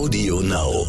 Audio 0.00 0.40
Now. 0.40 0.86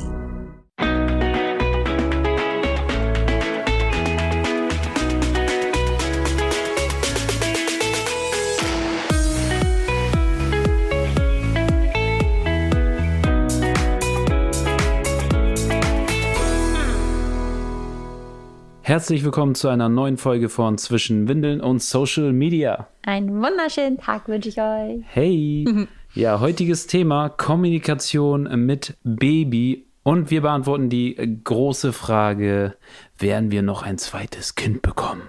Herzlich 18.82 19.26
willkommen 19.26 19.56
zu 19.56 19.68
einer 19.68 19.90
neuen 19.90 20.16
Folge 20.16 20.48
von 20.48 20.78
Zwischen 20.78 21.28
Windeln 21.28 21.60
und 21.60 21.84
Social 21.84 22.32
Media. 22.32 22.88
Einen 23.02 23.42
wunderschönen 23.42 23.98
Tag 23.98 24.30
wünsche 24.30 24.48
ich 24.48 24.62
euch. 24.62 25.04
Hey! 25.10 25.66
Ja, 26.14 26.42
heutiges 26.42 26.88
Thema 26.88 27.30
Kommunikation 27.30 28.66
mit 28.66 28.98
Baby 29.06 29.86
und 30.04 30.30
wir 30.30 30.42
beantworten 30.42 30.90
die 30.90 31.16
große 31.42 31.94
Frage, 31.94 32.76
werden 33.18 33.50
wir 33.50 33.62
noch 33.62 33.84
ein 33.84 33.98
zweites 33.98 34.56
Kind 34.56 34.82
bekommen? 34.82 35.22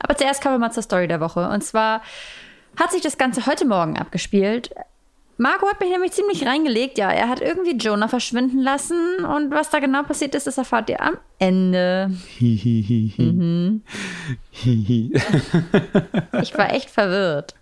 Aber 0.00 0.16
zuerst 0.16 0.42
kommen 0.42 0.56
wir 0.56 0.58
mal 0.58 0.72
zur 0.72 0.82
Story 0.82 1.06
der 1.06 1.20
Woche. 1.20 1.48
Und 1.48 1.62
zwar 1.62 2.02
hat 2.76 2.90
sich 2.90 3.00
das 3.00 3.16
Ganze 3.16 3.46
heute 3.46 3.64
Morgen 3.64 3.96
abgespielt. 3.96 4.70
Marco 5.38 5.68
hat 5.68 5.78
mich 5.80 5.90
nämlich 5.90 6.12
ziemlich 6.12 6.44
reingelegt. 6.46 6.98
Ja, 6.98 7.12
er 7.12 7.28
hat 7.28 7.40
irgendwie 7.40 7.76
Jonah 7.76 8.08
verschwinden 8.08 8.60
lassen. 8.60 9.24
Und 9.24 9.52
was 9.52 9.70
da 9.70 9.78
genau 9.78 10.02
passiert 10.02 10.34
ist, 10.34 10.48
das 10.48 10.58
erfahrt 10.58 10.90
ihr 10.90 11.00
am 11.00 11.16
Ende. 11.38 12.10
Hihi. 12.38 13.92
Ich 16.42 16.58
war 16.58 16.72
echt 16.72 16.90
verwirrt. 16.90 17.54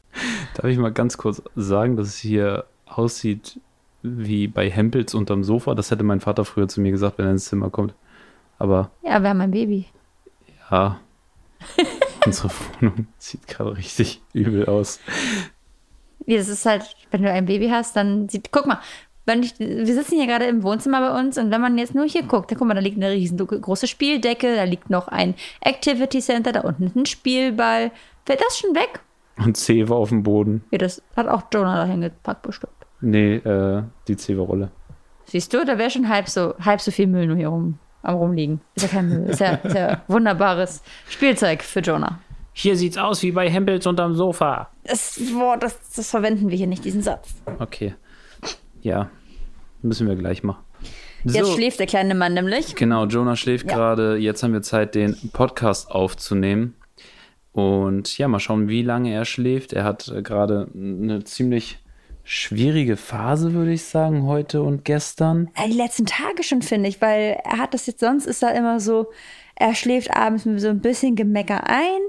Darf 0.54 0.66
ich 0.66 0.78
mal 0.78 0.92
ganz 0.92 1.16
kurz 1.16 1.42
sagen, 1.56 1.96
dass 1.96 2.09
es 2.09 2.18
hier 2.18 2.64
aussieht 2.86 3.59
wie 4.02 4.46
bei 4.48 4.70
Hempels 4.70 5.14
unterm 5.14 5.45
Sofa? 5.45 5.74
Das 5.74 5.91
hätte 5.91 6.05
mein 6.05 6.20
Vater 6.20 6.45
früher 6.45 6.68
zu 6.68 6.80
mir 6.80 6.91
gesagt, 6.91 7.19
wenn 7.19 7.27
er 7.27 7.33
ins 7.33 7.47
Zimmer 7.47 7.70
kommt. 7.70 7.94
Aber 8.58 8.91
Ja, 9.02 9.20
wir 9.22 9.30
haben 9.30 9.41
ein 9.41 9.50
Baby. 9.50 9.86
ja, 10.70 11.00
unsere 12.27 12.50
Wohnung 12.50 13.06
sieht 13.19 13.47
gerade 13.48 13.77
richtig 13.77 14.20
übel 14.33 14.66
aus. 14.66 15.00
Wie, 16.27 16.36
Das 16.36 16.48
ist 16.48 16.67
halt, 16.67 16.94
wenn 17.11 17.22
du 17.22 17.30
ein 17.30 17.46
Baby 17.46 17.69
hast, 17.69 17.96
dann 17.96 18.28
sieht, 18.28 18.52
guck 18.52 18.67
mal, 18.67 18.80
wenn 19.27 19.42
ich, 19.42 19.58
wir 19.58 19.86
sitzen 19.86 20.17
hier 20.17 20.27
gerade 20.27 20.44
im 20.44 20.62
Wohnzimmer 20.62 21.00
bei 21.00 21.19
uns 21.19 21.39
und 21.39 21.50
wenn 21.50 21.61
man 21.61 21.78
jetzt 21.78 21.94
nur 21.94 22.05
hier 22.05 22.24
guckt, 22.24 22.50
dann 22.50 22.58
guck 22.58 22.69
mal, 22.69 22.74
da 22.74 22.80
liegt 22.80 22.96
eine 22.96 23.11
riesengroße 23.11 23.86
Spieldecke, 23.86 24.55
da 24.55 24.64
liegt 24.64 24.91
noch 24.91 25.08
ein 25.08 25.34
Activity 25.62 26.20
Center, 26.20 26.52
da 26.52 26.61
unten 26.61 26.92
ein 26.94 27.06
Spielball. 27.06 27.91
Fällt 28.27 28.41
das 28.42 28.58
schon 28.58 28.74
weg? 28.74 29.00
Und 29.36 29.56
C 29.56 29.88
war 29.88 29.96
auf 29.96 30.10
dem 30.10 30.22
Boden. 30.22 30.64
Ja, 30.70 30.78
das 30.78 31.02
hat 31.16 31.27
auch 31.28 31.42
Jonah 31.52 31.77
dahin 31.77 32.00
gepackt 32.02 32.42
bestimmt. 32.42 32.72
Nee, 33.00 33.36
äh, 33.36 33.82
die 34.08 34.16
Zewa-Rolle. 34.16 34.70
Siehst 35.27 35.52
du, 35.52 35.64
da 35.64 35.77
wäre 35.78 35.90
schon 35.90 36.08
halb 36.08 36.28
so, 36.28 36.54
halb 36.60 36.80
so 36.80 36.90
viel 36.90 37.06
Müll 37.06 37.27
nur 37.27 37.36
hier 37.36 37.48
rum, 37.48 37.78
am 38.02 38.14
rumliegen. 38.16 38.60
Ist 38.74 38.82
ja 38.84 38.88
kein 38.88 39.08
Müll, 39.08 39.30
ist 39.30 39.40
ja, 39.40 39.55
ist 39.55 39.74
ja 39.74 40.02
wunderbares 40.08 40.82
Spielzeug 41.08 41.62
für 41.62 41.80
Jonah. 41.80 42.18
Hier 42.52 42.77
sieht's 42.77 42.96
aus 42.98 43.22
wie 43.22 43.32
bei 43.32 43.50
Hempels 43.50 43.86
unterm 43.86 44.14
Sofa. 44.14 44.70
Das 44.84 45.18
Wort, 45.34 45.62
das, 45.64 45.78
das 45.96 46.10
verwenden 46.10 46.50
wir 46.50 46.56
hier 46.56 46.68
nicht, 46.68 46.84
diesen 46.84 47.02
Satz. 47.02 47.34
Okay. 47.58 47.94
Ja, 48.82 49.10
müssen 49.82 50.06
wir 50.06 50.14
gleich 50.14 50.42
machen. 50.44 50.62
Jetzt 51.24 51.46
So, 51.46 51.55
schläft 51.56 51.80
der 51.80 51.86
kleine 51.86 52.14
Mann 52.14 52.34
nämlich. 52.34 52.77
genau, 52.77 53.06
Jonah 53.06 53.34
schläft 53.34 53.68
Ja. 53.70 53.74
gerade. 53.77 54.16
Jetzt 54.18 54.42
haben 54.42 54.52
wir 54.52 54.62
Zeit, 54.62 54.94
den 54.94 55.16
Podcast 55.32 55.90
aufzunehmen. 55.90 56.74
Und 57.55 58.19
ja, 58.19 58.27
mal 58.27 58.41
schauen, 58.41 58.69
wie 58.69 58.83
lange 58.83 59.12
er 59.12 59.24
schläft. 59.24 59.72
Er 59.72 59.84
hat 59.84 60.08
äh, 60.08 60.22
gerade 60.22 60.69
eine 60.74 61.22
ziemlich 61.22 61.78
schwierige 62.24 62.96
Phase, 62.96 63.52
würde 63.52 63.72
ich 63.72 63.84
sagen, 63.84 64.27
heute 64.27 64.62
und 64.62 64.84
gestern. 64.84 65.50
Die 65.64 65.72
letzten 65.72 66.05
Tage 66.05 66.42
schon, 66.42 66.62
finde 66.62 66.88
ich, 66.88 67.00
weil 67.00 67.38
er 67.44 67.58
hat 67.58 67.72
das 67.72 67.86
jetzt, 67.86 68.00
sonst 68.00 68.27
ist 68.27 68.42
er 68.42 68.56
immer 68.56 68.80
so, 68.80 69.06
er 69.55 69.77
schläft 69.77 70.16
abends 70.16 70.46
mit 70.46 70.61
so 70.61 70.69
ein 70.69 70.80
bisschen 70.80 71.14
Gemecker 71.14 71.68
ein, 71.68 72.01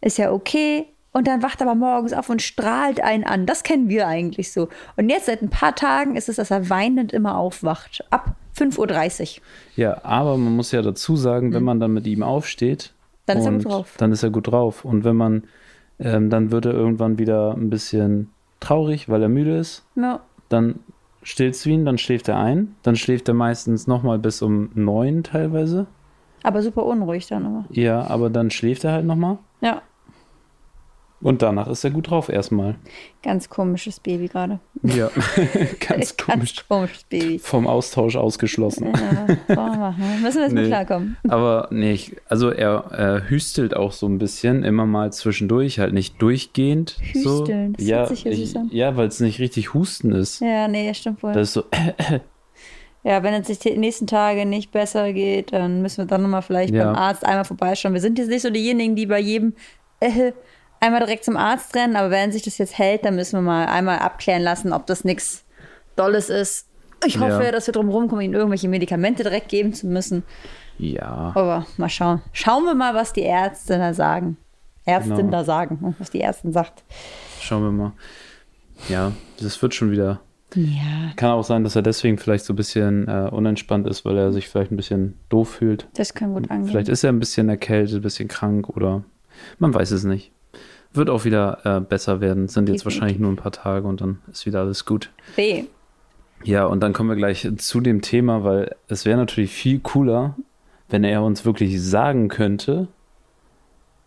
ist 0.00 0.16
ja 0.16 0.32
okay. 0.32 0.86
Und 1.12 1.26
dann 1.26 1.42
wacht 1.42 1.60
er 1.60 1.66
aber 1.66 1.74
morgens 1.74 2.14
auf 2.14 2.30
und 2.30 2.40
strahlt 2.40 3.02
einen 3.02 3.24
an. 3.24 3.44
Das 3.44 3.64
kennen 3.64 3.90
wir 3.90 4.06
eigentlich 4.06 4.50
so. 4.50 4.68
Und 4.96 5.10
jetzt 5.10 5.26
seit 5.26 5.42
ein 5.42 5.50
paar 5.50 5.74
Tagen 5.74 6.16
ist 6.16 6.30
es, 6.30 6.36
dass 6.36 6.50
er 6.50 6.70
weinend 6.70 7.12
immer 7.12 7.36
aufwacht. 7.36 8.02
Ab 8.08 8.34
5.30 8.58 9.20
Uhr. 9.38 9.42
Ja, 9.76 10.04
aber 10.04 10.38
man 10.38 10.56
muss 10.56 10.72
ja 10.72 10.80
dazu 10.80 11.16
sagen, 11.16 11.52
wenn 11.52 11.64
man 11.64 11.80
dann 11.80 11.92
mit 11.92 12.06
ihm 12.06 12.22
aufsteht, 12.22 12.92
Mhm. 12.92 12.95
Dann 13.26 13.38
ist 13.38 13.46
er 13.46 13.52
gut 13.52 13.64
drauf. 13.66 13.94
Dann 13.98 14.12
ist 14.12 14.22
er 14.22 14.30
gut 14.30 14.46
drauf. 14.46 14.84
Und 14.84 15.04
wenn 15.04 15.16
man, 15.16 15.44
ähm, 15.98 16.30
dann 16.30 16.50
wird 16.50 16.66
er 16.66 16.72
irgendwann 16.72 17.18
wieder 17.18 17.54
ein 17.54 17.70
bisschen 17.70 18.30
traurig, 18.60 19.08
weil 19.08 19.22
er 19.22 19.28
müde 19.28 19.56
ist. 19.56 19.84
Ja. 19.96 20.20
Dann 20.48 20.80
stillst 21.22 21.64
du 21.64 21.70
ihn, 21.70 21.84
dann 21.84 21.98
schläft 21.98 22.28
er 22.28 22.38
ein. 22.38 22.76
Dann 22.82 22.96
schläft 22.96 23.28
er 23.28 23.34
meistens 23.34 23.86
nochmal 23.86 24.18
bis 24.18 24.42
um 24.42 24.70
neun 24.74 25.24
teilweise. 25.24 25.86
Aber 26.42 26.62
super 26.62 26.84
unruhig 26.86 27.26
dann 27.26 27.44
immer. 27.44 27.64
Ja, 27.70 28.06
aber 28.06 28.30
dann 28.30 28.50
schläft 28.50 28.84
er 28.84 28.92
halt 28.92 29.04
nochmal. 29.04 29.38
Ja. 29.60 29.82
Und 31.26 31.42
danach 31.42 31.66
ist 31.66 31.82
er 31.82 31.90
gut 31.90 32.08
drauf 32.08 32.28
erstmal. 32.28 32.76
Ganz 33.24 33.48
komisches 33.48 33.98
Baby 33.98 34.28
gerade. 34.28 34.60
Ja, 34.84 35.10
ganz 35.88 36.16
komisch. 36.16 36.54
Ganz 36.54 36.68
komisches 36.68 37.02
Baby. 37.02 37.40
Vom 37.40 37.66
Austausch 37.66 38.14
ausgeschlossen. 38.14 38.92
Ja, 38.94 39.26
wir 39.48 39.56
machen? 39.56 40.04
ne? 40.04 40.18
Müssen 40.22 40.36
wir 40.36 40.42
jetzt 40.44 40.52
Nee. 40.52 40.60
mit 40.60 40.68
klarkommen. 40.68 41.16
Aber 41.26 41.66
nee, 41.72 41.90
ich, 41.90 42.14
also 42.28 42.50
er 42.50 43.24
äh, 43.26 43.28
hüstelt 43.28 43.74
auch 43.74 43.90
so 43.90 44.06
ein 44.06 44.18
bisschen, 44.18 44.62
immer 44.62 44.86
mal 44.86 45.12
zwischendurch, 45.12 45.80
halt 45.80 45.94
nicht 45.94 46.22
durchgehend. 46.22 46.96
Hüsteln, 47.00 47.72
so. 47.72 47.76
das 47.78 47.86
ja, 47.88 47.96
hört 47.96 48.08
sich 48.10 48.26
ich, 48.26 48.54
ja, 48.70 48.96
weil 48.96 49.08
es 49.08 49.18
nicht 49.18 49.40
richtig 49.40 49.74
Husten 49.74 50.12
ist. 50.12 50.40
Ja, 50.40 50.68
nee, 50.68 50.94
stimmt 50.94 51.24
wohl. 51.24 51.32
Das 51.32 51.48
ist 51.48 51.54
so, 51.54 51.64
Ja, 53.02 53.24
wenn 53.24 53.34
es 53.34 53.48
sich 53.48 53.58
die 53.58 53.76
nächsten 53.76 54.06
Tage 54.06 54.46
nicht 54.46 54.70
besser 54.70 55.12
geht, 55.12 55.52
dann 55.52 55.82
müssen 55.82 55.98
wir 55.98 56.06
dann 56.06 56.22
nochmal 56.22 56.42
vielleicht 56.42 56.72
Ja. 56.72 56.84
beim 56.84 56.94
Arzt 56.94 57.26
einmal 57.26 57.44
vorbeischauen. 57.44 57.94
Wir 57.94 58.00
sind 58.00 58.16
jetzt 58.16 58.28
nicht 58.28 58.42
so 58.42 58.50
diejenigen, 58.50 58.94
die 58.94 59.06
bei 59.06 59.18
jedem 59.20 59.54
äh, 60.00 60.30
einmal 60.86 61.00
direkt 61.00 61.24
zum 61.24 61.36
Arzt 61.36 61.74
rennen, 61.76 61.96
aber 61.96 62.10
wenn 62.10 62.32
sich 62.32 62.42
das 62.42 62.58
jetzt 62.58 62.78
hält, 62.78 63.04
dann 63.04 63.16
müssen 63.16 63.36
wir 63.38 63.42
mal 63.42 63.66
einmal 63.66 63.98
abklären 63.98 64.42
lassen, 64.42 64.72
ob 64.72 64.86
das 64.86 65.04
nichts 65.04 65.44
Dolles 65.96 66.28
ist. 66.30 66.66
Ich 67.04 67.18
hoffe, 67.20 67.44
Ja. 67.44 67.52
dass 67.52 67.66
wir 67.66 67.72
drum 67.72 67.88
rumkommen, 67.90 68.24
ihnen 68.24 68.34
irgendwelche 68.34 68.68
Medikamente 68.68 69.22
direkt 69.22 69.48
geben 69.48 69.74
zu 69.74 69.86
müssen. 69.86 70.22
ja, 70.78 71.32
Aber 71.34 71.66
mal 71.76 71.88
schauen. 71.88 72.22
Schauen 72.32 72.64
wir 72.64 72.74
mal, 72.74 72.94
was 72.94 73.12
die 73.12 73.22
Ärzte 73.22 73.78
da 73.78 73.92
sagen. 73.94 74.36
Ärztin 74.84 75.16
Genau. 75.16 75.30
da 75.30 75.44
sagen, 75.44 75.78
ne, 75.80 75.94
was 75.98 76.10
die 76.10 76.20
Ärztin 76.20 76.52
sagt. 76.52 76.84
schauen 77.40 77.62
wir 77.64 77.72
mal. 77.72 77.92
Ja, 78.88 79.12
das 79.40 79.60
wird 79.62 79.74
schon 79.74 79.90
wieder. 79.90 80.20
Ja, 80.54 81.10
Kann 81.16 81.30
auch 81.32 81.42
sein, 81.42 81.64
dass 81.64 81.74
er 81.76 81.82
deswegen 81.82 82.18
vielleicht 82.18 82.44
so 82.44 82.52
ein 82.52 82.56
bisschen 82.56 83.08
äh, 83.08 83.28
unentspannt 83.32 83.86
ist, 83.88 84.04
weil 84.04 84.16
er 84.16 84.32
sich 84.32 84.48
vielleicht 84.48 84.70
ein 84.70 84.76
bisschen 84.76 85.18
doof 85.28 85.50
fühlt. 85.50 85.88
das 85.94 86.14
kann 86.14 86.34
gut 86.34 86.50
angehen. 86.50 86.68
Vielleicht 86.68 86.88
ist 86.88 87.02
er 87.04 87.10
ein 87.10 87.18
bisschen 87.18 87.48
erkältet, 87.48 87.96
ein 87.96 88.02
bisschen 88.02 88.28
krank 88.28 88.68
oder 88.68 89.02
man 89.58 89.74
weiß 89.74 89.90
es 89.90 90.04
nicht. 90.04 90.30
Wird 90.96 91.10
auch 91.10 91.24
wieder 91.24 91.60
äh, 91.64 91.80
besser 91.80 92.20
werden. 92.20 92.48
Sind 92.48 92.68
jetzt 92.68 92.84
wahrscheinlich 92.84 93.18
nur 93.18 93.30
ein 93.30 93.36
paar 93.36 93.52
Tage 93.52 93.86
und 93.86 94.00
dann 94.00 94.18
ist 94.30 94.46
wieder 94.46 94.60
alles 94.60 94.84
gut. 94.84 95.10
B. 95.36 95.64
Ja, 96.44 96.66
und 96.66 96.80
dann 96.80 96.92
kommen 96.92 97.08
wir 97.08 97.16
gleich 97.16 97.48
zu 97.58 97.80
dem 97.80 98.02
Thema, 98.02 98.44
weil 98.44 98.74
es 98.88 99.04
wäre 99.04 99.16
natürlich 99.16 99.52
viel 99.52 99.80
cooler, 99.80 100.36
wenn 100.88 101.04
er 101.04 101.22
uns 101.22 101.44
wirklich 101.44 101.82
sagen 101.82 102.28
könnte, 102.28 102.88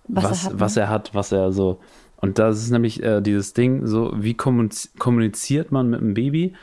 Was, 0.08 0.26
was, 0.26 0.46
er 0.46 0.50
hat. 0.50 0.60
was 0.60 0.76
ne? 0.76 0.82
er 0.82 0.90
hat, 0.90 1.16
was 1.16 1.32
er 1.32 1.52
so. 1.52 1.80
Und 2.22 2.38
das 2.38 2.62
ist 2.62 2.72
nämlich 2.72 3.02
äh, 3.02 3.22
dieses 3.22 3.54
Ding, 3.54 3.88
so 3.88 4.12
wie 4.16 4.34
kommuniz 4.34 4.92
kommuniziert 5.00 5.72
man 5.72 5.90
mit 5.90 6.02
einem 6.02 6.14
Baby 6.14 6.54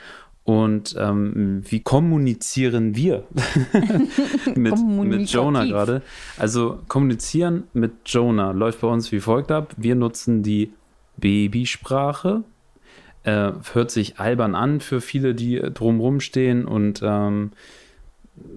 und 0.46 0.94
ähm, 0.98 1.62
wie 1.68 1.80
kommunizieren 1.80 2.94
wir 2.96 3.24
mit, 4.54 4.78
mit. 4.78 5.28
Jonah 5.30 5.64
gerade. 5.64 6.02
Also 6.38 6.78
kommunizieren 6.88 7.64
mit 7.74 7.92
Jonah 8.06 8.52
läuft 8.52 8.80
bei 8.80 8.86
uns 8.88 9.10
wie 9.12 9.20
folgt 9.20 9.50
ab. 9.50 9.74
Wir 9.76 9.94
nutzen 9.96 10.42
die 10.42 10.72
Babysprache. 11.18 12.44
Äh, 13.24 13.52
hört 13.72 13.90
sich 13.90 14.20
albern 14.20 14.54
an 14.54 14.80
für 14.80 15.00
viele, 15.00 15.34
die 15.34 15.58
drumrum 15.58 16.20
stehen 16.20 16.64
und 16.64 17.00
ähm, 17.02 17.50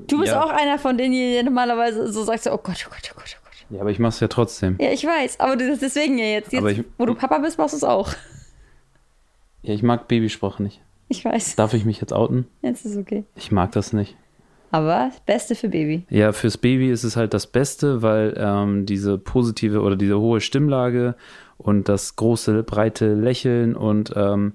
Du 0.08 0.20
bist 0.20 0.34
ja. 0.34 0.44
auch 0.44 0.50
einer 0.52 0.78
von 0.78 0.96
denen, 0.98 1.14
die 1.14 1.42
normalerweise 1.42 2.12
so 2.12 2.24
sagst, 2.24 2.46
oh 2.48 2.58
Gott, 2.62 2.86
oh 2.88 2.90
Gott, 2.92 3.12
oh 3.12 3.16
Gott, 3.16 3.38
oh 3.40 3.46
Gott. 3.46 3.66
ja, 3.72 3.82
aber 3.82 3.90
ich 3.90 3.98
mache 3.98 4.10
es 4.10 4.20
ja 4.20 4.28
trotzdem. 4.28 4.76
Ja, 4.80 4.92
ich 4.92 5.04
weiß, 5.06 5.40
aber 5.40 5.60
ist 5.60 5.82
deswegen 5.82 6.20
ja 6.20 6.26
jetzt, 6.26 6.52
jetzt 6.54 6.64
ich- 6.68 6.84
wo 7.00 7.06
du 7.08 7.16
Papa 7.16 7.40
bist, 7.40 7.58
machst 7.58 7.74
du 7.74 7.78
es 7.78 7.84
auch. 7.84 8.14
Ja, 9.64 9.74
ich 9.74 9.82
mag 9.82 10.08
Babysprache 10.08 10.62
nicht. 10.62 10.82
Ich 11.10 11.26
weiß, 11.26 11.56
Darf 11.56 11.74
ich 11.74 11.86
mich 11.86 12.00
jetzt 12.02 12.14
outen? 12.14 12.46
jetzt 12.62 12.86
ist 12.86 12.96
okay. 12.98 13.24
Ich 13.36 13.52
mag 13.52 13.72
das 13.72 13.94
nicht. 13.94 14.16
Aber 14.72 15.10
das 15.12 15.20
Beste 15.22 15.56
für 15.56 15.68
Baby. 15.70 16.06
Ja, 16.10 16.32
fürs 16.32 16.58
Baby 16.58 16.92
ist 16.92 17.04
es 17.04 17.16
halt 17.18 17.34
das 17.34 17.48
Beste, 17.48 18.04
weil 18.04 18.36
ähm, 18.38 18.86
diese 18.86 19.18
positive 19.18 19.82
oder 19.82 19.96
diese 19.96 20.20
hohe 20.20 20.40
Stimmlage 20.42 21.16
und 21.58 21.90
das 21.90 22.16
große, 22.16 22.62
breite 22.64 23.16
Lächeln 23.16 23.76
und 23.76 24.14
ähm, 24.16 24.54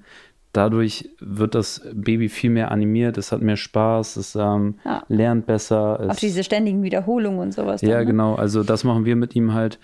dadurch 0.53 1.11
wird 1.19 1.57
das 1.57 1.83
Baby 1.93 2.29
viel 2.29 2.51
mehr 2.51 2.71
animiert, 2.71 3.19
es 3.19 3.33
hat 3.33 3.43
mehr 3.43 3.57
Spaß, 3.57 4.15
es 4.17 4.37
ähm, 4.37 4.77
Ja. 4.85 5.03
lernt 5.09 5.47
besser. 5.47 5.99
Auch 5.99 6.11
Es, 6.11 6.19
diese 6.19 6.45
ständigen 6.45 6.85
Wiederholungen 6.85 7.41
und 7.41 7.53
sowas. 7.53 7.81
dann, 7.81 7.91
ja, 7.91 7.99
ne? 7.99 8.07
genau. 8.07 8.37
Also 8.37 8.63
das 8.63 8.85
machen 8.85 9.05
wir 9.05 9.17
mit 9.17 9.35
ihm 9.35 9.53
halt. 9.53 9.81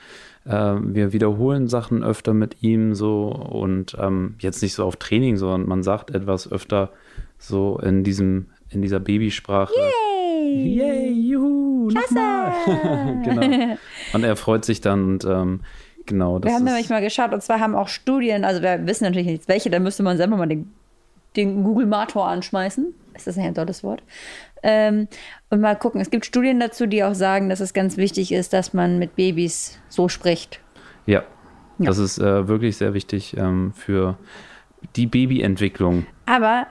Äh, 0.51 0.77
wir 0.83 1.13
wiederholen 1.13 1.69
Sachen 1.69 2.03
öfter 2.03 2.35
mit 2.35 2.63
ihm 2.63 2.95
so 2.95 3.29
und 3.29 3.97
ähm, 4.01 4.35
jetzt 4.41 4.63
nicht 4.63 4.75
so 4.75 4.85
auf 4.85 4.97
Training, 4.97 5.37
sondern 5.37 5.69
man 5.69 5.85
sagt 5.85 6.11
etwas 6.11 6.51
öfter 6.51 6.91
so 7.39 7.79
in 7.79 8.03
diesem 8.03 8.47
in 8.69 8.83
dieser 8.83 9.01
Babysprache. 9.01 9.73
Yay! 9.75 10.77
Yay, 10.77 11.13
juhu, 11.13 11.91
nochmal. 11.91 12.53
genau. 13.25 13.77
Und 14.13 14.25
er 14.25 14.35
freut 14.35 14.65
sich 14.65 14.81
dann 14.81 15.05
und 15.05 15.25
ähm, 15.25 15.61
genau. 16.07 16.41
Das 16.41 16.51
Wir 16.51 16.57
haben 16.57 16.65
nämlich 16.65 16.91
mal 16.91 17.01
geschaut 17.01 17.33
und 17.33 17.43
zwar 17.43 17.61
haben 17.61 17.77
auch 17.77 17.89
Studien, 17.89 18.45
also 18.45 18.61
wir 18.61 18.87
wissen 18.87 19.05
natürlich 19.05 19.29
nicht 19.29 19.49
welche, 19.49 19.71
da 19.71 19.79
müsste 19.79 20.03
man 20.03 20.17
selber 20.17 20.37
mal 20.37 20.49
den, 20.49 20.73
den 21.37 21.63
Google-Mator 21.63 22.27
anschmeißen. 22.27 22.93
Ist 23.15 23.27
das 23.27 23.39
ein 23.39 23.55
tolles 23.55 23.85
Wort? 23.85 24.03
Ähm, 24.63 25.09
und 25.49 25.61
mal 25.61 25.77
gucken. 25.77 26.01
Es 26.01 26.11
gibt 26.11 26.27
Studien 26.27 26.61
dazu, 26.61 26.87
die 26.87 27.03
auch 27.05 27.15
sagen, 27.15 27.49
dass 27.49 27.61
es 27.61 27.73
ganz 27.73 27.97
wichtig 27.97 28.33
ist, 28.33 28.53
dass 28.53 28.73
man 28.75 28.99
mit 28.99 29.17
Babys 29.17 29.79
so 29.89 30.09
spricht. 30.09 30.61
Ja, 31.07 31.23
Ja. 31.79 31.87
das 31.87 31.99
ist 31.99 32.19
äh, 32.19 32.47
wirklich 32.49 32.77
sehr 32.77 32.93
wichtig 32.95 33.37
ähm, 33.37 33.73
für 33.75 34.17
die 34.97 35.07
Babyentwicklung. 35.07 36.07
Aber 36.27 36.67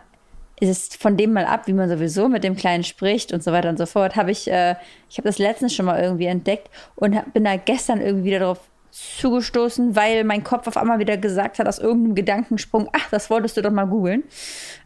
es 0.61 0.69
ist 0.69 1.01
von 1.01 1.15
dem 1.17 1.33
mal 1.33 1.45
ab, 1.45 1.67
wie 1.67 1.73
man 1.73 1.89
sowieso 1.89 2.27
mit 2.27 2.43
dem 2.43 2.55
Kleinen 2.55 2.83
spricht 2.83 3.31
und 3.33 3.43
so 3.43 3.51
weiter 3.51 3.69
und 3.69 3.77
so 3.77 3.85
fort, 3.85 4.15
habe 4.15 4.31
ich, 4.31 4.49
äh, 4.51 4.75
ich 5.09 5.17
habe 5.17 5.27
das 5.27 5.37
letztens 5.39 5.73
schon 5.73 5.85
mal 5.85 6.01
irgendwie 6.01 6.25
entdeckt 6.25 6.69
und 6.95 7.15
hab, 7.15 7.33
bin 7.33 7.43
da 7.45 7.55
gestern 7.55 8.01
irgendwie 8.01 8.25
wieder 8.25 8.39
darauf 8.39 8.59
zugestoßen, 8.91 9.95
weil 9.95 10.23
mein 10.23 10.43
Kopf 10.43 10.67
auf 10.67 10.77
einmal 10.77 10.99
wieder 10.99 11.17
gesagt 11.17 11.59
hat, 11.59 11.67
aus 11.67 11.79
irgendeinem 11.79 12.15
Gedankensprung, 12.15 12.89
ach, 12.93 13.09
das 13.11 13.29
wolltest 13.29 13.57
du 13.57 13.61
doch 13.61 13.71
mal 13.71 13.85
googeln. 13.85 14.23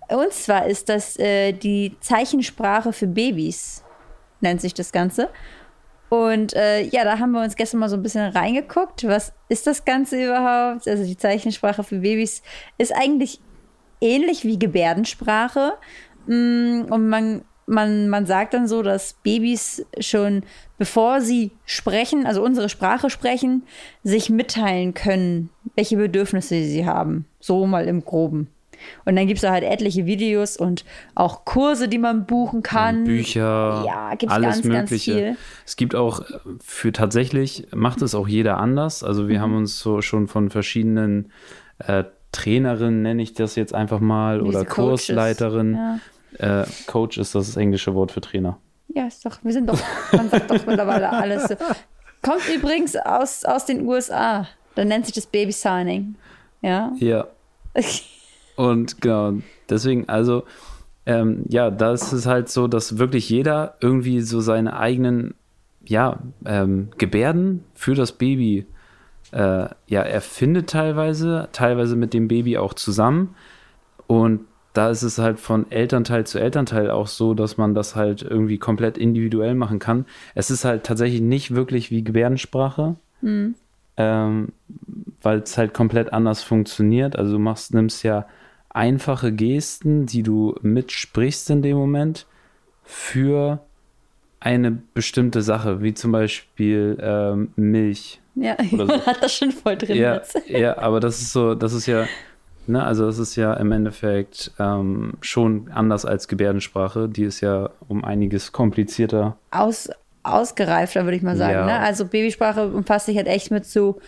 Und 0.09 0.33
zwar 0.33 0.67
ist 0.67 0.89
das 0.89 1.17
äh, 1.17 1.53
die 1.53 1.95
Zeichensprache 1.99 2.93
für 2.93 3.07
Babys, 3.07 3.83
nennt 4.41 4.61
sich 4.61 4.73
das 4.73 4.91
Ganze. 4.91 5.29
Und 6.09 6.53
äh, 6.53 6.83
ja, 6.83 7.03
da 7.05 7.17
haben 7.17 7.31
wir 7.31 7.41
uns 7.41 7.55
gestern 7.55 7.79
mal 7.79 7.89
so 7.89 7.95
ein 7.95 8.03
bisschen 8.03 8.31
reingeguckt. 8.31 9.07
Was 9.07 9.33
ist 9.49 9.65
das 9.65 9.83
Ganze 9.83 10.23
überhaupt? 10.23 10.87
Also 10.87 11.03
die 11.03 11.17
Zeichensprache 11.17 11.83
für 11.83 11.99
Babys 11.99 12.43
ist 12.77 12.93
eigentlich 12.95 13.39
ähnlich 13.99 14.43
wie 14.43 14.59
Gebärdensprache. 14.59 15.73
Mm, 16.27 16.81
Und 16.89 17.09
man, 17.09 17.45
man, 17.65 18.09
man 18.09 18.25
sagt 18.25 18.53
dann 18.53 18.67
so, 18.67 18.81
dass 18.83 19.13
Babys 19.23 19.85
schon 19.99 20.43
bevor 20.77 21.21
sie 21.21 21.51
sprechen, 21.65 22.25
also 22.25 22.43
unsere 22.43 22.67
Sprache 22.67 23.09
sprechen, 23.09 23.63
sich 24.03 24.29
mitteilen 24.29 24.93
können, 24.93 25.49
welche 25.75 25.95
Bedürfnisse 25.97 26.61
sie 26.63 26.85
haben. 26.85 27.25
So 27.39 27.65
mal 27.65 27.87
im 27.87 28.03
Groben. 28.03 28.47
Und 29.05 29.15
dann 29.15 29.27
gibt 29.27 29.37
es 29.37 29.43
da 29.43 29.51
halt 29.51 29.63
etliche 29.63 30.05
Videos 30.05 30.57
und 30.57 30.83
auch 31.15 31.45
Kurse, 31.45 31.87
die 31.87 31.99
man 31.99 32.25
buchen 32.25 32.63
kann. 32.63 33.05
Bücher, 33.05 33.83
Ja, 33.85 34.13
gibt's 34.15 34.35
alles 34.35 34.55
ganz, 34.61 34.67
ganz 34.69 34.89
Mögliche. 34.91 35.13
viel. 35.13 35.37
Es 35.65 35.77
gibt 35.77 35.95
auch 35.95 36.21
für 36.61 36.91
tatsächlich, 36.91 37.67
macht 37.73 38.01
es 38.01 38.13
auch 38.13 38.27
jeder 38.27 38.57
anders. 38.57 39.01
Also 39.03 39.23
Mhm. 39.23 39.27
wir 39.29 39.39
haben 39.41 39.55
uns 39.55 39.79
so 39.79 40.01
schon 40.01 40.27
von 40.27 40.49
verschiedenen 40.49 41.31
äh, 41.87 42.03
Trainerinnen, 42.33 43.03
nenne 43.03 43.21
ich 43.21 43.33
das 43.35 43.55
jetzt 43.55 43.73
einfach 43.73 43.99
mal, 44.01 44.39
Diese 44.39 44.49
oder 44.49 44.65
Coaches. 44.65 45.05
Kursleiterin. 45.07 45.75
Ja. 45.75 45.99
Äh, 46.39 46.65
Coach 46.87 47.17
ist 47.17 47.35
das 47.35 47.55
englische 47.57 47.93
Wort 47.93 48.11
für 48.11 48.21
Trainer. 48.21 48.57
Ja, 48.89 49.07
ist 49.07 49.25
doch, 49.25 49.39
wir 49.43 49.53
sind 49.53 49.69
doch, 49.69 49.79
man 50.11 50.29
sagt 50.29 50.51
doch 50.51 50.65
mittlerweile 50.65 51.09
alles 51.09 51.47
so. 51.47 51.55
Kommt 52.21 52.47
übrigens 52.55 52.95
aus, 52.95 53.43
aus 53.43 53.65
den 53.65 53.87
USA. 53.87 54.47
Da 54.75 54.85
nennt 54.85 55.05
sich 55.05 55.15
das 55.15 55.25
Baby 55.25 55.51
Signing. 55.51 56.15
Ja. 56.61 56.91
Ja, 56.97 57.27
Und 58.55 59.01
genau, 59.01 59.33
deswegen, 59.69 60.07
also, 60.09 60.43
ähm, 61.05 61.43
ja, 61.49 61.71
da 61.71 61.93
ist 61.93 62.13
es 62.13 62.25
halt 62.25 62.49
so, 62.49 62.67
dass 62.67 62.97
wirklich 62.97 63.29
jeder 63.29 63.75
irgendwie 63.81 64.21
so 64.21 64.41
seine 64.41 64.77
eigenen, 64.77 65.33
ja, 65.85 66.19
ähm, 66.45 66.89
Gebärden 66.97 67.63
für 67.73 67.95
das 67.95 68.13
Baby, 68.13 68.65
äh, 69.31 69.67
ja, 69.87 70.01
erfindet 70.01 70.69
teilweise, 70.69 71.49
teilweise 71.51 71.95
mit 71.95 72.13
dem 72.13 72.27
Baby 72.27 72.57
auch 72.57 72.73
zusammen. 72.73 73.35
Und 74.07 74.41
da 74.73 74.89
ist 74.89 75.03
es 75.03 75.17
halt 75.19 75.39
von 75.39 75.71
Elternteil 75.71 76.25
zu 76.25 76.39
Elternteil 76.39 76.89
auch 76.89 77.07
so, 77.07 77.33
dass 77.33 77.57
man 77.57 77.75
das 77.75 77.95
halt 77.95 78.21
irgendwie 78.23 78.57
komplett 78.57 78.97
individuell 78.97 79.53
machen 79.55 79.79
kann. 79.79 80.05
Es 80.35 80.49
ist 80.49 80.65
halt 80.65 80.83
tatsächlich 80.83 81.21
nicht 81.21 81.53
wirklich 81.53 81.91
wie 81.91 82.03
Gebärdensprache, 82.03 82.95
ähm, 83.97 84.47
weil 85.21 85.39
es 85.39 85.57
halt 85.57 85.73
komplett 85.73 86.11
anders 86.11 86.41
funktioniert. 86.43 87.15
Also 87.15 87.33
du 87.33 87.39
machst, 87.39 87.73
nimmst 87.73 88.03
ja 88.03 88.25
einfache 88.69 89.31
Gesten, 89.31 90.07
die 90.07 90.23
du 90.23 90.55
mitsprichst 90.61 91.49
in 91.51 91.61
dem 91.61 91.77
Moment 91.77 92.25
für 92.83 93.59
eine 94.39 94.71
bestimmte 94.71 95.41
Sache, 95.41 95.81
wie 95.81 95.93
zum 95.93 96.11
Beispiel 96.11 96.97
ähm, 96.99 97.51
Milch. 97.55 98.19
Ja, 98.35 98.57
so. 98.71 98.87
hat 99.05 99.23
das 99.23 99.35
schon 99.35 99.51
voll 99.51 99.77
drin 99.77 99.95
Ja, 99.97 100.15
jetzt. 100.15 100.37
ja, 100.49 100.77
aber 100.79 100.99
das 100.99 101.21
ist 101.21 101.31
so, 101.31 101.53
das 101.55 101.71
ist 101.73 101.85
ja, 101.85 102.07
ne, 102.67 102.83
also 102.83 103.05
das 103.05 103.19
ist 103.19 103.35
ja 103.35 103.53
im 103.53 103.71
Endeffekt 103.71 104.51
ähm, 104.59 105.13
schon 105.21 105.69
anders 105.73 106.05
als 106.05 106.27
Gebärdensprache. 106.27 107.09
Die 107.09 107.23
ist 107.23 107.41
ja 107.41 107.69
um 107.87 108.03
einiges 108.03 108.51
komplizierter. 108.51 109.37
Aus, 109.51 109.89
ausgereifter, 110.23 111.03
würde 111.03 111.17
ich 111.17 111.23
mal 111.23 111.37
sagen. 111.37 111.53
Ja. 111.53 111.65
Ne? 111.65 111.79
Also 111.79 112.05
Babysprache 112.05 112.67
umfasst 112.67 113.05
sich 113.07 113.17
halt 113.17 113.27
echt 113.27 113.51
mit 113.51 113.65
so, 113.65 113.99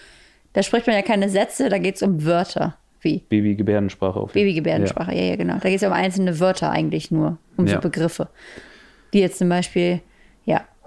da 0.53 0.63
spricht 0.63 0.87
man 0.87 0.95
ja 0.95 1.01
keine 1.01 1.29
Sätze, 1.29 1.69
da 1.69 1.77
geht 1.77 1.95
es 1.95 2.01
um 2.01 2.25
Wörter. 2.25 2.75
Wie? 3.01 3.19
Baby-Gebärdensprache 3.29 4.19
auf 4.19 4.33
jeden 4.33 4.47
Babygebärdensprache, 4.47 5.13
ja. 5.13 5.23
ja, 5.23 5.35
genau. 5.35 5.55
Da 5.55 5.69
geht 5.69 5.75
es 5.75 5.81
ja 5.81 5.89
um 5.89 5.93
einzelne 5.93 6.39
Wörter 6.39 6.71
eigentlich 6.71 7.11
nur, 7.11 7.37
um 7.55 7.67
Ja. 7.67 7.75
so 7.75 7.81
Begriffe. 7.81 8.29
Wie 9.11 9.19
jetzt 9.21 9.37
zum 9.37 9.49
Beispiel, 9.49 9.91
ja, 9.91 9.99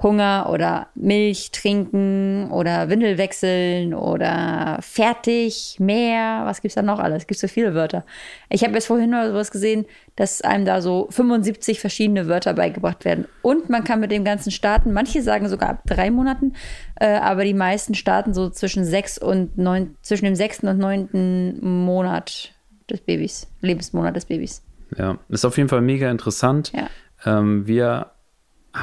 Hunger 0.02 0.48
oder 0.52 0.88
Milch 0.94 1.50
trinken 1.50 2.50
oder 2.52 2.88
Windel 2.88 3.18
wechseln 3.18 3.94
oder 3.94 4.78
fertig, 4.80 5.76
mehr, 5.80 6.42
was 6.44 6.62
gibt's 6.62 6.76
da 6.76 6.82
noch 6.82 7.00
alles? 7.00 7.22
Es 7.22 7.26
gibt 7.26 7.40
so 7.40 7.48
viele 7.48 7.74
Wörter. 7.74 8.04
Ich 8.48 8.62
habe 8.62 8.74
jetzt 8.74 8.86
vorhin 8.86 9.10
mal 9.10 9.28
sowas 9.28 9.50
gesehen, 9.50 9.86
dass 10.14 10.40
einem 10.42 10.64
da 10.64 10.80
so 10.80 11.08
75 11.10 11.80
verschiedene 11.80 12.28
Wörter 12.28 12.54
beigebracht 12.54 13.04
werden. 13.04 13.26
Und 13.42 13.70
man 13.70 13.82
kann 13.82 13.98
mit 13.98 14.12
dem 14.12 14.24
Ganzen 14.24 14.52
starten. 14.52 14.92
Manche 14.92 15.22
sagen 15.22 15.48
sogar 15.48 15.70
ab 15.70 15.82
drei 15.86 16.10
Monaten, 16.10 16.52
äh, 16.96 17.16
aber 17.16 17.44
die 17.44 17.54
meisten 17.54 17.94
starten 17.94 18.34
so 18.34 18.50
zwischen 18.50 18.84
sechs 18.84 19.18
und 19.18 19.58
neun, 19.58 19.96
zwischen 20.02 20.26
dem 20.26 20.36
sechsten 20.36 20.68
und 20.68 20.78
neunten 20.78 21.58
Monat 21.84 22.52
des 22.88 23.00
Babys, 23.00 23.48
Lebensmonat 23.62 24.14
des 24.14 24.26
Babys. 24.26 24.62
Ja, 24.96 25.18
ist 25.28 25.44
auf 25.44 25.56
jeden 25.56 25.68
Fall 25.68 25.80
mega 25.80 26.10
interessant. 26.10 26.72
Ja. 26.72 26.88
Ähm, 27.26 27.66
wir 27.66 28.12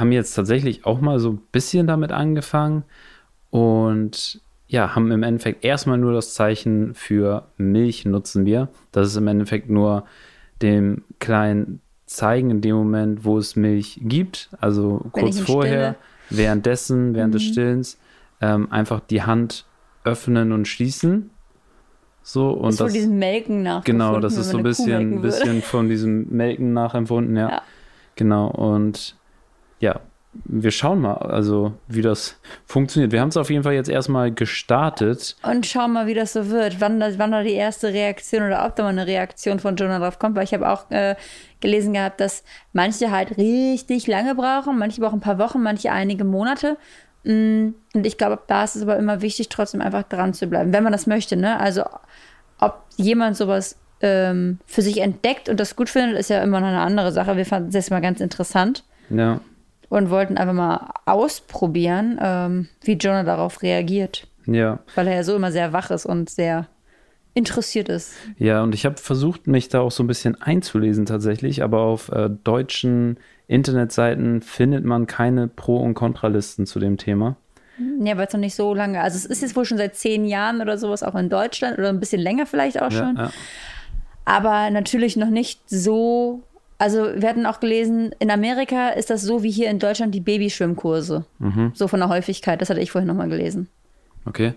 haben 0.00 0.12
jetzt 0.12 0.34
tatsächlich 0.34 0.84
auch 0.86 1.00
mal 1.00 1.18
so 1.18 1.30
ein 1.30 1.40
bisschen 1.52 1.86
damit 1.86 2.12
angefangen 2.12 2.84
und 3.50 4.40
ja, 4.68 4.94
haben 4.94 5.10
im 5.12 5.22
Endeffekt 5.22 5.64
erstmal 5.64 5.98
nur 5.98 6.12
das 6.12 6.34
Zeichen 6.34 6.94
für 6.94 7.46
Milch 7.56 8.04
nutzen 8.04 8.44
wir. 8.46 8.68
Das 8.92 9.06
ist 9.08 9.16
im 9.16 9.28
Endeffekt 9.28 9.70
nur 9.70 10.04
dem 10.60 11.04
Kleinen 11.20 11.80
zeigen 12.06 12.50
in 12.50 12.60
dem 12.60 12.74
Moment, 12.76 13.24
wo 13.24 13.38
es 13.38 13.54
Milch 13.56 14.00
gibt. 14.02 14.48
Also 14.60 15.00
Wenn 15.04 15.12
kurz 15.12 15.40
vorher, 15.40 15.94
stille. 16.28 16.38
währenddessen, 16.42 17.14
während 17.14 17.32
Mhm. 17.34 17.38
des 17.38 17.42
Stillens, 17.44 17.98
ähm, 18.40 18.70
einfach 18.72 19.00
die 19.00 19.22
Hand 19.22 19.64
öffnen 20.04 20.52
und 20.52 20.66
schließen. 20.66 21.30
So, 22.22 22.50
und 22.50 22.70
ist 22.70 22.80
das, 22.80 22.92
diesem 22.92 23.18
Melken 23.18 23.62
nach. 23.62 23.84
Genau, 23.84 24.18
das 24.18 24.36
ist 24.36 24.50
so 24.50 24.56
ein 24.58 24.64
bisschen, 24.64 25.22
bisschen 25.22 25.62
von 25.62 25.88
diesem 25.88 26.28
Melken 26.30 26.72
nachempfunden, 26.72 27.36
ja. 27.36 27.48
Ja. 27.48 27.62
Genau, 28.16 28.48
und 28.48 29.14
ja, 29.80 30.00
wir 30.44 30.70
schauen 30.70 31.00
mal, 31.00 31.14
also 31.14 31.72
wie 31.88 32.02
das 32.02 32.36
funktioniert. 32.66 33.12
Wir 33.12 33.20
haben 33.20 33.28
es 33.28 33.36
auf 33.36 33.50
jeden 33.50 33.62
Fall 33.62 33.74
jetzt 33.74 33.88
erstmal 33.88 34.32
gestartet. 34.32 35.36
Und 35.42 35.66
schauen 35.66 35.92
mal, 35.92 36.06
wie 36.06 36.14
das 36.14 36.32
so 36.32 36.50
wird, 36.50 36.80
wann 36.80 37.00
da, 37.00 37.18
wann 37.18 37.32
da 37.32 37.42
die 37.42 37.52
erste 37.52 37.92
Reaktion 37.92 38.42
oder 38.42 38.64
ob 38.66 38.76
da 38.76 38.82
mal 38.82 38.90
eine 38.90 39.06
Reaktion 39.06 39.58
von 39.58 39.76
Jonah 39.76 39.98
drauf 39.98 40.18
kommt, 40.18 40.36
weil 40.36 40.44
ich 40.44 40.54
habe 40.54 40.68
auch 40.68 40.90
äh, 40.90 41.16
gelesen 41.60 41.94
gehabt, 41.94 42.20
dass 42.20 42.44
manche 42.72 43.10
halt 43.10 43.36
richtig 43.38 44.06
lange 44.06 44.34
brauchen, 44.34 44.78
manche 44.78 45.00
brauchen 45.00 45.18
ein 45.18 45.20
paar 45.20 45.38
Wochen, 45.38 45.62
manche 45.62 45.90
einige 45.90 46.24
Monate. 46.24 46.76
Mm, 47.24 47.68
Und 47.94 48.06
ich 48.06 48.18
glaube, 48.18 48.38
da 48.46 48.64
ist 48.64 48.76
es 48.76 48.82
aber 48.82 48.96
immer 48.98 49.22
wichtig, 49.22 49.48
trotzdem 49.48 49.80
einfach 49.80 50.02
dran 50.02 50.34
zu 50.34 50.46
bleiben, 50.46 50.72
wenn 50.72 50.84
man 50.84 50.92
das 50.92 51.06
möchte. 51.06 51.36
Ne? 51.36 51.58
Also, 51.58 51.84
ob 52.58 52.82
jemand 52.96 53.36
sowas 53.36 53.76
ähm, 54.00 54.58
für 54.66 54.82
sich 54.82 55.00
entdeckt 55.00 55.48
und 55.48 55.58
das 55.58 55.76
gut 55.76 55.88
findet, 55.88 56.18
ist 56.18 56.30
ja 56.30 56.42
immer 56.42 56.60
noch 56.60 56.68
eine 56.68 56.80
andere 56.80 57.12
Sache. 57.12 57.36
Wir 57.36 57.46
fanden 57.46 57.70
es 57.70 57.74
jetzt 57.74 57.90
mal 57.90 58.00
ganz 58.00 58.20
interessant 58.20 58.84
Ja, 59.08 59.40
und 59.88 60.10
wollten 60.10 60.36
einfach 60.38 60.54
mal 60.54 60.90
ausprobieren, 61.06 62.18
ähm, 62.20 62.68
wie 62.82 62.94
Jonah 62.94 63.22
darauf 63.24 63.62
reagiert, 63.62 64.26
ja. 64.46 64.80
weil 64.94 65.06
er 65.08 65.14
ja 65.16 65.22
so 65.24 65.34
immer 65.36 65.52
sehr 65.52 65.72
wach 65.72 65.90
ist 65.90 66.06
und 66.06 66.30
sehr 66.30 66.66
interessiert 67.34 67.88
ist. 67.90 68.14
Ja, 68.38 68.62
und 68.62 68.74
ich 68.74 68.86
habe 68.86 68.96
versucht, 68.96 69.46
mich 69.46 69.68
da 69.68 69.80
auch 69.80 69.90
so 69.90 70.02
ein 70.02 70.06
bisschen 70.06 70.40
einzulesen 70.40 71.04
tatsächlich, 71.04 71.62
aber 71.62 71.80
auf 71.80 72.08
äh, 72.10 72.30
deutschen 72.44 73.18
Internetseiten 73.46 74.40
findet 74.40 74.84
man 74.84 75.06
keine 75.06 75.46
Pro- 75.46 75.82
und 75.82 75.94
Kontralisten 75.94 76.66
zu 76.66 76.80
dem 76.80 76.96
Thema. 76.96 77.36
Ja, 78.00 78.16
weil 78.16 78.26
es 78.26 78.32
noch 78.32 78.40
nicht 78.40 78.54
so 78.54 78.74
lange, 78.74 79.02
also 79.02 79.16
es 79.16 79.26
ist 79.26 79.42
jetzt 79.42 79.54
wohl 79.54 79.66
schon 79.66 79.76
seit 79.76 79.96
zehn 79.96 80.24
Jahren 80.24 80.62
oder 80.62 80.78
sowas 80.78 81.02
auch 81.02 81.14
in 81.14 81.28
Deutschland 81.28 81.78
oder 81.78 81.90
ein 81.90 82.00
bisschen 82.00 82.22
länger 82.22 82.46
vielleicht 82.46 82.80
auch 82.80 82.90
Ja, 82.90 82.98
schon. 82.98 83.16
ja. 83.18 83.30
aber 84.24 84.70
natürlich 84.70 85.16
noch 85.16 85.28
nicht 85.30 85.60
so. 85.68 86.42
Also 86.78 87.06
wir 87.14 87.28
hatten 87.28 87.46
auch 87.46 87.60
gelesen, 87.60 88.12
in 88.18 88.30
Amerika 88.30 88.90
ist 88.90 89.08
das 89.10 89.22
so 89.22 89.42
wie 89.42 89.50
hier 89.50 89.70
in 89.70 89.78
Deutschland 89.78 90.14
die 90.14 90.20
Babyschwimmkurse. 90.20 91.24
So 91.74 91.88
von 91.88 92.00
der 92.00 92.08
Häufigkeit, 92.10 92.60
das 92.60 92.68
hatte 92.70 92.80
ich 92.80 92.90
vorhin 92.90 93.08
nochmal 93.08 93.28
gelesen. 93.28 93.68
Okay. 94.26 94.52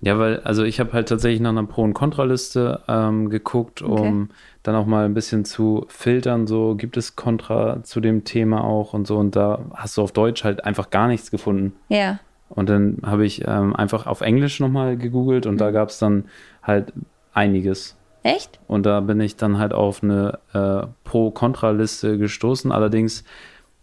Ja, 0.00 0.16
weil, 0.16 0.38
also 0.40 0.62
ich 0.62 0.78
habe 0.78 0.92
halt 0.92 1.08
tatsächlich 1.08 1.40
nach 1.40 1.50
einer 1.50 1.64
Pro- 1.64 1.82
und 1.82 1.92
Kontraliste 1.94 2.82
ähm, 2.86 3.30
geguckt, 3.30 3.82
um 3.82 3.90
Okay. 3.90 4.26
dann 4.62 4.76
auch 4.76 4.86
mal 4.86 5.04
ein 5.04 5.14
bisschen 5.14 5.44
zu 5.44 5.86
filtern, 5.88 6.46
so 6.46 6.76
gibt 6.76 6.96
es 6.96 7.16
Kontra 7.16 7.82
zu 7.82 7.98
dem 8.00 8.22
Thema 8.22 8.62
auch 8.62 8.94
und 8.94 9.08
so. 9.08 9.16
Und 9.16 9.34
da 9.34 9.64
hast 9.74 9.96
du 9.96 10.02
auf 10.02 10.12
Deutsch 10.12 10.44
halt 10.44 10.64
einfach 10.64 10.90
gar 10.90 11.08
nichts 11.08 11.32
gefunden. 11.32 11.72
Ja. 11.88 12.20
Und 12.48 12.68
dann 12.68 12.98
habe 13.04 13.26
ich 13.26 13.42
ähm, 13.48 13.74
einfach 13.74 14.06
auf 14.06 14.20
Englisch 14.20 14.60
nochmal 14.60 14.96
gegoogelt 14.96 15.46
und 15.46 15.58
da 15.60 15.72
gab 15.72 15.88
es 15.88 15.98
dann 15.98 16.26
halt 16.62 16.92
einiges. 17.34 17.96
Echt? 18.28 18.60
Und 18.66 18.84
da 18.84 19.00
bin 19.00 19.20
ich 19.20 19.36
dann 19.36 19.58
halt 19.58 19.72
auf 19.72 20.02
eine 20.02 20.38
äh, 20.52 20.86
Pro-Kontra-Liste 21.04 22.18
gestoßen. 22.18 22.70
Allerdings 22.70 23.24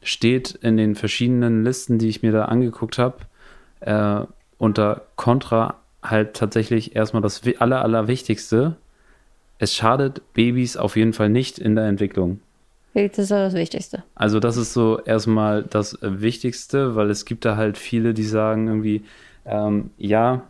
steht 0.03 0.51
in 0.51 0.77
den 0.77 0.93
verschiedenen 0.93 1.63
Listen, 1.63 1.97
die 1.97 2.09
ich 2.09 2.21
mir 2.21 2.31
da 2.31 2.45
angeguckt 2.45 2.99
habe, 2.99 3.17
äh, 3.79 4.21
unter 4.59 5.01
Kontra 5.15 5.77
halt 6.03 6.35
tatsächlich 6.35 6.95
erstmal 6.95 7.23
das 7.23 7.41
aller, 7.57 7.81
Allerwichtigste. 7.81 8.75
Es 9.57 9.73
schadet 9.73 10.21
Babys 10.33 10.77
auf 10.77 10.95
jeden 10.95 11.13
Fall 11.13 11.29
nicht 11.29 11.57
in 11.57 11.75
der 11.75 11.85
Entwicklung. 11.85 12.39
Das 12.93 13.17
ist 13.17 13.31
das 13.31 13.55
Wichtigste. 13.55 14.03
Also 14.13 14.39
das 14.39 14.57
ist 14.57 14.73
so 14.73 14.99
erstmal 14.99 15.63
das 15.63 15.97
Wichtigste, 16.01 16.95
weil 16.95 17.09
es 17.09 17.25
gibt 17.25 17.45
da 17.45 17.57
halt 17.57 17.79
viele, 17.79 18.13
die 18.13 18.23
sagen 18.23 18.67
irgendwie, 18.67 19.03
ähm, 19.45 19.89
ja, 19.97 20.43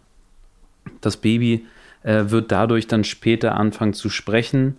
das 1.00 1.16
Baby 1.16 1.66
äh, 2.06 2.30
wird 2.30 2.52
dadurch 2.52 2.88
dann 2.88 3.04
später 3.04 3.56
anfangen 3.56 3.94
zu 3.94 4.10
sprechen. 4.10 4.78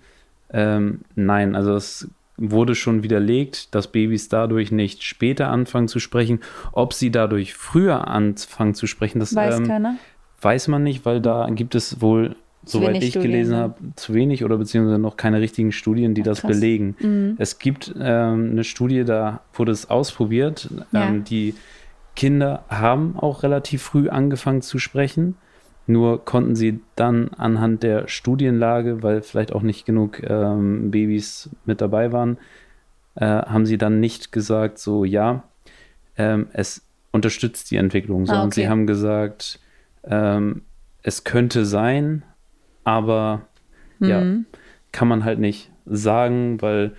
Ähm, 0.52 1.00
nein, 1.16 1.56
also 1.56 1.74
es 1.74 2.08
wurde 2.36 2.74
schon 2.74 3.02
widerlegt, 3.02 3.74
dass 3.74 3.88
Babys 3.90 4.28
dadurch 4.28 4.70
nicht 4.70 5.02
später 5.02 5.48
anfangen 5.48 5.88
zu 5.88 5.98
sprechen. 5.98 6.40
Ob 6.72 6.94
sie 6.94 7.10
dadurch 7.10 7.54
früher 7.54 8.06
anfangen 8.06 8.74
zu 8.74 8.86
sprechen, 8.86 9.18
das 9.18 9.34
Weiß 9.34 9.58
ähm, 9.58 9.66
keiner. 9.66 9.96
weiß 10.40 10.68
man 10.68 10.84
nicht, 10.84 11.04
weil 11.04 11.20
da 11.20 11.48
gibt 11.50 11.74
es 11.74 12.00
wohl, 12.00 12.36
soweit 12.64 12.90
wenig 12.90 13.02
ich 13.02 13.10
Studien, 13.10 13.32
gelesen 13.32 13.56
ne? 13.56 13.62
habe, 13.62 13.74
zu 13.96 14.14
wenig 14.14 14.44
oder 14.44 14.56
beziehungsweise 14.58 15.00
noch 15.00 15.16
keine 15.16 15.40
richtigen 15.40 15.72
Studien, 15.72 16.14
die 16.14 16.22
das 16.22 16.42
krass. 16.42 16.50
Mhm. 16.56 16.60
belegen. 16.60 17.36
Es 17.38 17.58
gibt 17.58 17.92
ähm, 17.98 18.50
eine 18.52 18.62
Studie, 18.62 19.04
da 19.04 19.40
wurde 19.52 19.72
es 19.72 19.90
ausprobiert. 19.90 20.68
Ja. 20.92 21.08
Ähm, 21.08 21.24
die 21.24 21.54
Kinder 22.14 22.64
haben 22.68 23.16
auch 23.18 23.42
relativ 23.42 23.82
früh 23.82 24.08
angefangen 24.10 24.62
zu 24.62 24.78
sprechen. 24.78 25.36
Nur 25.86 26.24
konnten 26.24 26.56
sie 26.56 26.80
dann 26.96 27.28
anhand 27.36 27.82
der 27.82 28.08
Studienlage, 28.08 29.02
weil 29.02 29.22
vielleicht 29.22 29.52
auch 29.52 29.62
nicht 29.62 29.86
genug 29.86 30.22
ähm, 30.22 30.90
Babys 30.90 31.50
mit 31.64 31.80
dabei 31.80 32.12
waren, 32.12 32.38
äh, 33.14 33.26
haben 33.26 33.66
sie 33.66 33.78
dann 33.78 34.00
nicht 34.00 34.32
gesagt, 34.32 34.78
so 34.78 35.04
ja, 35.04 35.44
ähm, 36.16 36.48
es 36.52 36.82
unterstützt 37.12 37.70
die 37.70 37.76
Entwicklung, 37.76 38.26
sondern 38.26 38.50
sie 38.50 38.62
okay. 38.62 38.70
haben 38.70 38.86
gesagt, 38.86 39.60
ähm, 40.04 40.62
es 41.02 41.24
könnte 41.24 41.64
sein, 41.64 42.24
aber 42.84 43.42
ja, 44.00 44.22
kann 44.92 45.08
man 45.08 45.24
halt 45.24 45.38
nicht 45.38 45.70
sagen, 45.86 46.60
weil 46.60 46.92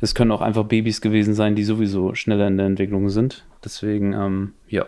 es 0.00 0.14
können 0.14 0.32
auch 0.32 0.40
einfach 0.40 0.64
Babys 0.64 1.00
gewesen 1.00 1.32
sein, 1.32 1.54
die 1.54 1.62
sowieso 1.62 2.14
schneller 2.14 2.48
in 2.48 2.56
der 2.56 2.66
Entwicklung 2.66 3.08
sind. 3.08 3.44
Deswegen, 3.64 4.12
ähm, 4.12 4.52
ja. 4.68 4.86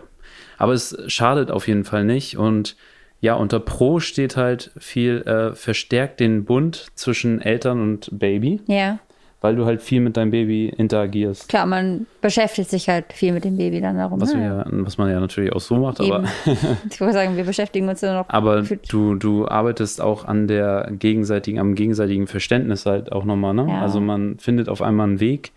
Aber 0.59 0.73
es 0.73 0.97
schadet 1.07 1.53
auf 1.53 1.69
jeden 1.69 1.85
Fall 1.85 2.05
nicht. 2.05 2.37
Und 2.37 2.77
ja, 3.25 3.35
unter 3.35 3.59
Pro 3.59 4.01
steht 4.01 4.37
halt 4.37 4.71
viel, 4.79 5.23
äh, 5.23 5.55
verstärkt 5.55 6.21
den 6.21 6.45
Bund 6.45 6.87
zwischen 6.95 7.41
Eltern 7.41 7.81
und 7.81 8.09
Baby, 8.13 8.61
Ja. 8.67 8.99
weil 9.41 9.57
du 9.57 9.65
halt 9.65 9.81
viel 9.83 10.01
mit 10.01 10.17
deinem 10.17 10.31
Baby 10.31 10.69
interagierst. 10.69 11.49
Klar, 11.49 11.65
man 11.67 12.07
beschäftigt 12.21 12.69
sich 12.71 12.89
halt 12.89 13.13
viel 13.15 13.33
mit 13.33 13.45
dem 13.45 13.57
Baby 13.57 13.81
dann 13.81 13.97
darum. 13.97 14.21
Was, 14.21 14.33
ja, 14.35 14.65
was 14.71 14.99
man 14.99 15.11
ja 15.11 15.21
natürlich 15.21 15.53
auch 15.55 15.61
so 15.61 15.77
macht, 15.77 16.01
Eben. 16.01 16.13
aber, 16.13 16.25
Ich 16.91 17.01
würde 17.01 17.13
sagen, 17.15 17.37
wir 17.37 17.45
beschäftigen 17.45 17.89
uns 17.89 18.01
ja 18.03 18.13
noch. 18.15 18.29
aber 18.29 18.63
du, 18.91 19.15
du 19.15 19.49
arbeitest 19.49 20.01
auch 20.03 20.25
an 20.27 20.47
der 20.47 20.91
gegenseitigen, 20.99 21.59
am 21.59 21.75
gegenseitigen 21.75 22.27
Verständnis 22.27 22.85
halt 22.87 23.11
auch 23.11 23.25
nochmal, 23.25 23.55
ne? 23.55 23.67
Ja. 23.69 23.81
Also 23.81 24.01
man 24.01 24.39
findet 24.39 24.69
auf 24.69 24.83
einmal 24.83 25.09
einen 25.09 25.21
Weg, 25.21 25.53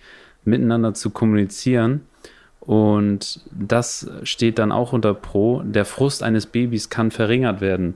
miteinander 0.46 0.94
zu 0.94 1.10
kommunizieren. 1.10 2.02
Und 2.68 3.40
das 3.50 4.10
steht 4.24 4.60
dann 4.60 4.74
auch 4.74 4.92
unter 4.92 5.14
Pro. 5.14 5.62
Der 5.64 5.86
Frust 5.86 6.22
eines 6.22 6.46
Babys 6.46 6.90
kann 6.90 7.12
verringert 7.12 7.62
werden. 7.62 7.96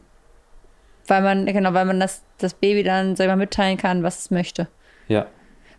Weil 1.08 1.22
man, 1.22 1.46
genau, 1.46 1.74
weil 1.74 1.84
man 1.84 2.00
das, 2.00 2.24
das 2.38 2.54
Baby 2.54 2.82
dann 2.82 3.18
selber 3.18 3.36
mitteilen 3.36 3.78
kann, 3.78 4.02
was 4.02 4.20
es 4.20 4.32
möchte. 4.32 4.70
Ja. 5.10 5.28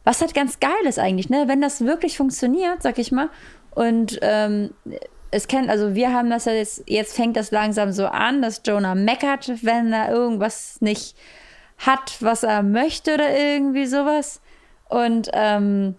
Was 0.04 0.20
halt 0.20 0.34
ganz 0.34 0.60
geil 0.60 0.84
ist 0.86 0.98
eigentlich, 0.98 1.30
ne? 1.30 1.44
Wenn 1.46 1.62
das 1.62 1.86
wirklich 1.86 2.18
funktioniert, 2.18 2.82
sag 2.82 2.98
ich 2.98 3.12
mal. 3.12 3.30
Und 3.70 4.18
ähm, 4.20 4.70
es 5.30 5.48
kennt, 5.48 5.70
also 5.70 5.94
wir 5.94 6.12
haben 6.12 6.28
das 6.28 6.44
ja 6.44 6.52
jetzt, 6.52 6.84
jetzt 6.86 7.16
fängt 7.16 7.38
das 7.38 7.50
langsam 7.50 7.92
so 7.92 8.06
an, 8.06 8.42
dass 8.42 8.60
Jonah 8.62 8.94
meckert, 8.94 9.64
wenn 9.64 9.90
er 9.94 10.10
irgendwas 10.10 10.82
nicht 10.82 11.16
hat, 11.78 12.18
was 12.20 12.42
er 12.42 12.62
möchte 12.62 13.14
oder 13.14 13.34
irgendwie 13.34 13.86
sowas. 13.86 14.42
Und 14.90 15.30
ähm, 15.32 15.94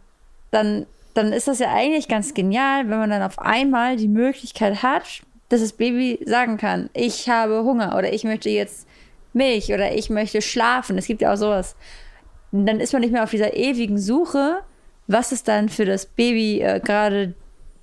dann, 0.52 0.86
dann 1.14 1.34
ist 1.34 1.48
das 1.48 1.60
ja 1.60 1.74
eigentlich 1.74 2.08
ganz 2.08 2.34
genial, 2.34 2.90
wenn 2.90 2.98
man 2.98 3.10
dann 3.10 3.22
auf 3.22 3.40
einmal 3.40 3.98
die 3.98 4.08
Möglichkeit 4.08 4.82
hat, 4.84 5.22
dass 5.50 5.62
das 5.62 5.74
Baby 5.74 6.20
sagen 6.26 6.58
kann, 6.58 6.90
ich 6.94 7.30
habe 7.30 7.64
Hunger 7.64 7.96
oder 7.98 8.12
ich 8.12 8.24
möchte 8.24 8.50
jetzt 8.50 8.88
Milch 9.34 9.74
oder 9.74 9.94
ich 9.96 10.10
möchte 10.10 10.42
schlafen. 10.42 10.98
Es 10.98 11.08
gibt 11.08 11.22
ja 11.22 11.34
auch 11.34 11.38
sowas. 11.38 11.76
Und 12.52 12.66
dann 12.66 12.80
ist 12.80 12.94
man 12.94 13.02
nicht 13.02 13.12
mehr 13.12 13.24
auf 13.24 13.32
dieser 13.32 13.56
ewigen 13.56 13.98
Suche, 13.98 14.60
was 15.08 15.32
es 15.32 15.44
dann 15.44 15.70
für 15.70 15.86
das 15.86 16.06
Baby 16.06 16.62
äh, 16.62 16.80
gerade 16.80 17.34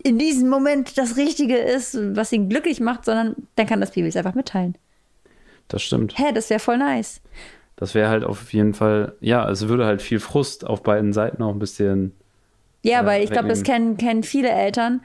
in 0.02 0.18
diesem 0.18 0.49
Moment 0.49 0.96
das 0.96 1.16
Richtige 1.16 1.56
ist, 1.56 1.99
was 2.16 2.32
ihn 2.32 2.49
glücklich 2.49 2.80
macht, 2.80 3.04
sondern 3.04 3.37
dann 3.56 3.66
kann 3.66 3.80
das 3.80 3.92
Baby 3.92 4.08
es 4.08 4.16
einfach 4.16 4.34
mitteilen. 4.34 4.76
Das 5.68 5.82
stimmt. 5.82 6.18
Hä, 6.18 6.32
das 6.34 6.50
wäre 6.50 6.60
voll 6.60 6.78
nice. 6.78 7.20
Das 7.76 7.94
wäre 7.94 8.08
halt 8.08 8.25
auf 8.25 8.52
jeden 8.52 8.75
Fall, 8.75 9.14
ja, 9.20 9.49
es 9.49 9.68
würde 9.68 9.87
halt 9.87 10.02
viel 10.02 10.20
Frust 10.20 10.66
auf 10.66 10.82
beiden 10.82 11.12
Seiten 11.12 11.42
auch 11.42 11.52
ein 11.52 11.58
bisschen. 11.58 12.12
Ja, 12.82 13.00
Ja, 13.00 13.06
weil 13.06 13.22
ich 13.22 13.30
glaube, 13.30 13.49
das 13.49 13.62
kennen, 13.62 13.96
kennen 13.96 14.22
viele 14.22 14.50
Eltern, 14.50 15.02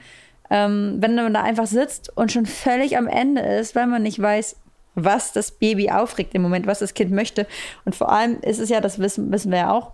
ähm, 0.50 0.98
wenn 1.00 1.16
man 1.16 1.34
da 1.34 1.42
einfach 1.42 1.68
sitzt 1.68 2.16
und 2.16 2.32
schon 2.32 2.46
völlig 2.46 2.98
am 2.98 3.08
Ende 3.08 3.42
ist, 3.42 3.76
weil 3.76 3.88
man 3.88 4.04
nicht 4.04 4.22
weiß, 4.22 4.56
was 4.96 5.34
das 5.34 5.52
Baby 5.52 5.92
aufregt 5.92 6.34
im 6.36 6.42
Moment, 6.42 6.68
was 6.68 6.80
das 6.80 6.94
Kind 6.94 7.12
möchte. 7.12 7.48
Und 7.84 7.96
vor 7.96 8.12
allem 8.12 8.40
ist 8.42 8.60
es 8.60 8.70
ja, 8.70 8.80
das 8.80 9.00
wissen, 9.00 9.32
wissen 9.32 9.52
wir 9.52 9.58
ja 9.60 9.72
auch, 9.72 9.92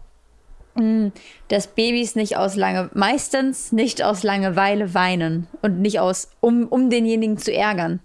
mh, 0.75 1.11
dass 1.47 1.67
Babys 1.67 2.15
nicht 2.15 2.37
aus 2.37 2.55
Lange, 2.55 2.89
meistens 2.93 3.71
nicht 3.71 4.03
aus 4.03 4.23
Langeweile 4.23 4.93
weinen 4.93 5.47
und 5.61 5.79
nicht 5.79 5.99
aus, 5.99 6.29
um, 6.39 6.67
um 6.67 6.89
denjenigen 6.89 7.37
zu 7.37 7.53
ärgern. 7.53 7.99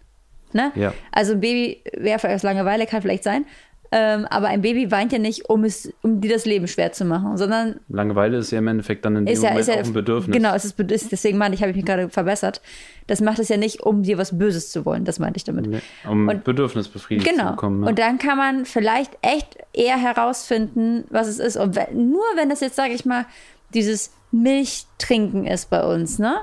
Ne? 0.52 0.72
Ja. 0.74 0.94
Also 1.12 1.32
ein 1.32 1.40
Baby, 1.40 1.82
wer 1.96 2.18
aus 2.24 2.42
Langeweile 2.42 2.86
kann 2.86 3.02
vielleicht 3.02 3.24
sein, 3.24 3.44
ähm, 3.92 4.26
aber 4.30 4.48
ein 4.48 4.62
Baby 4.62 4.90
weint 4.90 5.12
ja 5.12 5.18
nicht, 5.18 5.48
um 5.48 5.64
es, 5.64 5.92
um 6.02 6.20
dir 6.20 6.30
das 6.32 6.44
Leben 6.44 6.66
schwer 6.66 6.92
zu 6.92 7.04
machen, 7.04 7.36
sondern 7.36 7.80
Langeweile 7.88 8.38
ist 8.38 8.50
ja 8.50 8.58
im 8.58 8.68
Endeffekt 8.68 9.04
dann 9.04 9.16
in 9.16 9.26
dem 9.26 9.34
ja, 9.40 9.50
Moment 9.50 9.66
ja, 9.68 9.74
auch 9.74 9.84
ein 9.84 9.92
Bedürfnis. 9.92 10.34
Genau, 10.36 10.54
es 10.54 10.64
ist, 10.64 10.78
ist 10.80 11.12
deswegen 11.12 11.38
meinte 11.38 11.54
ich, 11.54 11.62
habe 11.62 11.70
ich 11.70 11.76
mich 11.76 11.84
gerade 11.86 12.08
verbessert. 12.08 12.60
Das 13.06 13.20
macht 13.20 13.38
es 13.38 13.48
ja 13.48 13.56
nicht, 13.56 13.82
um 13.82 14.02
dir 14.02 14.18
was 14.18 14.36
Böses 14.36 14.70
zu 14.70 14.84
wollen. 14.84 15.04
Das 15.04 15.18
meinte 15.18 15.36
ich 15.36 15.44
damit. 15.44 15.66
Nee, 15.66 15.80
Um 16.08 16.28
Und- 16.28 16.42
Bedürfnis 16.44 16.88
befriedigt 16.88 17.28
zu 17.28 17.34
Genau. 17.34 17.50
bekommen. 17.52 17.80
ne? 17.80 17.86
Und 17.88 17.98
dann 17.98 18.18
kann 18.18 18.36
man 18.36 18.64
vielleicht 18.64 19.16
echt 19.22 19.56
eher 19.72 19.96
herausfinden, 19.96 21.04
was 21.10 21.28
es 21.28 21.38
ist. 21.38 21.56
Und 21.56 21.76
wenn, 21.76 22.10
nur 22.10 22.24
wenn 22.34 22.48
das 22.48 22.60
jetzt, 22.60 22.76
sage 22.76 22.92
ich 22.94 23.04
mal, 23.04 23.26
dieses 23.74 24.12
Milchtrinken 24.32 25.46
ist 25.46 25.70
bei 25.70 25.82
uns, 25.84 26.18
ne? 26.18 26.36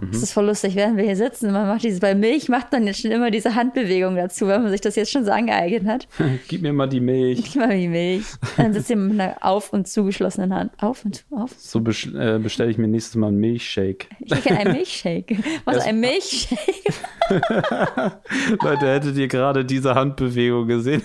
Mhm. 0.00 0.12
Das 0.12 0.22
ist 0.22 0.32
voll 0.32 0.46
lustig, 0.46 0.74
während 0.76 0.96
wir 0.96 1.04
hier 1.04 1.16
sitzen. 1.16 1.52
Man 1.52 1.66
macht 1.66 1.82
dieses, 1.82 2.00
bei 2.00 2.14
Milch 2.14 2.48
macht 2.48 2.70
man 2.72 2.86
jetzt 2.86 3.00
schon 3.00 3.10
immer 3.10 3.30
diese 3.30 3.54
Handbewegung 3.54 4.14
dazu, 4.16 4.46
weil 4.46 4.60
man 4.60 4.70
sich 4.70 4.80
das 4.80 4.94
jetzt 4.96 5.10
schon 5.10 5.24
so 5.24 5.30
angeeignet 5.32 5.86
hat. 5.86 6.08
Gib 6.48 6.62
mir 6.62 6.72
mal 6.72 6.86
die 6.88 7.00
Milch. 7.00 7.42
Gib 7.44 7.56
mal 7.56 7.76
die 7.76 7.88
Milch. 7.88 8.24
Dann 8.56 8.72
sitzt 8.72 8.90
ihr 8.90 8.96
mit 8.96 9.20
einer 9.20 9.36
auf- 9.40 9.72
und 9.72 9.88
zugeschlossenen 9.88 10.54
Hand. 10.54 10.72
Auf 10.80 11.04
und 11.04 11.24
auf. 11.30 11.52
So 11.58 11.80
äh, 11.80 12.38
bestelle 12.38 12.70
ich 12.70 12.78
mir 12.78 12.88
nächstes 12.88 13.16
Mal 13.16 13.28
einen 13.28 13.38
Milchshake. 13.38 14.06
Ich 14.20 14.42
kenne 14.44 14.60
einen 14.60 14.72
Milchshake. 14.72 15.36
Was, 15.64 15.78
ein 15.84 15.98
Milchshake? 16.00 16.94
Leute, 18.62 18.86
hättet 18.86 19.16
ihr 19.16 19.28
gerade 19.28 19.64
diese 19.64 19.94
Handbewegung 19.94 20.66
gesehen? 20.66 21.02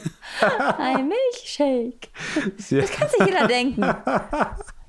Ein 0.77 1.07
Milchshake. 1.09 2.09
Sie- 2.57 2.79
Kann 2.81 3.09
sich 3.09 3.27
jeder 3.27 3.47
denken. 3.47 3.81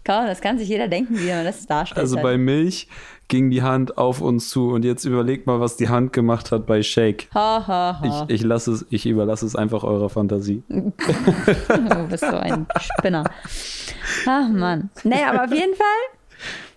Komm, 0.07 0.27
das 0.27 0.43
kann 0.43 0.59
sich 0.59 0.69
jeder 0.69 0.87
denken, 0.87 1.19
wie 1.19 1.29
man 1.31 1.45
das 1.47 1.67
darstellt. 1.67 1.99
Also 2.01 2.17
bei 2.21 2.37
Milch 2.37 2.89
ging 3.29 3.51
die 3.51 3.63
Hand 3.63 3.97
auf 3.99 4.21
uns 4.21 4.51
zu 4.51 4.71
und 4.71 4.85
jetzt 4.85 5.05
überlegt 5.05 5.47
mal, 5.47 5.61
was 5.61 5.77
die 5.77 5.89
Hand 5.89 6.13
gemacht 6.13 6.53
hat 6.53 6.67
bei 6.67 6.83
Shake. 6.83 7.29
Ha, 7.35 7.65
ha, 7.67 8.01
Ich, 8.05 8.11
ha. 8.13 8.25
ich 8.29 8.43
lasse 8.43 8.73
es, 8.73 8.87
ich 8.91 9.07
überlasse 9.07 9.47
es 9.47 9.57
einfach 9.57 9.83
eurer 9.85 10.09
Fantasie. 10.11 10.63
Du 10.69 12.09
bist 12.09 12.25
so 12.25 12.37
ein 12.37 12.67
Spinner. 12.79 13.25
Ach 14.27 14.49
Mann. 14.49 14.91
Naja, 15.05 15.31
aber 15.33 15.45
auf 15.45 15.53
jeden 15.53 15.75
Fall 15.75 15.87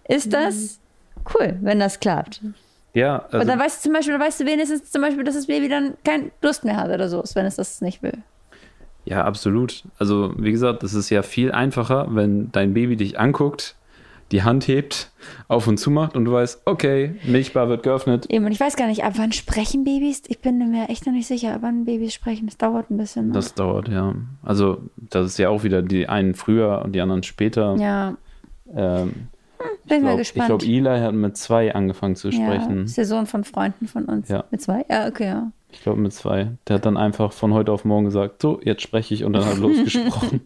ist 0.08 0.32
das 0.34 0.80
cool, 1.36 1.58
wenn 1.62 1.80
das 1.80 2.00
klappt. 2.00 2.42
Ja, 2.94 3.26
also, 3.26 3.40
Und 3.40 3.48
dann 3.48 3.60
weißt 3.60 3.80
du 3.80 3.90
zum 3.90 3.94
Beispiel, 3.94 4.14
dann 4.14 4.22
weißt 4.22 4.40
du 4.40 4.46
wenigstens 4.46 4.90
zum 4.90 5.02
Beispiel, 5.02 5.24
dass 5.24 5.36
das 5.36 5.48
Baby 5.48 5.68
dann 5.70 5.94
keine 6.04 6.32
Lust 6.42 6.64
mehr 6.64 6.78
hat 6.78 6.90
oder 6.90 7.10
so, 7.10 7.22
wenn 7.36 7.46
es 7.46 7.58
das 7.58 7.82
nicht 7.82 8.02
will. 8.02 8.18
Ja, 9.06 9.24
absolut. 9.24 9.84
Also, 10.00 10.34
wie 10.38 10.52
gesagt, 10.52 10.84
es 10.84 10.94
ist 10.94 11.10
ja 11.10 11.22
viel 11.22 11.52
einfacher, 11.52 12.08
wenn 12.10 12.52
dein 12.52 12.74
Baby 12.74 12.96
dich 12.98 13.20
anguckt, 13.20 13.76
die 14.32 14.44
Hand 14.44 14.68
hebt, 14.68 15.12
auf 15.48 15.68
und 15.68 15.78
zu 15.78 15.90
macht 15.90 16.16
und 16.16 16.26
du 16.26 16.32
weißt, 16.34 16.64
okay, 16.66 17.16
Milchbar 17.24 17.70
wird 17.70 17.84
geöffnet. 17.84 18.26
Eben, 18.30 18.46
und 18.46 18.52
ich 18.52 18.60
weiß 18.60 18.76
gar 18.76 18.88
nicht, 18.88 19.04
ab 19.04 19.14
wann 19.16 19.32
sprechen 19.32 19.84
Babys? 19.84 20.22
Ich 20.28 20.40
bin 20.40 20.58
mir 20.70 20.90
echt 20.90 21.06
noch 21.06 21.14
nicht 21.14 21.28
sicher, 21.28 21.54
ab 21.54 21.60
wann 21.62 21.86
Babys 21.86 22.14
sprechen. 22.14 22.46
Das 22.48 22.58
dauert 22.58 22.90
ein 22.92 22.98
bisschen. 22.98 23.28
noch. 23.30 23.36
Das 23.36 23.54
dauert, 23.54 23.88
ja. 23.88 24.16
Also, 24.44 24.80
das 24.98 25.28
ist 25.28 25.40
ja 25.40 25.50
auch 25.50 25.64
wieder 25.64 25.82
die 25.82 26.08
einen 26.10 26.34
früher 26.36 26.82
und 26.84 26.94
die 26.94 27.02
anderen 27.02 27.24
später. 27.24 27.76
ja, 27.78 28.16
Ähm, 28.76 29.30
bin 29.86 29.98
ich 29.98 30.04
mal 30.04 30.10
glaube, 30.10 30.18
gespannt. 30.18 30.48
glaub, 30.50 30.64
Eli 30.64 31.00
hat 31.00 31.14
mit 31.14 31.36
zwei 31.38 31.74
angefangen 31.74 32.16
zu 32.16 32.30
ja, 32.30 32.34
sprechen. 32.46 32.84
ist 32.84 32.98
der 32.98 33.06
Sohn 33.06 33.26
von 33.26 33.44
Freunden 33.44 33.88
von 33.88 34.06
uns. 34.06 34.28
Ja. 34.28 34.44
Mit 34.52 34.62
zwei? 34.62 34.86
Ja, 34.90 35.08
okay, 35.08 35.26
ja. 35.26 35.52
Ich 35.72 35.82
glaube, 35.82 36.00
mit 36.00 36.14
zwei. 36.14 36.52
Der 36.68 36.76
hat 36.76 36.86
dann 36.86 36.96
einfach 36.98 37.32
von 37.34 37.54
heute 37.54 37.72
auf 37.72 37.84
morgen 37.86 38.06
gesagt, 38.06 38.42
so, 38.42 38.60
jetzt 38.64 38.82
spreche 38.82 39.14
ich 39.14 39.24
und 39.24 39.34
dann 39.34 39.46
hat 39.46 39.54
er 39.54 39.60
losgesprochen. 39.62 40.42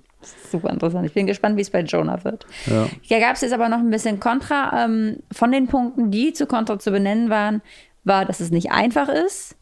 Super 0.51 0.69
interessant. 0.69 1.05
Ich 1.05 1.13
bin 1.13 1.27
gespannt, 1.27 1.57
wie 1.57 1.61
es 1.61 1.69
bei 1.69 1.81
Jonah 1.81 2.23
wird. 2.23 2.45
ja. 2.65 2.87
Ja, 3.03 3.19
gab 3.19 3.35
es 3.35 3.41
jetzt 3.41 3.53
aber 3.53 3.69
noch 3.69 3.79
ein 3.79 3.89
bisschen 3.89 4.19
Kontra. 4.19 4.85
Ähm, 4.85 5.17
von 5.31 5.51
den 5.51 5.67
Punkten, 5.67 6.11
die 6.11 6.33
zu 6.33 6.45
Kontra 6.45 6.79
zu 6.79 6.91
benennen 6.91 7.29
waren, 7.29 7.61
war, 8.03 8.25
dass 8.25 8.39
es 8.39 8.51
nicht 8.51 8.71
einfach 8.71 9.09
ist. 9.09 9.55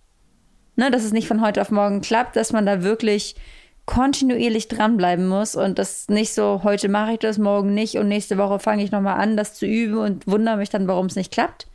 Ne, 0.75 0.91
dass 0.91 1.03
es 1.03 1.11
nicht 1.11 1.27
von 1.27 1.41
heute 1.41 1.61
auf 1.61 1.71
morgen 1.71 1.99
klappt, 1.99 2.37
dass 2.37 2.53
man 2.53 2.65
da 2.65 2.83
wirklich 2.83 3.35
kontinuierlich 3.85 4.67
dranbleiben 4.67 5.27
muss 5.27 5.55
und 5.55 5.79
das 5.79 6.07
nicht 6.09 6.33
so, 6.33 6.61
heute 6.63 6.87
mache 6.89 7.13
ich 7.13 7.19
das, 7.19 7.37
morgen 7.37 7.73
nicht 7.73 7.95
und 7.95 8.07
nächste 8.07 8.37
Woche 8.37 8.59
fange 8.59 8.83
ich 8.83 8.91
nochmal 8.91 9.19
an, 9.19 9.35
das 9.35 9.55
zu 9.55 9.65
üben 9.65 9.97
und 9.97 10.27
wundere 10.27 10.57
mich 10.57 10.69
dann, 10.69 10.87
warum 10.87 11.07
es 11.07 11.15
nicht 11.15 11.33
klappt. 11.33 11.67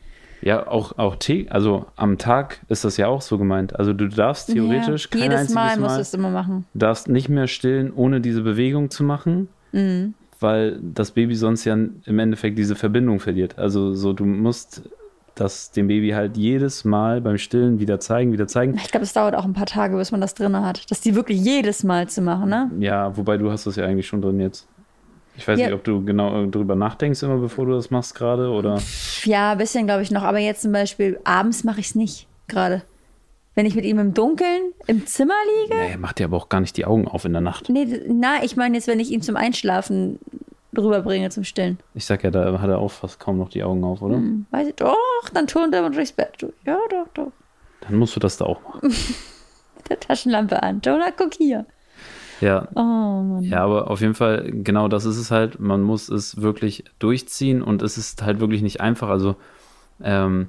Ja, 0.45 0.67
auch, 0.69 0.99
auch 0.99 1.17
Tee, 1.17 1.47
also 1.49 1.87
am 1.97 2.19
Tag 2.19 2.61
ist 2.69 2.85
das 2.85 2.99
ja 2.99 3.07
auch 3.09 3.23
so 3.23 3.39
gemeint. 3.39 3.77
Also 3.79 3.95
du 3.95 4.09
darfst 4.09 4.53
theoretisch 4.53 5.09
ja, 5.15 5.21
jedes 5.23 5.55
Mal 5.55 5.79
musst 5.81 5.97
du 5.97 6.01
es 6.03 6.13
immer 6.15 6.29
machen. 6.31 6.67
du 6.75 6.79
darfst 6.81 7.09
nicht 7.09 7.29
mehr 7.31 7.47
stillen, 7.47 7.91
ohne 7.95 8.21
diese 8.21 8.43
Bewegung 8.43 8.91
zu 8.91 9.05
machen, 9.05 9.49
Mhm. 9.73 10.13
weil 10.41 10.79
das 10.83 11.13
Baby 11.13 11.35
sonst 11.35 11.65
ja 11.65 11.73
im 11.73 12.19
Endeffekt 12.19 12.59
diese 12.59 12.77
Verbindung 12.77 13.21
verliert. 13.21 13.59
Also 13.59 13.95
so, 13.95 14.13
du 14.13 14.27
musst 14.27 14.83
das 15.35 15.71
dem 15.73 15.89
Baby 15.89 16.11
halt 16.11 16.37
jedes 16.37 16.85
Mal 16.85 17.21
beim 17.21 17.39
Stillen 17.39 17.81
wieder 17.81 17.99
zeigen, 17.99 18.31
wieder 18.33 18.47
zeigen. 18.47 18.75
Ich 18.77 18.91
glaube, 18.93 19.03
es 19.05 19.13
dauert 19.15 19.35
auch 19.35 19.45
ein 19.45 19.53
paar 19.55 19.67
Tage, 19.67 19.97
bis 19.97 20.13
man 20.13 20.21
das 20.21 20.35
drin 20.35 20.55
hat. 20.57 20.89
Das 20.91 21.01
die 21.01 21.15
wirklich 21.17 21.43
jedes 21.43 21.83
Mal 21.83 22.07
zu 22.09 22.21
machen, 22.23 22.51
ne? 22.51 22.71
Ja, 22.79 23.17
wobei 23.17 23.37
du 23.39 23.51
hast 23.51 23.67
das 23.67 23.77
ja 23.77 23.85
eigentlich 23.85 24.07
schon 24.07 24.23
drin 24.23 24.39
jetzt. 24.39 24.69
Ich 25.37 25.47
weiß 25.49 25.59
Ja. 25.59 25.67
nicht, 25.67 25.75
ob 25.75 25.83
du 25.85 26.05
genau 26.05 26.47
drüber 26.47 26.75
nachdenkst 26.77 27.23
immer, 27.23 27.39
bevor 27.39 27.67
du 27.67 27.73
das 27.73 27.91
machst 27.91 28.15
gerade 28.15 28.51
oder. 28.51 28.81
Ja, 29.25 29.53
ein 29.53 29.59
bisschen 29.59 29.87
glaube 29.87 30.03
ich 30.03 30.11
noch. 30.11 30.23
Aber 30.23 30.39
jetzt 30.39 30.63
zum 30.63 30.73
Beispiel 30.73 31.19
abends 31.25 31.65
mache 31.65 31.81
ich 31.81 31.87
es 31.87 31.95
nicht 31.95 32.29
gerade. 32.49 32.83
Wenn 33.57 33.67
ich 33.67 33.75
mit 33.77 33.85
ihm 33.85 33.99
im 34.01 34.15
Dunkeln 34.15 34.73
im 34.87 35.07
Zimmer 35.07 35.35
liege. 35.63 35.77
Nee, 35.77 35.97
macht 35.97 36.19
dir 36.19 36.25
aber 36.25 36.37
auch 36.37 36.49
gar 36.49 36.61
nicht 36.61 36.77
die 36.77 36.85
Augen 36.87 37.07
auf 37.07 37.25
in 37.25 37.33
der 37.33 37.41
Nacht. 37.41 37.69
Nee, 37.69 38.01
na, 38.09 38.43
ich 38.43 38.57
meine 38.57 38.77
jetzt, 38.77 38.89
wenn 38.89 38.99
ich 39.01 39.11
ihn 39.11 39.23
zum 39.23 39.37
Einschlafen 39.37 40.19
rüberbringe 40.77 41.31
zum 41.31 41.45
Stillen. 41.45 41.79
Ich 41.95 42.05
sag 42.05 42.25
ja, 42.25 42.31
da 42.33 42.61
hat 42.61 42.69
er 42.69 42.79
auch 42.81 42.91
fast 42.91 43.21
kaum 43.21 43.39
noch 43.39 43.49
die 43.49 43.63
Augen 43.63 43.85
auf, 43.85 44.03
oder? 44.03 44.17
Hm, 44.17 44.47
Weiß 44.51 44.67
ich, 44.69 44.75
doch, 44.75 44.97
dann 45.33 45.47
turnt 45.47 45.73
er 45.73 45.89
durchs 45.89 46.11
Bett. 46.13 46.45
Ja, 46.67 46.79
doch, 46.91 47.07
doch. 47.15 47.33
Dann 47.83 47.97
musst 47.97 48.17
du 48.17 48.21
das 48.21 48.37
da 48.39 48.45
auch 48.47 48.61
machen. 48.63 48.81
Mit 49.77 49.89
der 49.91 50.01
Taschenlampe 50.01 50.61
an. 50.63 50.81
Jonah, 50.85 51.11
guck 51.17 51.35
hier. 51.35 51.65
Ja, 52.41 52.69
Oh. 52.75 53.39
Ja, 53.41 53.63
aber 53.65 53.91
auf 53.91 54.01
jeden 54.01 54.15
Fall, 54.15 54.51
genau 54.53 54.89
das 54.89 55.05
ist 55.05 55.17
es 55.19 55.31
halt. 55.31 55.61
Man 55.61 55.83
muss 55.83 56.09
es 56.09 56.41
wirklich 56.41 56.85
durchziehen 56.99 57.63
und 57.63 57.83
es 57.83 57.97
ist 57.99 58.23
halt 58.23 58.41
wirklich 58.41 58.63
nicht 58.63 58.81
einfach. 58.81 59.09
Also, 59.09 59.37
ähm, 60.03 60.49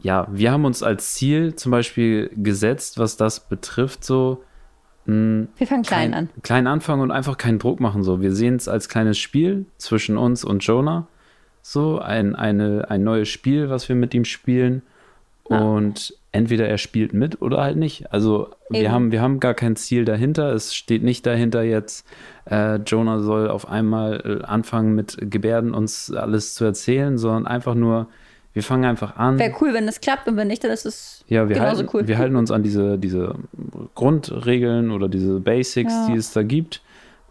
ja, 0.00 0.26
wir 0.30 0.52
haben 0.52 0.64
uns 0.64 0.82
als 0.82 1.14
Ziel 1.14 1.54
zum 1.54 1.72
Beispiel 1.72 2.30
gesetzt, 2.36 2.98
was 2.98 3.16
das 3.16 3.40
betrifft, 3.48 4.04
so 4.04 4.42
mh, 5.06 5.46
Wir 5.56 5.66
fangen 5.66 5.82
klein 5.82 6.10
kein- 6.12 6.14
an. 6.14 6.30
Klein 6.42 6.66
anfangen 6.66 7.02
und 7.02 7.10
einfach 7.10 7.36
keinen 7.38 7.58
Druck 7.58 7.80
machen. 7.80 8.02
So, 8.02 8.20
wir 8.20 8.32
sehen 8.32 8.56
es 8.56 8.68
als 8.68 8.88
kleines 8.88 9.18
Spiel 9.18 9.66
zwischen 9.78 10.16
uns 10.18 10.44
und 10.44 10.64
Jonah. 10.66 11.06
So, 11.62 11.98
ein, 11.98 12.34
eine, 12.36 12.90
ein 12.90 13.02
neues 13.04 13.28
Spiel, 13.28 13.70
was 13.70 13.88
wir 13.88 13.96
mit 13.96 14.12
ihm 14.14 14.24
spielen. 14.26 14.82
Und 15.44 16.14
entweder 16.34 16.68
er 16.68 16.78
spielt 16.78 17.12
mit 17.14 17.40
oder 17.40 17.62
halt 17.62 17.76
nicht. 17.76 18.12
Also 18.12 18.48
wir 18.68 18.90
haben, 18.90 19.12
wir 19.12 19.22
haben 19.22 19.38
gar 19.38 19.54
kein 19.54 19.76
Ziel 19.76 20.04
dahinter. 20.04 20.52
Es 20.52 20.74
steht 20.74 21.04
nicht 21.04 21.24
dahinter 21.26 21.62
jetzt, 21.62 22.04
äh, 22.50 22.76
Jonah 22.76 23.20
soll 23.20 23.48
auf 23.48 23.68
einmal 23.68 24.40
äh, 24.42 24.44
anfangen 24.44 24.94
mit 24.96 25.16
Gebärden 25.30 25.72
uns 25.72 26.12
alles 26.12 26.54
zu 26.54 26.64
erzählen, 26.64 27.18
sondern 27.18 27.46
einfach 27.46 27.76
nur, 27.76 28.08
wir 28.52 28.64
fangen 28.64 28.84
einfach 28.84 29.16
an. 29.16 29.38
Wäre 29.38 29.54
cool, 29.60 29.74
wenn 29.74 29.86
das 29.86 30.00
klappt 30.00 30.26
und 30.26 30.36
wenn 30.36 30.48
nicht, 30.48 30.64
dann 30.64 30.72
ist 30.72 30.86
es 30.86 31.24
Ja, 31.28 31.48
wir, 31.48 31.54
genauso 31.54 31.78
halten, 31.82 31.90
cool. 31.94 32.08
wir 32.08 32.18
halten 32.18 32.34
uns 32.36 32.50
an 32.50 32.64
diese, 32.64 32.98
diese 32.98 33.36
Grundregeln 33.94 34.90
oder 34.90 35.08
diese 35.08 35.40
Basics, 35.40 35.92
Ja. 35.92 36.06
die 36.12 36.18
es 36.18 36.32
da 36.32 36.42
gibt, 36.42 36.82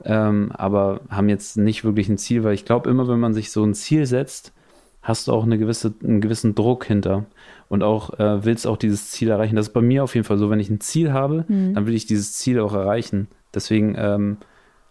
ähm, 0.06 0.51
aber 0.54 1.01
haben 1.10 1.30
jetzt 1.30 1.58
nicht 1.58 1.84
wirklich 1.84 2.08
ein 2.10 2.17
Ziel, 2.17 2.43
weil 2.43 2.54
ich 2.54 2.65
glaube, 2.65 2.89
immer 2.89 3.08
wenn 3.08 3.19
man 3.19 3.34
sich 3.34 3.51
so 3.51 3.63
ein 3.63 3.73
Ziel 3.73 4.06
setzt, 4.06 4.54
hast 5.01 5.28
du 5.28 5.34
auch 5.34 5.43
eine 5.43 5.58
gewisse, 5.58 5.93
einen 6.04 6.21
gewissen 6.21 6.56
Druck 6.56 6.86
hinter 6.86 7.25
und 7.73 7.81
auch 7.81 8.17
äh, 8.19 8.45
willst 8.45 8.67
auch 8.67 8.77
dieses 8.77 9.09
Ziel 9.09 9.29
erreichen. 9.29 9.55
Das 9.55 9.67
ist 9.67 9.73
bei 9.73 9.81
mir 9.81 10.03
auf 10.03 10.13
jeden 10.13 10.25
Fall 10.25 10.38
so, 10.38 10.49
wenn 10.51 10.59
ich 10.59 10.69
ein 10.69 10.79
Ziel 10.79 11.12
habe, 11.12 11.43
Mhm. 11.47 11.73
dann 11.73 11.86
will 11.88 11.95
ich 11.95 12.05
dieses 12.05 12.33
Ziel 12.33 12.59
auch 12.59 12.73
erreichen. 12.73 13.27
Deswegen 13.53 13.95
ähm, 13.97 14.38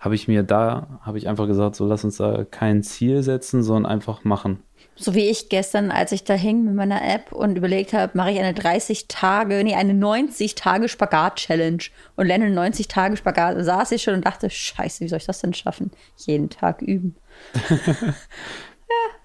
habe 0.01 0.17
ich 0.17 0.27
mir 0.27 0.43
da, 0.43 0.99
habe 1.03 1.17
ich 1.17 1.29
einfach 1.29 1.47
gesagt, 1.47 1.77
so 1.77 1.87
lass 1.87 2.03
uns 2.05 2.17
da 2.17 2.45
kein 2.45 2.83
Ziel 2.83 3.23
setzen, 3.23 3.63
sondern 3.63 3.87
einfach 3.91 4.25
machen. 4.25 4.59
So 4.97 5.15
wie 5.15 5.31
ich 5.31 5.49
gestern, 5.49 5.93
als 5.93 6.11
ich 6.11 6.25
da 6.25 6.35
hing 6.35 6.65
mit 6.65 6.75
meiner 6.75 7.03
App 7.03 7.31
und 7.33 7.57
überlegt 7.57 7.93
habe, 7.93 8.13
mache 8.19 8.33
ich 8.33 8.39
eine 8.41 8.53
30 8.53 9.07
Tage, 9.07 9.63
nee, 9.63 9.75
eine 9.77 9.95
90 9.95 10.57
Tage 10.57 10.89
Spagat-Challenge 10.89 11.85
und 12.17 12.27
lerne 12.27 12.51
90 12.51 12.89
Tage 12.89 13.17
Spagat. 13.17 13.65
Saß 13.65 13.93
ich 13.93 14.03
schon 14.03 14.15
und 14.15 14.27
dachte, 14.27 14.51
scheiße, 14.51 15.05
wie 15.05 15.09
soll 15.09 15.19
ich 15.19 15.27
das 15.27 15.41
denn 15.41 15.55
schaffen? 15.55 15.93
Jeden 16.27 16.51
Tag 16.51 16.83
üben. 16.83 17.15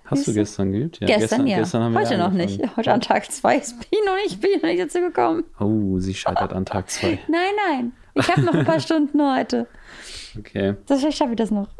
Hast 0.09 0.27
du 0.27 0.33
gestern 0.33 0.71
geübt? 0.71 0.99
Ja, 1.01 1.07
gestern, 1.17 1.45
ja. 1.47 1.57
gestern 1.59 1.83
haben 1.83 1.93
wir 1.93 1.99
Heute 2.01 2.11
ja 2.13 2.17
noch 2.17 2.25
angefangen. 2.31 2.57
nicht. 2.61 2.77
Heute 2.77 2.93
an 2.93 3.01
Tag 3.01 3.31
2 3.31 3.57
bin 3.57 3.63
ich 3.91 3.99
noch 4.05 4.15
nicht, 4.15 4.41
bin 4.41 4.51
ich 4.55 4.61
noch 4.63 4.69
nicht 4.69 4.81
dazu 4.81 4.99
gekommen. 4.99 5.43
Oh, 5.59 5.99
sie 5.99 6.13
scheitert 6.13 6.53
an 6.53 6.65
Tag 6.65 6.89
zwei. 6.89 7.19
Nein, 7.27 7.51
nein. 7.69 7.91
Ich 8.15 8.27
habe 8.29 8.41
noch 8.41 8.53
ein 8.53 8.65
paar 8.65 8.79
Stunden 8.81 9.21
heute. 9.21 9.67
Okay. 10.39 10.75
Das 10.87 11.01
vielleicht 11.01 11.17
schaffe 11.17 11.31
ich 11.31 11.37
das 11.37 11.51
noch. 11.51 11.67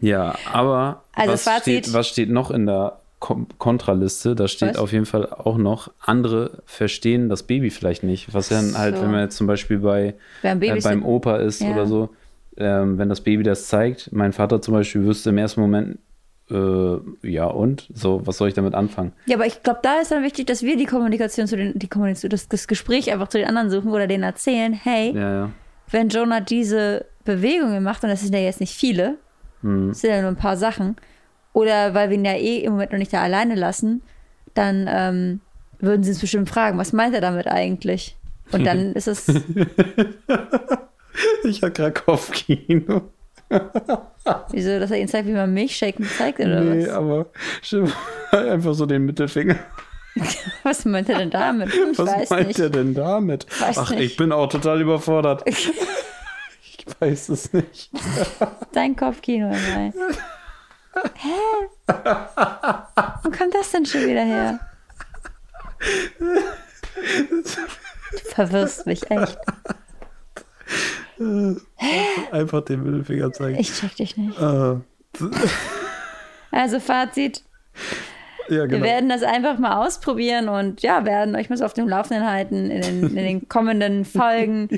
Ja, 0.00 0.36
aber 0.52 1.02
Also 1.12 1.32
was, 1.32 1.42
Fazit- 1.44 1.60
steht, 1.86 1.92
was 1.92 2.06
steht 2.08 2.30
noch 2.30 2.52
in 2.52 2.66
der 2.66 3.00
Kontraliste? 3.18 4.36
Da 4.36 4.46
steht 4.46 4.70
Was? 4.74 4.78
auf 4.78 4.92
jeden 4.92 5.06
Fall 5.06 5.26
auch 5.26 5.56
noch, 5.58 5.90
andere 5.98 6.62
verstehen 6.66 7.28
das 7.28 7.42
Baby 7.42 7.70
vielleicht 7.70 8.04
nicht. 8.04 8.32
Was 8.32 8.48
dann 8.48 8.78
halt, 8.78 8.94
So. 8.96 9.02
wenn 9.02 9.10
man 9.10 9.22
jetzt 9.22 9.36
zum 9.36 9.48
Beispiel 9.48 9.78
bei, 9.78 10.14
Beim 10.42 10.62
äh, 10.62 10.80
beim 10.80 11.04
Opa 11.04 11.38
ist 11.38 11.60
Ja. 11.62 11.72
oder 11.72 11.86
so, 11.86 12.10
ähm, 12.58 12.98
wenn 12.98 13.08
das 13.08 13.20
Baby 13.22 13.42
das 13.44 13.66
zeigt, 13.68 14.10
mein 14.12 14.32
Vater 14.32 14.60
zum 14.60 14.74
Beispiel 14.74 15.04
wüsste 15.04 15.30
im 15.30 15.38
ersten 15.38 15.60
Moment, 15.60 15.98
äh, 16.50 16.96
ja 17.28 17.44
und? 17.46 17.88
So, 17.94 18.26
was 18.26 18.38
soll 18.38 18.48
ich 18.48 18.54
damit 18.54 18.74
anfangen? 18.74 19.12
Ja, 19.26 19.36
aber 19.36 19.46
ich 19.46 19.62
glaube, 19.62 19.80
da 19.82 20.00
ist 20.00 20.10
dann 20.10 20.22
wichtig, 20.22 20.46
dass 20.46 20.62
wir 20.62 20.76
die 20.76 20.86
Kommunikation 20.86 21.46
zu 21.46 21.56
den, 21.56 21.78
die 21.78 21.88
Kommunikation, 21.88 22.30
das, 22.30 22.48
das 22.48 22.66
Gespräch 22.68 23.12
einfach 23.12 23.28
zu 23.28 23.38
den 23.38 23.46
anderen 23.48 23.70
suchen 23.70 23.90
oder 23.90 24.06
denen 24.06 24.24
erzählen, 24.24 24.72
hey, 24.72 25.12
Ja, 25.14 25.32
ja. 25.32 25.50
wenn 25.90 26.08
Jonah 26.08 26.40
diese 26.40 27.04
Bewegungen 27.24 27.82
macht, 27.82 28.02
und 28.02 28.08
das 28.10 28.22
sind 28.22 28.32
ja 28.34 28.40
jetzt 28.40 28.60
nicht 28.60 28.74
viele, 28.74 29.16
Hm. 29.62 29.88
das 29.88 30.00
sind 30.00 30.10
ja 30.10 30.20
nur 30.20 30.30
ein 30.30 30.36
paar 30.36 30.56
Sachen, 30.56 30.96
oder 31.52 31.92
weil 31.94 32.10
wir 32.10 32.16
ihn 32.16 32.24
ja 32.24 32.34
eh 32.34 32.58
im 32.58 32.72
Moment 32.72 32.92
noch 32.92 32.98
nicht 32.98 33.12
da 33.12 33.22
alleine 33.22 33.54
lassen, 33.54 34.02
dann 34.54 34.86
ähm, 34.88 35.40
würden 35.80 36.02
sie 36.02 36.10
uns 36.10 36.20
bestimmt 36.20 36.48
fragen, 36.48 36.78
was 36.78 36.92
meint 36.92 37.14
er 37.14 37.20
damit 37.20 37.46
eigentlich? 37.46 38.16
Und 38.52 38.64
dann 38.64 38.92
ist 38.94 39.06
es, 39.08 39.26
Ich 41.44 41.62
habe 41.62 41.72
gerade 41.72 41.92
Kopfkino. 41.92 43.10
wieso, 44.50 44.78
dass 44.78 44.90
er 44.90 44.98
ihnen 44.98 45.08
zeigt, 45.08 45.26
wie 45.26 45.32
man 45.32 45.52
Milchshaken 45.54 46.06
zeigt 46.06 46.38
oder 46.40 46.60
Nee, 46.60 46.86
was? 46.86 46.92
aber 46.94 47.26
einfach 48.52 48.74
so 48.74 48.84
den 48.86 49.04
Mittelfinger. 49.06 49.56
Was 50.64 50.84
meint 50.84 51.08
er 51.08 51.18
denn 51.18 51.30
damit? 51.30 51.72
Ich 51.72 51.98
Was 51.98 52.28
meint 52.30 52.48
nicht. 52.48 52.58
er 52.58 52.70
denn 52.70 52.92
damit? 52.94 53.46
Weiß 53.60 53.78
Ach, 53.78 53.90
nicht. 53.90 54.00
ich 54.02 54.16
bin 54.16 54.32
auch 54.32 54.48
total 54.48 54.80
überfordert. 54.80 55.42
ich 55.46 55.70
weiß 57.00 57.28
es 57.30 57.52
nicht. 57.52 57.90
Dein 58.72 58.96
Kopfkino 58.96 59.48
rein. 59.50 59.94
Hä? 61.14 61.28
Wo 63.22 63.30
kommt 63.30 63.54
das 63.54 63.70
denn 63.70 63.86
schon 63.86 64.04
wieder 64.06 64.24
her? 64.24 64.58
Du 66.18 67.44
verwirrst 68.34 68.86
mich 68.86 69.08
echt. 69.10 69.38
Einfach 72.38 72.62
den 72.64 72.82
Mittelfinger 72.84 73.32
zeigen. 73.32 73.58
Ich 73.58 73.72
check 73.72 73.96
dich 73.96 74.16
nicht. 74.16 74.40
Ah, 74.40 74.80
Also 76.50 76.80
Fazit, 76.80 77.42
ja, 78.48 78.56
wir 78.56 78.66
genau. 78.68 78.84
werden 78.84 79.08
das 79.08 79.22
einfach 79.22 79.58
mal 79.58 79.84
ausprobieren 79.86 80.48
und 80.48 80.82
ja, 80.82 81.04
werden 81.04 81.34
euch 81.36 81.50
mal 81.50 81.62
auf 81.62 81.74
dem 81.74 81.88
Laufenden 81.88 82.26
halten 82.26 82.70
in 82.70 82.80
den, 82.80 83.02
in 83.04 83.16
den 83.16 83.48
kommenden 83.48 84.04
Folgen, 84.04 84.68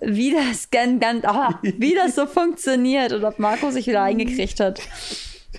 wie 0.00 0.32
das 0.32 0.70
ganz, 0.70 1.00
ganz, 1.00 1.24
ah, 1.24 1.58
wie 1.62 1.94
das 1.94 2.14
so 2.14 2.26
funktioniert 2.26 3.12
und 3.12 3.24
ob 3.24 3.38
Marco 3.38 3.70
sich 3.70 3.86
wieder 3.86 4.02
eingekriegt 4.02 4.60
hat. 4.60 4.80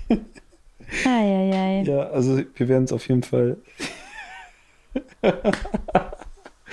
Eieiei. 1.05 1.83
Ja, 1.85 2.09
also 2.09 2.41
wir 2.55 2.67
werden 2.67 2.83
es 2.83 2.91
auf 2.93 3.07
jeden 3.07 3.23
Fall 3.23 3.57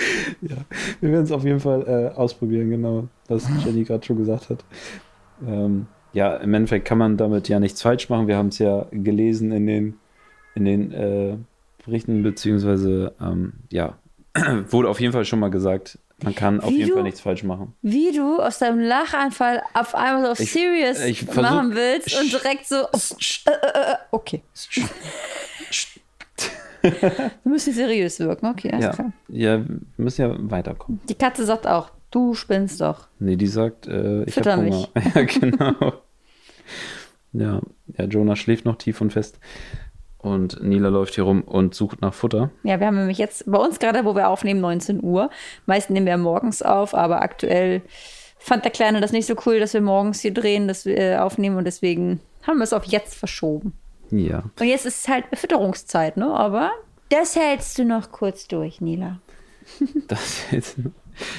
ja, 0.42 0.56
wir 1.00 1.10
werden 1.12 1.24
es 1.24 1.32
auf 1.32 1.44
jeden 1.44 1.60
Fall 1.60 1.82
äh, 2.14 2.16
ausprobieren, 2.18 2.70
genau, 2.70 3.08
was 3.28 3.48
Jenny 3.64 3.84
gerade 3.84 4.04
schon 4.04 4.18
gesagt 4.18 4.50
hat. 4.50 4.64
Ähm, 5.46 5.86
ja, 6.12 6.36
im 6.36 6.52
Endeffekt 6.54 6.86
kann 6.86 6.98
man 6.98 7.16
damit 7.16 7.48
ja 7.48 7.58
nichts 7.60 7.80
falsch 7.82 8.08
machen. 8.08 8.26
Wir 8.28 8.36
haben 8.36 8.48
es 8.48 8.58
ja 8.58 8.86
gelesen 8.90 9.50
in 9.52 9.66
den, 9.66 9.94
in 10.54 10.64
den 10.64 10.92
äh, 10.92 11.36
Berichten, 11.84 12.22
beziehungsweise, 12.22 13.14
ähm, 13.20 13.54
ja, 13.70 13.94
wurde 14.70 14.88
auf 14.88 15.00
jeden 15.00 15.12
Fall 15.12 15.24
schon 15.24 15.38
mal 15.40 15.50
gesagt, 15.50 15.98
man 16.22 16.34
kann 16.36 16.60
auf 16.60 16.70
Wie 16.70 16.76
jeden 16.76 16.90
du- 16.90 16.94
Fall 16.94 17.02
nichts 17.02 17.20
falsch 17.20 17.42
machen. 17.42 17.74
Wie 17.82 18.12
du 18.12 18.38
aus 18.40 18.58
deinem 18.60 18.78
Lachanfall 18.78 19.62
auf 19.74 19.94
einmal 19.96 20.24
so 20.26 20.30
auf 20.32 20.40
Ich- 20.40 20.52
Serious 20.52 21.00
ich 21.04 21.22
versuch- 21.24 21.42
machen 21.42 21.74
willst 21.74 22.16
und 22.20 22.30
direkt 22.32 22.66
so. 22.68 22.76
Äh, 23.46 23.94
okay. 24.12 24.42
Musst 27.44 27.66
nicht 27.66 27.76
seriös 27.76 28.18
wirken, 28.20 28.46
okay, 28.46 28.70
alles 28.72 28.84
Ja, 28.84 28.92
klar. 28.92 29.12
ja, 29.28 29.58
wir 29.68 29.80
müssen 29.96 30.22
ja 30.22 30.34
weiterkommen. 30.50 31.00
Die 31.08 31.14
Katze 31.14 31.44
sagt 31.44 31.66
auch, 31.66 31.90
du 32.10 32.34
spinnst 32.34 32.80
doch. 32.80 33.08
Nee, 33.18 33.36
die 33.36 33.46
sagt, 33.46 33.86
äh, 33.86 34.24
ich 34.24 34.34
Fütter 34.34 34.52
habe 34.56 34.66
Hunger. 34.66 34.88
ja, 35.14 35.22
genau. 35.22 35.92
ja, 37.32 37.60
ja, 37.98 38.04
Jonah 38.06 38.36
schläft 38.36 38.64
noch 38.64 38.76
tief 38.76 39.00
und 39.00 39.12
fest. 39.12 39.38
Und 40.18 40.62
Nila 40.62 40.88
läuft 40.88 41.16
hier 41.16 41.24
rum 41.24 41.42
und 41.42 41.74
sucht 41.74 42.00
nach 42.00 42.14
Futter. 42.14 42.50
Ja, 42.62 42.78
wir 42.78 42.86
haben 42.86 42.96
nämlich 42.96 43.18
jetzt 43.18 43.50
bei 43.50 43.58
uns 43.58 43.80
gerade, 43.80 44.04
wo 44.04 44.14
wir 44.14 44.28
aufnehmen, 44.28 44.60
19 44.60 45.02
Uhr. 45.02 45.30
Meist 45.66 45.90
nehmen 45.90 46.06
wir 46.06 46.16
morgens 46.16 46.62
auf, 46.62 46.94
aber 46.94 47.22
aktuell 47.22 47.82
fand 48.38 48.64
der 48.64 48.70
Kleine 48.70 49.00
das 49.00 49.10
nicht 49.10 49.26
so 49.26 49.34
cool, 49.46 49.58
dass 49.58 49.74
wir 49.74 49.80
morgens 49.80 50.20
hier 50.20 50.32
drehen, 50.32 50.68
dass 50.68 50.84
wir 50.86 50.96
äh, 50.96 51.16
aufnehmen 51.16 51.56
und 51.56 51.64
deswegen 51.64 52.20
haben 52.46 52.58
wir 52.58 52.64
es 52.64 52.72
auf 52.72 52.84
jetzt 52.84 53.14
verschoben. 53.14 53.72
Ja. 54.12 54.44
Und 54.60 54.66
jetzt 54.66 54.86
ist 54.86 55.00
es 55.00 55.08
halt 55.08 55.24
Fütterungszeit, 55.32 56.16
ne? 56.16 56.32
Aber 56.32 56.70
das 57.08 57.34
hältst 57.34 57.76
du 57.78 57.84
noch 57.84 58.12
kurz 58.12 58.46
durch, 58.46 58.80
Nila. 58.80 59.18
Das 60.08 60.50
jetzt. 60.50 60.76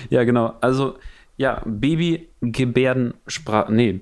Ja, 0.10 0.24
genau. 0.24 0.54
Also, 0.62 0.96
ja, 1.38 1.62
Baby-Gebärdensprache. 1.66 3.74
Nee, 3.74 3.94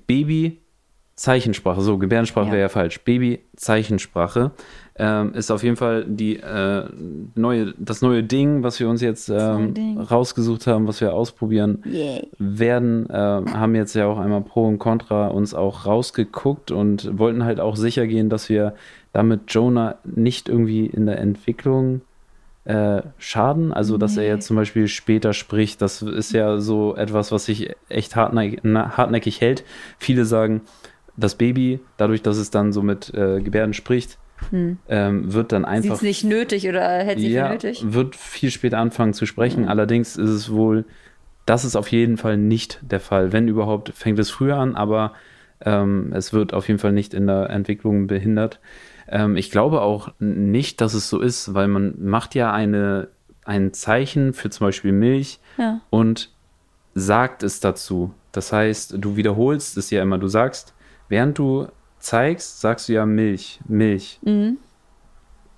Baby-Zeichensprache. 1.22 1.82
So, 1.82 1.98
Gebärdensprache 1.98 2.48
Ja. 2.48 2.52
wäre 2.54 2.62
ja 2.62 2.70
falsch. 2.70 3.00
Baby-Zeichensprache 3.04 4.52
ähm, 4.98 5.34
ist 5.34 5.52
auf 5.52 5.64
jeden 5.64 5.76
Fall 5.78 6.06
die, 6.08 6.38
äh, 6.38 6.84
neue, 7.36 7.74
das 7.78 8.02
neue 8.02 8.24
Ding, 8.24 8.64
was 8.64 8.80
wir 8.80 8.90
uns 8.90 9.02
jetzt 9.02 9.30
ähm, 9.30 9.98
rausgesucht 9.98 10.68
haben, 10.68 10.88
was 10.88 11.00
wir 11.02 11.14
ausprobieren 11.14 11.84
Yay. 11.86 12.28
werden, 12.40 13.10
äh, 13.10 13.14
haben 13.14 13.76
jetzt 13.76 13.94
ja 13.96 14.08
auch 14.08 14.20
einmal 14.20 14.42
Pro 14.42 14.68
und 14.68 14.80
Contra 14.80 15.28
uns 15.28 15.54
auch 15.54 15.86
rausgeguckt 15.86 16.72
und 16.72 17.18
wollten 17.18 17.46
halt 17.46 17.60
auch 17.60 17.76
sicher 17.76 18.06
gehen, 18.08 18.30
dass 18.30 18.50
wir 18.50 18.74
damit 19.14 19.42
Jonah 19.48 19.96
nicht 20.04 20.50
irgendwie 20.50 20.86
in 20.88 21.06
der 21.06 21.20
Entwicklung 21.20 22.02
äh, 22.64 23.02
schaden. 23.18 23.74
Also, 23.74 23.98
dass 23.98 24.18
er 24.18 24.24
Nee. 24.24 24.30
jetzt 24.30 24.46
zum 24.46 24.56
Beispiel 24.56 24.88
später 24.88 25.34
spricht, 25.34 25.82
das 25.82 26.04
ist 26.04 26.32
ja 26.32 26.60
so 26.60 26.96
etwas, 26.96 27.32
was 27.32 27.46
sich 27.46 27.72
echt 27.90 28.16
hartnäckig, 28.16 28.62
hartnäckig 28.64 29.42
hält. 29.42 29.64
Viele 29.98 30.26
sagen, 30.26 30.62
das 31.18 31.36
Baby, 31.36 31.80
dadurch, 31.98 32.22
dass 32.22 32.38
es 32.38 32.52
dann 32.52 32.72
so 32.74 32.82
mit 32.82 33.14
äh, 33.14 33.42
Gebärden 33.42 33.74
spricht, 33.74 34.18
ähm, 34.52 35.32
wird 35.34 35.52
dann 35.52 35.64
Sieht 35.64 35.70
einfach 35.72 35.96
es 35.98 36.02
nicht 36.02 36.24
nötig 36.24 36.68
oder 36.68 36.82
hält 36.82 37.20
sie 37.20 37.30
ja, 37.32 37.46
für 37.48 37.54
nötig? 37.54 37.84
wird 37.94 38.16
viel 38.16 38.50
später 38.50 38.80
anfangen 38.80 39.14
zu 39.14 39.26
sprechen. 39.28 39.68
Allerdings 39.68 40.16
ist 40.18 40.30
es 40.30 40.52
wohl, 40.52 40.86
das 41.46 41.64
ist 41.64 41.76
auf 41.76 41.90
jeden 41.92 42.18
Fall 42.18 42.38
nicht 42.38 42.80
der 42.82 43.00
Fall. 43.00 43.32
Wenn 43.34 43.48
überhaupt, 43.48 43.92
fängt 43.94 44.18
es 44.18 44.32
früher 44.32 44.58
an, 44.58 44.76
aber 44.76 45.14
ähm, 45.64 46.12
es 46.16 46.34
wird 46.34 46.54
auf 46.56 46.68
jeden 46.68 46.80
Fall 46.80 46.92
nicht 46.92 47.14
in 47.14 47.28
der 47.28 47.52
Entwicklung 47.52 48.08
behindert. 48.08 48.60
Ähm, 49.08 49.36
ich 49.36 49.52
glaube 49.52 49.82
auch 49.82 50.12
nicht, 50.20 50.82
dass 50.82 50.96
es 50.96 51.08
so 51.08 51.20
ist, 51.20 51.54
weil 51.54 51.68
man 51.68 51.94
macht 52.04 52.34
ja 52.34 52.52
eine, 52.52 53.10
ein 53.46 53.74
Zeichen 53.74 54.34
für 54.34 54.50
zum 54.50 54.68
Beispiel 54.68 54.92
Milch 54.92 55.40
Ja. 55.60 55.82
und 55.92 56.32
sagt 56.96 57.44
es 57.44 57.60
dazu. 57.60 58.12
Das 58.32 58.52
heißt, 58.52 58.96
du 58.98 59.16
wiederholst 59.18 59.78
es 59.78 59.92
ja 59.92 60.02
immer. 60.02 60.18
Du 60.18 60.28
sagst, 60.28 60.74
während 61.12 61.38
du 61.38 61.68
zeigst, 62.00 62.62
sagst 62.62 62.90
du 62.90 62.94
ja 62.94 63.06
Milch, 63.06 63.60
Milch. 63.68 64.20
Mhm. 64.24 64.58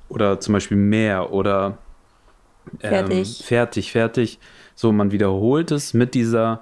Oder 0.10 0.40
zum 0.42 0.54
Beispiel 0.54 0.76
mehr 0.78 1.32
oder 1.32 1.78
ähm, 2.82 2.90
Fertig. 2.90 3.44
fertig, 3.46 3.92
fertig. 3.92 4.40
So, 4.76 4.92
man 4.92 5.12
wiederholt 5.12 5.72
es 5.72 5.94
mit 5.94 6.14
dieser, 6.14 6.62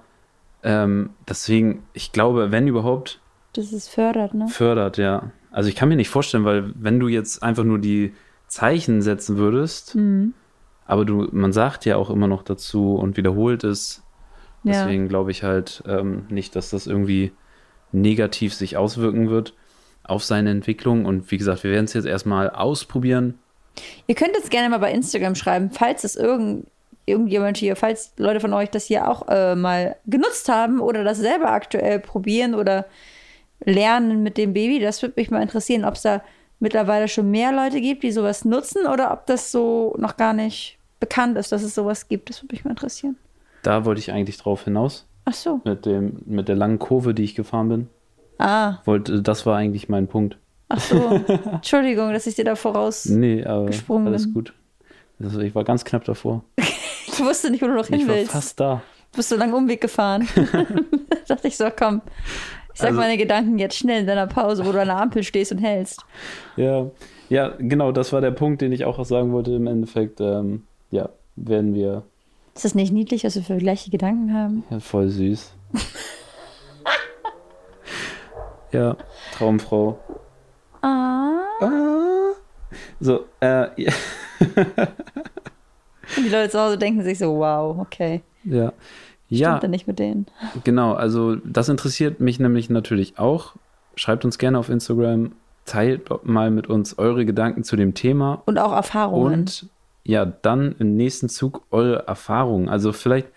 ähm, 0.64 1.10
deswegen, 1.28 1.84
ich 1.94 2.12
glaube, 2.12 2.52
wenn 2.52 2.68
überhaupt, 2.68 3.20
Das 3.54 3.74
ist 3.74 3.90
fördert, 3.90 4.34
ne? 4.34 4.48
fördert, 4.48 4.98
ja. 4.98 5.32
Also 5.52 5.70
ich 5.70 5.76
kann 5.76 5.90
mir 5.90 5.96
nicht 5.96 6.10
vorstellen, 6.10 6.46
weil 6.46 6.72
wenn 6.76 7.00
du 7.00 7.08
jetzt 7.08 7.42
einfach 7.44 7.64
nur 7.64 7.80
die 7.80 8.14
Zeichen 8.48 9.02
setzen 9.02 9.38
würdest, 9.38 9.96
Mhm. 9.96 10.34
aber 10.86 11.06
du, 11.06 11.28
man 11.32 11.52
sagt 11.54 11.86
ja 11.86 11.98
auch 11.98 12.10
immer 12.10 12.28
noch 12.28 12.44
dazu 12.44 12.96
und 12.96 13.18
wiederholt 13.18 13.64
es, 13.64 14.04
Ja. 14.64 14.74
Deswegen 14.74 15.08
glaube 15.08 15.32
ich 15.32 15.42
halt 15.44 15.82
ähm, 15.88 16.26
nicht, 16.30 16.56
dass 16.56 16.70
das 16.70 16.86
irgendwie 16.86 17.32
negativ 17.92 18.54
sich 18.54 18.78
auswirken 18.78 19.30
wird 19.30 19.54
auf 20.04 20.24
seine 20.24 20.52
Entwicklung. 20.52 21.06
Und 21.06 21.32
wie 21.32 21.38
gesagt, 21.38 21.64
wir 21.64 21.72
werden 21.72 21.86
es 21.86 21.94
jetzt 21.94 22.06
erstmal 22.06 22.50
ausprobieren. 22.50 23.38
Ihr 24.08 24.16
könnt 24.16 24.36
jetzt 24.36 24.52
gerne 24.52 24.70
mal 24.70 24.80
bei 24.80 24.92
Instagram 24.92 25.36
schreiben, 25.36 25.72
falls 25.72 26.04
es 26.04 26.16
irgend, 26.16 26.68
irgendjemand 27.06 27.58
hier, 27.58 27.76
falls 27.76 28.14
Leute 28.18 28.40
von 28.40 28.54
euch 28.54 28.70
das 28.70 28.86
hier 28.86 29.10
auch 29.10 29.28
äh, 29.30 29.56
mal 29.56 29.96
genutzt 30.06 30.50
haben 30.50 30.80
oder 30.80 31.04
das 31.04 31.18
selber 31.18 31.52
aktuell 31.52 32.00
probieren 32.00 32.54
oder 32.54 32.86
lernen 33.64 34.24
mit 34.24 34.38
dem 34.38 34.54
Baby. 34.54 34.80
Das 34.80 35.02
würde 35.02 35.16
mich 35.18 35.32
mal 35.32 35.42
interessieren, 35.42 35.86
ob 35.86 35.96
es 35.96 36.02
da 36.02 36.22
mittlerweile 36.60 37.08
schon 37.08 37.32
mehr 37.32 37.52
Leute 37.52 37.82
gibt, 37.82 38.04
die 38.04 38.12
sowas 38.12 38.46
nutzen 38.46 38.86
oder 38.86 39.12
ob 39.12 39.26
das 39.26 39.52
so 39.52 39.96
noch 39.98 40.18
gar 40.18 40.34
nicht 40.34 40.78
bekannt 41.00 41.38
ist, 41.38 41.52
dass 41.52 41.64
es 41.64 41.74
sowas 41.74 42.08
gibt. 42.08 42.30
Das 42.30 42.44
würde 42.44 42.54
mich 42.54 42.64
mal 42.64 42.72
interessieren. 42.72 43.18
Da 43.64 43.86
wollte 43.86 44.00
ich 44.00 44.12
eigentlich 44.12 44.38
drauf 44.38 44.64
hinaus. 44.64 45.08
Ach 45.26 45.34
so. 45.34 45.62
Mit, 45.64 45.86
dem, 45.86 46.18
mit 46.26 46.48
der 46.48 46.56
langen 46.56 46.80
Kurve, 46.80 47.14
die 47.14 47.24
ich 47.24 47.36
gefahren 47.36 47.70
bin. 47.70 47.88
Ah, 48.40 48.80
Wollte, 48.86 49.22
das 49.22 49.46
war 49.46 49.58
eigentlich 49.58 49.88
mein 49.90 50.08
Punkt. 50.08 50.38
ach 50.70 50.80
so. 50.80 50.96
Entschuldigung, 51.52 52.12
dass 52.14 52.26
ich 52.28 52.36
dir 52.36 52.46
da 52.46 52.56
voraus. 52.56 53.06
Nee, 53.06 53.44
aber 53.46 53.68
Gesprungen 53.68 54.08
alles 54.08 54.26
bin. 54.26 54.34
gut. 54.34 54.54
Also 55.22 55.40
ich 55.42 55.54
war 55.54 55.64
ganz 55.64 55.86
knapp 55.86 56.04
davor. 56.06 56.44
Ich 57.14 57.20
wusste 57.20 57.52
nicht, 57.52 57.62
wo 57.62 57.68
du 57.68 57.76
noch 57.76 57.86
hin 57.88 58.00
Ich 58.00 58.08
war 58.08 58.16
willst. 58.16 58.32
fast 58.32 58.58
da. 58.60 58.82
Du 59.12 59.18
bist 59.18 59.30
so 59.30 59.36
lange 59.36 59.54
Umweg 59.56 59.82
gefahren. 59.82 60.28
da 60.34 60.64
dachte 61.36 61.50
ich 61.50 61.58
so, 61.58 61.66
komm. 61.78 62.02
Ich 62.74 62.80
sag 62.80 62.88
Also- 62.92 63.00
meine 63.02 63.18
Gedanken 63.18 63.60
jetzt 63.60 63.76
schnell 63.76 64.00
in 64.02 64.08
deiner 64.08 64.28
Pause, 64.28 64.66
wo 64.66 64.72
du 64.72 64.80
an 64.82 64.88
der 64.88 64.98
Ampel 64.98 65.22
stehst 65.24 65.52
und 65.52 65.58
hältst. 65.58 66.00
Ja, 66.56 66.90
ja, 67.30 67.50
genau, 67.60 67.92
das 67.92 68.14
war 68.14 68.22
der 68.22 68.32
Punkt, 68.32 68.62
den 68.62 68.72
ich 68.72 68.86
auch 68.86 69.04
sagen 69.04 69.34
wollte. 69.34 69.52
Im 69.52 69.68
Endeffekt, 69.68 70.22
ähm, 70.22 70.64
ja, 70.90 71.10
werden 71.36 71.76
wir 71.76 72.04
Ist 72.56 72.66
das 72.66 72.76
nicht 72.76 72.92
niedlich, 72.92 73.22
dass 73.22 73.36
wir 73.36 73.44
für 73.44 73.58
gleiche 73.58 73.90
Gedanken 73.92 74.34
haben? 74.34 74.64
ja, 74.70 74.80
voll 74.80 75.08
süß. 75.10 75.54
ja, 78.72 78.96
Traumfrau. 79.38 80.00
Ah. 80.82 81.40
Ah. 81.62 82.32
So, 83.00 83.26
äh, 83.40 83.68
ja. 83.82 83.94
Die 86.18 86.30
Leute 86.30 86.50
zu 86.50 86.60
Hause 86.60 86.78
denken 86.78 87.04
sich 87.04 87.18
so, 87.20 87.38
wow, 87.38 87.78
okay. 87.80 88.22
ja. 88.44 88.74
Stimmt 89.28 89.40
Ja, 89.40 89.60
denn 89.60 89.72
nicht 89.72 89.88
mit 89.88 89.98
denen? 90.00 90.26
genau. 90.66 90.94
Also, 90.94 91.36
das 91.38 91.70
interessiert 91.70 92.20
mich 92.20 92.40
nämlich 92.40 92.70
natürlich 92.70 93.18
auch. 93.18 93.54
Schreibt 93.96 94.26
uns 94.26 94.38
gerne 94.38 94.60
auf 94.60 94.70
Instagram, 94.70 95.32
teilt 95.66 96.10
mal 96.26 96.52
mit 96.52 96.68
uns 96.68 96.98
eure 96.98 97.26
Gedanken 97.26 97.64
zu 97.64 97.76
dem 97.78 97.94
Thema 97.94 98.42
Und 98.46 98.58
auch 98.60 98.74
Erfahrungen. 98.74 99.34
und 99.42 99.68
ja, 100.04 100.26
dann 100.26 100.76
im 100.80 100.96
nächsten 100.96 101.30
Zug 101.30 101.64
eure 101.72 102.08
Erfahrungen. 102.08 102.70
Also, 102.70 102.92
vielleicht 102.94 103.28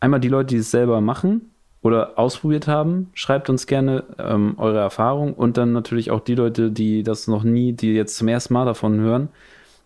einmal 0.00 0.20
die 0.20 0.28
Leute, 0.28 0.54
die 0.54 0.60
es 0.60 0.70
selber 0.70 1.00
machen 1.00 1.50
oder 1.82 2.18
ausprobiert 2.18 2.66
haben, 2.68 3.10
schreibt 3.14 3.48
uns 3.48 3.66
gerne 3.66 4.04
ähm, 4.18 4.54
eure 4.58 4.80
Erfahrungen 4.80 5.34
und 5.34 5.56
dann 5.56 5.72
natürlich 5.72 6.10
auch 6.10 6.20
die 6.20 6.34
Leute, 6.34 6.70
die 6.70 7.02
das 7.02 7.26
noch 7.26 7.42
nie, 7.42 7.72
die 7.72 7.92
jetzt 7.94 8.16
zum 8.16 8.28
ersten 8.28 8.54
Mal 8.54 8.66
davon 8.66 9.00
hören. 9.00 9.28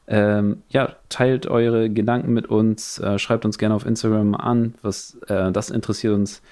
Ähm, 0.07 0.63
ja, 0.69 0.97
teilt 1.09 1.47
eure 1.47 1.89
Gedanken 1.89 2.33
mit 2.33 2.47
uns, 2.47 2.99
äh, 2.99 3.19
schreibt 3.19 3.45
uns 3.45 3.57
gerne 3.59 3.75
auf 3.75 3.87
Instagram 3.87 4.35
an, 4.35 4.75
was 4.83 5.17
äh, 5.29 5.51
das 5.51 5.71
interessiert 5.71 6.15
uns 6.15 6.43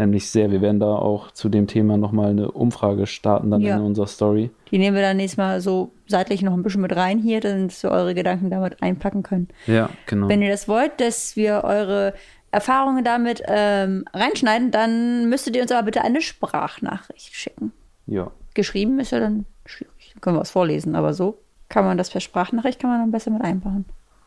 nämlich 0.00 0.28
sehr. 0.30 0.50
Wir 0.50 0.60
werden 0.60 0.80
da 0.80 0.92
auch 0.94 1.30
zu 1.30 1.48
dem 1.48 1.66
Thema 1.66 1.96
nochmal 1.96 2.30
eine 2.30 2.50
Umfrage 2.50 3.06
starten 3.06 3.50
dann 3.50 3.60
Ja. 3.60 3.76
in 3.76 3.82
unserer 3.82 4.06
Story. 4.08 4.50
Die 4.70 4.78
nehmen 4.78 4.96
wir 4.96 5.02
dann 5.02 5.16
nächstes 5.16 5.36
Mal 5.38 5.60
so 5.60 5.92
seitlich 6.08 6.42
noch 6.42 6.52
ein 6.54 6.62
bisschen 6.62 6.80
mit 6.80 6.94
rein 6.96 7.18
hier, 7.18 7.40
dass 7.40 7.82
wir 7.82 7.90
eure 7.90 8.14
Gedanken 8.14 8.50
damit 8.50 8.82
einpacken 8.82 9.22
können. 9.22 9.48
Ja, 9.66 9.90
genau. 10.06 10.28
Wenn 10.28 10.42
ihr 10.42 10.50
das 10.50 10.66
wollt, 10.66 11.00
dass 11.00 11.36
wir 11.36 11.62
eure 11.64 12.14
Erfahrungen 12.50 13.04
damit 13.04 13.42
ähm, 13.46 14.04
reinschneiden, 14.12 14.70
dann 14.72 15.28
müsstet 15.28 15.54
ihr 15.54 15.62
uns 15.62 15.70
aber 15.70 15.84
bitte 15.84 16.02
eine 16.02 16.20
Sprachnachricht 16.20 17.34
schicken. 17.34 17.72
ja. 18.06 18.30
Geschrieben 18.52 18.98
ist 18.98 19.12
ja 19.12 19.20
dann 19.20 19.46
schwierig. 19.64 20.10
Dann 20.12 20.20
können 20.20 20.36
wir 20.36 20.40
was 20.40 20.50
vorlesen, 20.50 20.96
aber 20.96 21.14
so 21.14 21.38
kann 21.68 21.84
man 21.84 21.96
das 21.96 22.10
per 22.10 22.20
Sprachnachricht 22.20 22.80
kann 22.80 22.90
man 22.90 22.98
dann 22.98 23.12
besser 23.12 23.30
mit 23.30 23.42
einbauen. 23.42 23.84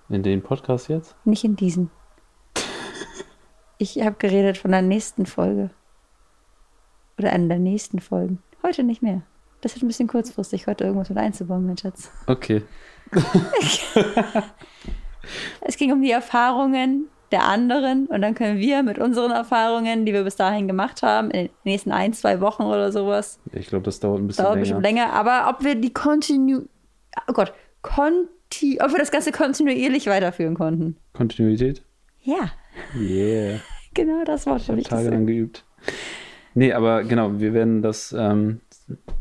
In 0.08 0.24
den 0.24 0.42
Podcast 0.42 0.88
jetzt? 0.88 1.14
Nicht 1.26 1.44
in 1.44 1.58
diesen. 1.58 1.90
Ich 3.84 4.00
habe 4.02 4.16
geredet 4.18 4.58
von 4.58 4.72
der 4.72 4.82
nächsten 4.82 5.26
Folge. 5.26 5.70
Oder 7.20 7.34
einer 7.34 7.50
der 7.50 7.60
nächsten 7.60 8.00
Folgen. 8.00 8.42
Heute 8.64 8.82
nicht 8.82 9.02
mehr. 9.02 9.24
Das 9.60 9.76
ist 9.76 9.82
ein 9.84 9.88
bisschen 9.88 10.08
kurzfristig, 10.08 10.68
heute 10.68 10.86
irgendwas 10.86 11.10
mit 11.10 11.18
einzubauen, 11.18 11.66
mein 11.66 11.78
Schatz. 11.78 12.10
Okay. 12.28 12.64
Es 15.62 15.78
ging 15.78 15.94
um 15.94 16.02
die 16.02 16.12
Erfahrungen 16.12 17.08
der 17.32 17.44
anderen 17.44 18.08
und 18.08 18.22
dann 18.22 18.36
können 18.36 18.60
wir 18.60 18.84
mit 18.84 19.00
unseren 19.00 19.32
Erfahrungen, 19.32 20.06
die 20.06 20.12
wir 20.12 20.24
bis 20.26 20.36
dahin 20.36 20.68
gemacht 20.68 21.02
haben, 21.02 21.32
in 21.32 21.46
den 21.48 21.50
nächsten 21.64 21.94
ein, 21.94 22.12
zwei 22.12 22.42
Wochen 22.42 22.64
oder 22.64 22.92
sowas, 22.92 23.40
Ich 23.54 23.68
glaube, 23.68 23.86
das 23.86 24.02
dauert 24.02 24.20
ein 24.20 24.28
bisschen 24.28 24.44
dauert 24.44 24.56
länger. 24.56 24.62
bestimmt 24.62 24.84
länger, 24.84 25.14
aber 25.14 25.50
ob 25.50 25.64
wir 25.64 25.76
die 25.76 25.94
Kontinu... 25.94 26.64
Oh 27.30 27.34
Gott, 27.34 27.54
Konti... 27.82 28.80
Ob 28.82 28.92
wir 28.92 29.00
das 29.00 29.12
Ganze 29.12 29.32
kontinuierlich 29.32 30.08
weiterführen 30.08 30.56
konnten. 30.56 30.98
Kontinuität? 31.14 31.84
Ja, 32.22 32.52
Yeah. 32.96 33.60
genau 33.96 34.24
das 34.26 34.46
Wort 34.46 34.68
habe 34.68 34.80
ich 34.80 34.88
tagelang 34.88 35.26
geübt. 35.26 35.64
Nee, 36.56 36.74
aber 36.74 37.04
genau, 37.04 37.40
wir 37.40 37.54
werden 37.54 37.82
das, 37.82 38.16
ähm, 38.18 38.60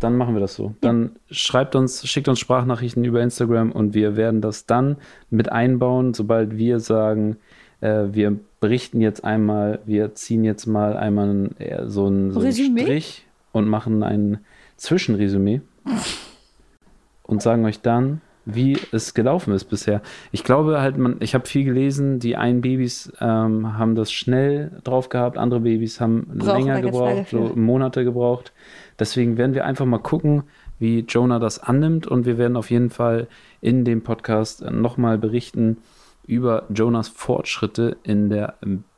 dann 0.00 0.16
machen 0.16 0.34
wir 0.34 0.40
das 0.40 0.54
so. 0.54 0.74
Dann 0.80 1.16
schreibt 1.30 1.74
uns, 1.74 2.06
schickt 2.06 2.28
uns 2.28 2.38
Sprachnachrichten 2.38 3.04
über 3.04 3.22
Instagram 3.22 3.72
und 3.72 3.94
wir 3.94 4.16
werden 4.16 4.40
das 4.40 4.66
dann 4.66 4.96
mit 5.30 5.50
einbauen, 5.50 6.14
sobald 6.14 6.56
wir 6.56 6.78
sagen, 6.78 7.38
äh, 7.80 8.04
wir 8.12 8.38
berichten 8.60 9.00
jetzt 9.00 9.24
einmal, 9.24 9.80
wir 9.86 10.14
ziehen 10.14 10.44
jetzt 10.44 10.66
mal 10.66 10.96
einmal 10.96 11.28
einen, 11.28 11.60
äh, 11.60 11.88
so 11.88 12.06
einen, 12.06 12.32
so 12.32 12.40
einen? 12.40 12.52
Strich 12.52 13.26
und 13.52 13.66
machen 13.66 14.02
ein 14.02 14.38
Zwischenresümee 14.76 15.62
und 17.22 17.42
sagen 17.42 17.64
euch 17.64 17.80
dann, 17.80 18.20
wie 18.44 18.76
es 18.90 19.14
gelaufen 19.14 19.54
ist 19.54 19.64
bisher. 19.64 20.02
Ich 20.32 20.44
glaube 20.44 20.80
halt, 20.80 20.98
man, 20.98 21.16
ich 21.20 21.34
habe 21.34 21.46
viel 21.46 21.64
gelesen, 21.64 22.18
die 22.18 22.36
einen 22.36 22.60
Babys 22.60 23.12
ähm, 23.20 23.78
haben 23.78 23.94
das 23.94 24.12
schnell 24.12 24.80
drauf 24.84 25.08
gehabt, 25.08 25.38
andere 25.38 25.60
Babys 25.60 26.00
haben 26.00 26.26
Brauchen 26.26 26.64
länger 26.66 26.80
gebraucht, 26.80 27.28
so. 27.30 27.52
Monate 27.54 28.04
gebraucht. 28.04 28.52
Deswegen 28.98 29.36
werden 29.36 29.54
wir 29.54 29.64
einfach 29.64 29.86
mal 29.86 29.98
gucken, 29.98 30.44
wie 30.78 31.00
Jonah 31.00 31.38
das 31.38 31.60
annimmt 31.60 32.06
und 32.06 32.26
wir 32.26 32.38
werden 32.38 32.56
auf 32.56 32.70
jeden 32.70 32.90
Fall 32.90 33.28
in 33.60 33.84
dem 33.84 34.02
Podcast 34.02 34.68
nochmal 34.70 35.18
berichten 35.18 35.78
über 36.26 36.64
Jonas 36.74 37.08
Fortschritte 37.08 37.96
in 38.02 38.30
der 38.30 38.54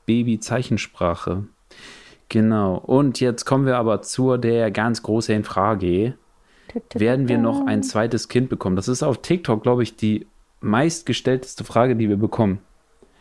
Baby-Zeichensprache. 0.07 1.44
Genau. 2.28 2.76
Und 2.76 3.20
jetzt 3.20 3.44
kommen 3.44 3.66
wir 3.66 3.76
aber 3.76 4.02
zu 4.02 4.37
der 4.37 4.70
ganz 4.70 5.02
großen 5.02 5.44
Frage 5.44 6.14
werden 6.94 7.28
wir 7.28 7.38
noch 7.38 7.66
ein 7.66 7.82
zweites 7.82 8.28
Kind 8.28 8.48
bekommen? 8.48 8.76
Das 8.76 8.88
ist 8.88 9.02
auf 9.02 9.22
TikTok, 9.22 9.62
glaube 9.62 9.82
ich, 9.82 9.96
die 9.96 10.26
meistgestellteste 10.60 11.64
Frage, 11.64 11.96
die 11.96 12.08
wir 12.08 12.16
bekommen. 12.16 12.58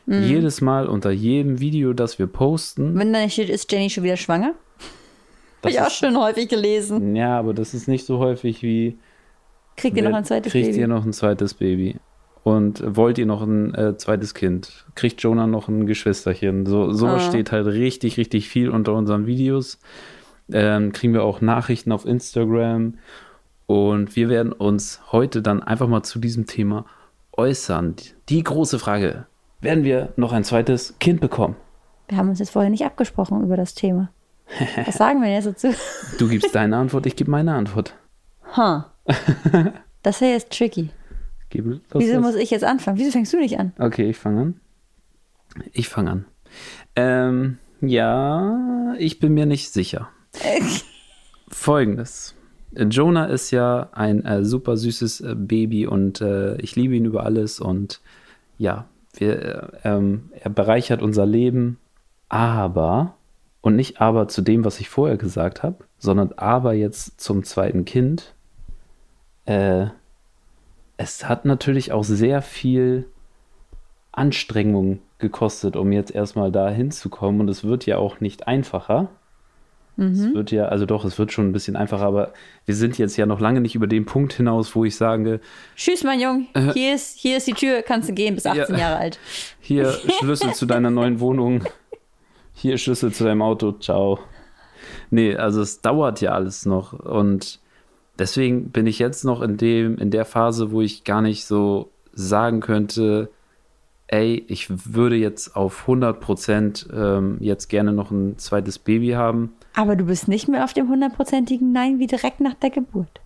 Mhm. 0.06 0.24
Jedes 0.24 0.62
Mal 0.62 0.88
unter 0.88 1.12
jedem 1.12 1.60
Video, 1.60 1.94
das 1.94 2.20
wir 2.20 2.28
posten. 2.28 2.98
Wenn 2.98 3.14
dann 3.14 3.30
steht, 3.30 3.50
ist 3.50 3.72
Jenny 3.72 3.90
schon 3.90 4.04
wieder 4.04 4.18
schwanger? 4.18 4.54
Habe 5.62 5.72
ich 5.72 5.80
auch 5.80 5.90
schon 5.90 6.18
häufig 6.18 6.50
gelesen. 6.50 7.16
ja, 7.16 7.40
aber 7.40 7.54
das 7.54 7.74
ist 7.74 7.88
nicht 7.88 8.06
so 8.06 8.20
häufig 8.20 8.62
wie. 8.64 8.98
Kriegt 9.78 9.96
ihr 9.98 10.04
noch 10.08 10.16
ein 10.16 10.26
zweites 10.26 10.52
kriegt 10.52 10.68
Baby? 10.68 10.80
ihr 10.82 10.88
noch 10.88 11.06
ein 11.06 11.14
zweites 11.14 11.54
Baby? 11.54 11.96
Und 12.44 12.84
wollt 12.86 13.18
ihr 13.18 13.26
noch 13.26 13.42
ein 13.42 13.74
äh, 13.74 13.96
zweites 13.98 14.34
Kind? 14.34 14.86
Kriegt 14.96 15.22
Jonah 15.24 15.48
noch 15.48 15.70
ein 15.70 15.86
Geschwisterchen? 15.88 16.66
So, 16.66 16.92
sowas 16.92 17.24
Ah. 17.24 17.30
steht 17.30 17.54
halt 17.54 17.68
richtig, 17.68 18.18
richtig 18.18 18.50
viel 18.50 18.70
unter 18.70 18.94
unseren 18.94 19.26
Videos. 19.26 19.80
Ähm, 20.52 20.92
kriegen 20.92 21.14
wir 21.14 21.24
auch 21.24 21.40
Nachrichten 21.40 21.94
auf 21.94 22.06
Instagram. 22.06 22.96
Und 23.74 24.16
wir 24.16 24.30
werden 24.30 24.52
uns 24.54 25.02
heute 25.12 25.42
dann 25.42 25.64
einfach 25.64 25.88
mal 25.88 26.04
zu 26.04 26.20
diesem 26.20 26.46
Thema 26.46 26.86
äußern. 27.32 27.96
Die 28.30 28.44
große 28.44 28.78
Frage: 28.78 29.26
Werden 29.62 29.84
wir 29.84 30.14
noch 30.16 30.32
ein 30.32 30.44
zweites 30.44 30.94
Kind 31.00 31.22
bekommen? 31.22 31.56
Wir 32.08 32.20
haben 32.20 32.30
uns 32.30 32.38
jetzt 32.38 32.52
vorher 32.52 32.70
nicht 32.70 32.86
abgesprochen 32.86 33.42
über 33.42 33.58
das 33.58 33.74
Thema. 33.74 34.12
Was 34.86 34.98
sagen 34.98 35.22
wir 35.22 35.26
denn 35.26 35.44
jetzt 35.44 35.48
dazu? 35.48 35.76
Du 36.20 36.30
gibst 36.30 36.54
deine 36.54 36.78
Antwort, 36.78 37.08
ich 37.08 37.16
gebe 37.16 37.32
meine 37.32 37.56
Antwort. 37.56 37.96
Ha. 38.56 38.92
Das 40.04 40.20
wäre 40.20 40.34
jetzt 40.34 40.52
tricky. 40.52 40.90
Los, 41.54 41.80
Wieso 41.94 42.20
muss 42.20 42.36
ich 42.36 42.52
jetzt 42.52 42.66
anfangen? 42.66 42.98
Wieso 42.98 43.12
fängst 43.12 43.32
du 43.32 43.38
nicht 43.38 43.58
an? 43.58 43.72
Okay, 43.80 44.10
ich 44.10 44.18
fange 44.18 44.42
an. 44.42 44.60
Ich 45.72 45.88
fange 45.88 46.12
an. 46.12 46.26
Ähm, 46.98 47.58
ja, 47.80 48.96
ich 49.00 49.20
bin 49.20 49.34
mir 49.34 49.46
nicht 49.46 49.72
sicher. 49.72 50.10
Folgendes. 51.48 52.36
Jonah 52.76 53.26
ist 53.26 53.52
ja 53.52 53.90
ein 53.92 54.26
äh, 54.26 54.44
super 54.44 54.78
süßes 54.78 55.22
äh, 55.22 55.36
Baby 55.36 55.88
und 55.88 56.22
äh, 56.22 56.56
ich 56.58 56.76
liebe 56.76 56.96
ihn 56.96 57.06
über 57.06 57.26
alles 57.26 57.60
und 57.60 58.02
ja, 58.58 58.86
wir, 59.14 59.42
äh, 59.84 59.90
ähm, 59.90 60.30
er 60.40 60.50
bereichert 60.50 61.02
unser 61.02 61.26
Leben, 61.26 61.78
aber, 62.30 63.16
und 63.62 63.76
nicht 63.76 64.02
aber 64.02 64.28
zu 64.28 64.42
dem, 64.42 64.66
was 64.66 64.80
ich 64.80 64.90
vorher 64.90 65.18
gesagt 65.18 65.64
habe, 65.64 65.84
sondern 65.98 66.34
aber 66.34 66.74
jetzt 66.74 67.22
zum 67.22 67.44
zweiten 67.44 67.86
Kind, 67.86 68.34
äh, 69.46 69.88
es 70.98 71.28
hat 71.28 71.46
natürlich 71.46 71.92
auch 71.92 72.04
sehr 72.04 72.42
viel 72.42 73.06
Anstrengung 74.12 75.00
gekostet, 75.18 75.76
um 75.76 75.92
jetzt 75.92 76.14
erstmal 76.14 76.52
da 76.52 76.70
hinzukommen. 76.70 77.42
Und 77.42 77.50
es 77.50 77.64
wird 77.64 77.86
ja 77.86 77.98
auch 77.98 78.20
nicht 78.20 78.48
einfacher. 78.48 79.10
Es 79.96 80.34
wird 80.34 80.52
ja, 80.52 80.66
also 80.66 80.86
doch, 80.88 81.06
es 81.06 81.20
wird 81.20 81.32
schon 81.32 81.50
ein 81.50 81.52
bisschen 81.52 81.76
einfacher, 81.76 82.06
aber 82.06 82.34
wir 82.66 82.74
sind 82.76 82.98
jetzt 82.98 83.16
ja 83.16 83.26
noch 83.28 83.40
lange 83.40 83.62
nicht 83.62 83.76
über 83.76 83.86
den 83.86 84.06
Punkt 84.06 84.34
hinaus, 84.34 84.76
wo 84.76 84.86
ich 84.86 84.96
sage, 84.96 85.40
Tschüss, 85.76 86.04
mein 86.04 86.20
Junge. 86.20 86.48
Hier 86.74 86.96
ist, 86.96 87.18
hier 87.20 87.38
ist 87.38 87.48
die 87.48 87.54
Tür, 87.54 87.84
kannst 87.84 88.10
du 88.10 88.14
gehen, 88.14 88.34
bis 88.34 88.46
18 88.48 88.76
Ja. 88.76 88.82
Jahre 88.82 88.98
alt. 88.98 89.20
hier 89.60 89.92
Schlüssel 90.20 90.54
zu 90.54 90.66
deiner 90.66 90.90
neuen 90.90 91.20
Wohnung, 91.20 91.64
hier 92.54 92.78
Schlüssel 92.78 93.14
zu 93.14 93.24
deinem 93.24 93.44
Auto, 93.44 93.74
ciao. 93.74 94.20
Nee, 95.12 95.36
also 95.36 95.62
es 95.62 95.82
dauert 95.82 96.22
ja 96.22 96.32
alles 96.32 96.66
noch 96.66 96.94
und 96.94 97.60
deswegen 98.18 98.70
bin 98.72 98.88
ich 98.88 98.98
jetzt 98.98 99.24
noch 99.24 99.42
in 99.42 99.58
dem, 99.58 99.98
in 100.00 100.10
der 100.10 100.26
Phase, 100.26 100.72
wo 100.72 100.82
ich 100.82 101.04
gar 101.04 101.22
nicht 101.22 101.46
so 101.46 101.92
sagen 102.14 102.62
könnte, 102.62 103.30
ey, 104.08 104.44
ich 104.48 104.68
würde 104.70 105.16
jetzt 105.16 105.56
auf 105.56 105.82
100 105.82 106.20
Prozent 106.20 106.88
ähm, 106.94 107.38
jetzt 107.40 107.68
gerne 107.70 107.94
noch 107.94 108.12
ein 108.12 108.38
zweites 108.38 108.78
Baby 108.80 109.12
haben. 109.12 109.54
Aber 109.76 109.96
du 109.96 110.06
bist 110.06 110.28
nicht 110.28 110.48
mehr 110.48 110.64
auf 110.64 110.74
dem 110.74 110.90
hundertprozentigen 110.90 111.72
Nein 111.72 112.00
wie 112.00 112.08
direkt 112.08 112.40
nach 112.40 112.54
der 112.54 112.70
Geburt. 112.70 113.22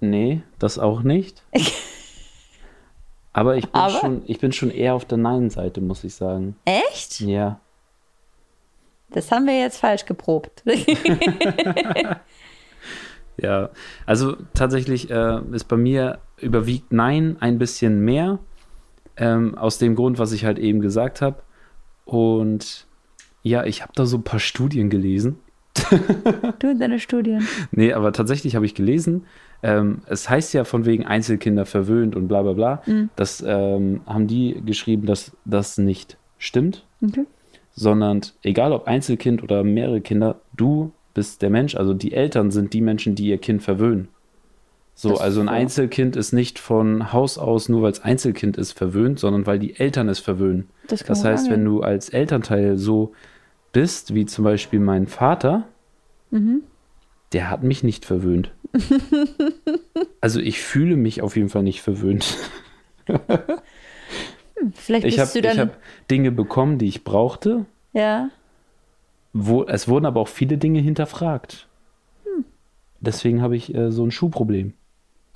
Nee, 0.00 0.42
das 0.58 0.78
auch 0.78 1.02
nicht. 1.02 1.42
Aber 3.32 3.56
ich 3.56 3.64
bin, 3.64 3.80
Aber? 3.80 3.98
Schon, 3.98 4.22
ich 4.26 4.38
bin 4.40 4.52
schon 4.52 4.70
eher 4.70 4.94
auf 4.94 5.06
der 5.06 5.16
Nein-Seite, 5.18 5.80
muss 5.80 6.04
ich 6.04 6.14
sagen. 6.14 6.56
Echt? 6.66 7.20
Ja. 7.20 7.60
Das 9.10 9.30
haben 9.30 9.46
wir 9.46 9.58
jetzt 9.58 9.78
falsch 9.78 10.04
geprobt. 10.04 10.62
Ja, 13.36 13.70
also 14.06 14.36
tatsächlich 14.54 15.10
äh, 15.10 15.40
ist 15.52 15.64
bei 15.64 15.76
mir 15.76 16.18
überwiegt 16.36 16.92
Nein 16.92 17.36
ein 17.40 17.58
bisschen 17.58 18.00
mehr. 18.04 18.38
Ähm, 19.16 19.56
aus 19.58 19.78
dem 19.78 19.94
Grund, 19.94 20.18
was 20.18 20.32
ich 20.32 20.44
halt 20.44 20.58
eben 20.58 20.80
gesagt 20.80 21.20
habe. 21.20 21.42
Und 22.04 22.86
ja, 23.42 23.64
ich 23.64 23.82
habe 23.82 23.92
da 23.94 24.06
so 24.06 24.18
ein 24.18 24.22
paar 24.22 24.40
Studien 24.40 24.90
gelesen. 24.90 25.38
du 26.58 26.70
und 26.70 26.78
deine 26.80 26.98
Studien. 26.98 27.46
Nee, 27.70 27.92
aber 27.94 28.12
tatsächlich 28.12 28.54
habe 28.56 28.66
ich 28.66 28.74
gelesen, 28.74 29.24
ähm, 29.62 30.02
es 30.06 30.28
heißt 30.28 30.52
ja 30.54 30.64
von 30.64 30.84
wegen 30.84 31.06
Einzelkinder 31.06 31.64
verwöhnt 31.64 32.14
und 32.14 32.28
bla 32.28 32.42
bla 32.42 32.52
bla. 32.52 32.82
Das 33.16 33.42
ähm, 33.46 34.02
haben 34.06 34.26
die 34.26 34.60
geschrieben, 34.66 35.06
dass 35.06 35.32
das 35.44 35.78
nicht 35.78 36.18
stimmt, 36.38 36.84
Okay. 37.02 37.24
sondern 37.74 38.20
egal 38.42 38.72
ob 38.72 38.86
Einzelkind 38.86 39.42
oder 39.42 39.64
mehrere 39.64 40.00
Kinder, 40.00 40.40
du 40.54 40.92
bist 41.14 41.40
der 41.42 41.50
Mensch, 41.50 41.74
also 41.74 41.94
die 41.94 42.12
Eltern 42.12 42.50
sind 42.50 42.72
die 42.74 42.80
Menschen, 42.80 43.14
die 43.14 43.28
ihr 43.28 43.38
Kind 43.38 43.62
verwöhnen. 43.62 44.08
So, 44.94 45.16
also 45.16 45.40
ein. 45.40 45.48
Einzelkind 45.48 46.16
ist 46.16 46.32
nicht 46.32 46.58
von 46.58 47.12
Haus 47.14 47.38
aus, 47.38 47.68
nur 47.70 47.80
weil 47.82 47.92
es 47.92 48.02
Einzelkind 48.02 48.58
ist, 48.58 48.72
verwöhnt, 48.72 49.18
sondern 49.18 49.46
weil 49.46 49.58
die 49.58 49.78
Eltern 49.78 50.08
es 50.08 50.18
verwöhnen. 50.20 50.68
Das 50.86 51.02
Das 51.02 51.24
heißt, 51.24 51.50
wenn 51.50 51.64
du 51.64 51.80
als 51.80 52.10
Elternteil 52.10 52.76
so 52.76 53.12
bist, 53.72 54.14
wie 54.14 54.26
zum 54.26 54.44
Beispiel 54.44 54.80
mein 54.80 55.06
Vater, 55.06 55.66
Mhm. 56.30 56.62
der 57.32 57.50
hat 57.50 57.62
mich 57.62 57.82
nicht 57.82 58.04
verwöhnt. 58.04 58.52
also 60.20 60.40
ich 60.40 60.60
fühle 60.60 60.96
mich 60.96 61.20
auf 61.22 61.36
jeden 61.36 61.48
Fall 61.50 61.62
nicht 61.62 61.82
verwöhnt. 61.82 62.36
Vielleicht 64.74 65.06
Ich 65.06 65.16
bist 65.16 65.34
habe 65.34 65.42
du 65.42 65.48
dann. 65.48 65.58
hab 65.58 65.78
Dinge 66.10 66.30
bekommen, 66.32 66.78
die 66.78 66.88
ich 66.88 67.04
brauchte. 67.04 67.66
ja. 67.92 68.30
Wo, 69.34 69.64
es 69.64 69.88
wurden 69.88 70.04
aber 70.04 70.20
auch 70.20 70.28
viele 70.28 70.58
Dinge 70.58 70.80
hinterfragt. 70.80 71.66
Hm. 72.24 72.44
Deswegen 73.00 73.40
habe 73.40 73.56
ich 73.56 73.74
äh, 73.74 73.90
so 73.90 74.04
ein 74.04 74.10
Schuhproblem. 74.10 74.74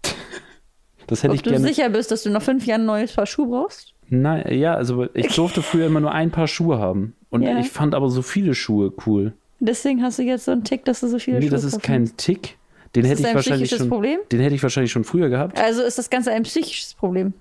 Das 1.06 1.22
hätte 1.22 1.30
Ob 1.30 1.36
ich 1.36 1.42
du 1.42 1.50
gerne. 1.50 1.64
sicher 1.66 1.88
bist, 1.88 2.10
dass 2.10 2.24
du 2.24 2.30
nach 2.30 2.42
fünf 2.42 2.66
Jahren 2.66 2.80
ein 2.82 2.86
neues 2.86 3.14
Paar 3.14 3.26
Schuhe 3.26 3.46
brauchst? 3.46 3.94
Nein, 4.08 4.52
ja, 4.58 4.74
also 4.74 5.06
ich 5.14 5.28
durfte 5.36 5.62
früher 5.62 5.86
immer 5.86 6.00
nur 6.00 6.12
ein 6.12 6.30
paar 6.30 6.46
Schuhe 6.48 6.78
haben. 6.78 7.14
Und 7.30 7.42
Ja. 7.42 7.58
ich 7.58 7.70
fand 7.70 7.94
aber 7.94 8.08
so 8.08 8.22
viele 8.22 8.54
Schuhe 8.54 8.92
cool. 9.06 9.32
Deswegen 9.58 10.02
hast 10.02 10.18
du 10.18 10.22
jetzt 10.22 10.44
so 10.44 10.52
einen 10.52 10.64
Tick, 10.64 10.84
dass 10.84 11.00
du 11.00 11.08
so 11.08 11.18
viele 11.18 11.38
Nee, 11.38 11.46
Schuhe 11.46 11.50
das 11.50 11.64
ist 11.64 11.82
kein 11.82 12.16
Tick. 12.16 12.56
Den 12.94 13.04
Ist 13.04 13.10
hätte 13.10 13.10
das 13.10 13.20
ich 13.20 13.26
ein 13.26 13.34
wahrscheinlich 13.36 13.60
psychisches 13.68 13.78
schon. 13.78 13.88
Problem? 13.88 14.18
Den 14.32 14.40
hätte 14.40 14.54
ich 14.54 14.62
wahrscheinlich 14.62 14.92
schon 14.92 15.04
früher 15.04 15.28
gehabt. 15.28 15.58
Also 15.60 15.82
ist 15.82 15.98
das 15.98 16.08
Ganze 16.08 16.30
ein 16.32 16.44
psychisches 16.44 16.94
Problem, 16.94 17.32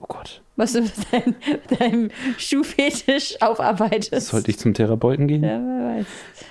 Oh 0.00 0.06
Gott. 0.08 0.42
was 0.56 0.72
du 0.72 0.82
mit 0.82 0.92
dein, 1.10 1.34
deinem 1.78 2.10
Schuhfetisch 2.38 3.36
aufarbeitest. 3.40 4.28
Sollte 4.28 4.50
ich 4.50 4.58
zum 4.58 4.74
Therapeuten 4.74 5.26
gehen? 5.28 5.42
Ja, 5.42 5.60
wer 5.60 5.96
weiß. 5.98 6.06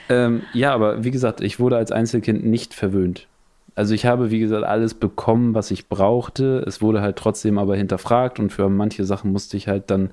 Ähm, 0.09 0.41
ja, 0.53 0.73
aber 0.73 1.03
wie 1.03 1.11
gesagt, 1.11 1.41
ich 1.41 1.59
wurde 1.59 1.77
als 1.77 1.91
Einzelkind 1.91 2.45
nicht 2.45 2.73
verwöhnt. 2.73 3.27
Also 3.75 3.93
ich 3.93 4.05
habe, 4.05 4.31
wie 4.31 4.39
gesagt, 4.39 4.63
alles 4.63 4.93
bekommen, 4.93 5.53
was 5.53 5.71
ich 5.71 5.87
brauchte. 5.87 6.63
Es 6.67 6.81
wurde 6.81 7.01
halt 7.01 7.15
trotzdem 7.15 7.57
aber 7.57 7.75
hinterfragt 7.75 8.39
und 8.39 8.51
für 8.51 8.69
manche 8.69 9.05
Sachen 9.05 9.31
musste 9.31 9.57
ich 9.57 9.67
halt 9.67 9.89
dann 9.89 10.11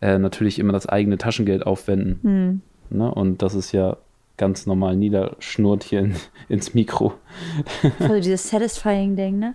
äh, 0.00 0.18
natürlich 0.18 0.58
immer 0.58 0.72
das 0.72 0.86
eigene 0.86 1.18
Taschengeld 1.18 1.66
aufwenden. 1.66 2.20
Hm. 2.22 2.98
Ne? 2.98 3.12
Und 3.12 3.42
das 3.42 3.54
ist 3.54 3.72
ja 3.72 3.96
ganz 4.36 4.66
normal 4.66 4.96
niederschnurrt 4.96 5.84
hier 5.84 6.00
in, 6.00 6.16
ins 6.48 6.74
Mikro. 6.74 7.14
Also 7.98 8.14
dieses 8.16 8.48
Satisfying-Ding, 8.48 9.38
ne? 9.38 9.54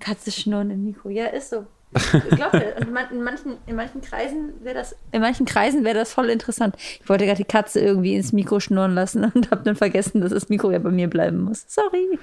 Katze 0.00 0.32
schnurren 0.32 0.70
im 0.70 0.84
Mikro. 0.84 1.08
Ja, 1.08 1.26
ist 1.26 1.50
so. 1.50 1.66
Ich 1.94 2.36
glaube, 2.36 2.58
in, 2.58 2.92
man- 2.92 3.10
in 3.10 3.22
manchen, 3.22 3.52
in 3.66 3.76
manchen 3.76 4.00
Kreisen 4.00 4.52
wäre 4.64 4.74
das, 4.76 4.96
in 5.12 5.20
manchen 5.20 5.44
Kreisen 5.46 5.84
wäre 5.84 5.94
das 5.98 6.12
voll 6.14 6.30
interessant. 6.30 6.74
Ich 7.02 7.08
wollte 7.08 7.24
gerade 7.26 7.36
die 7.38 7.44
Katze 7.44 7.80
irgendwie 7.80 8.14
ins 8.14 8.32
Mikro 8.32 8.60
schnurren 8.60 8.94
lassen 8.94 9.24
und 9.34 9.50
habe 9.50 9.62
dann 9.62 9.76
vergessen, 9.76 10.20
dass 10.20 10.30
das 10.30 10.48
Mikro 10.48 10.70
ja 10.70 10.78
bei 10.78 10.90
mir 10.90 11.08
bleiben 11.10 11.40
muss. 11.42 11.64
Sorry. 11.68 12.18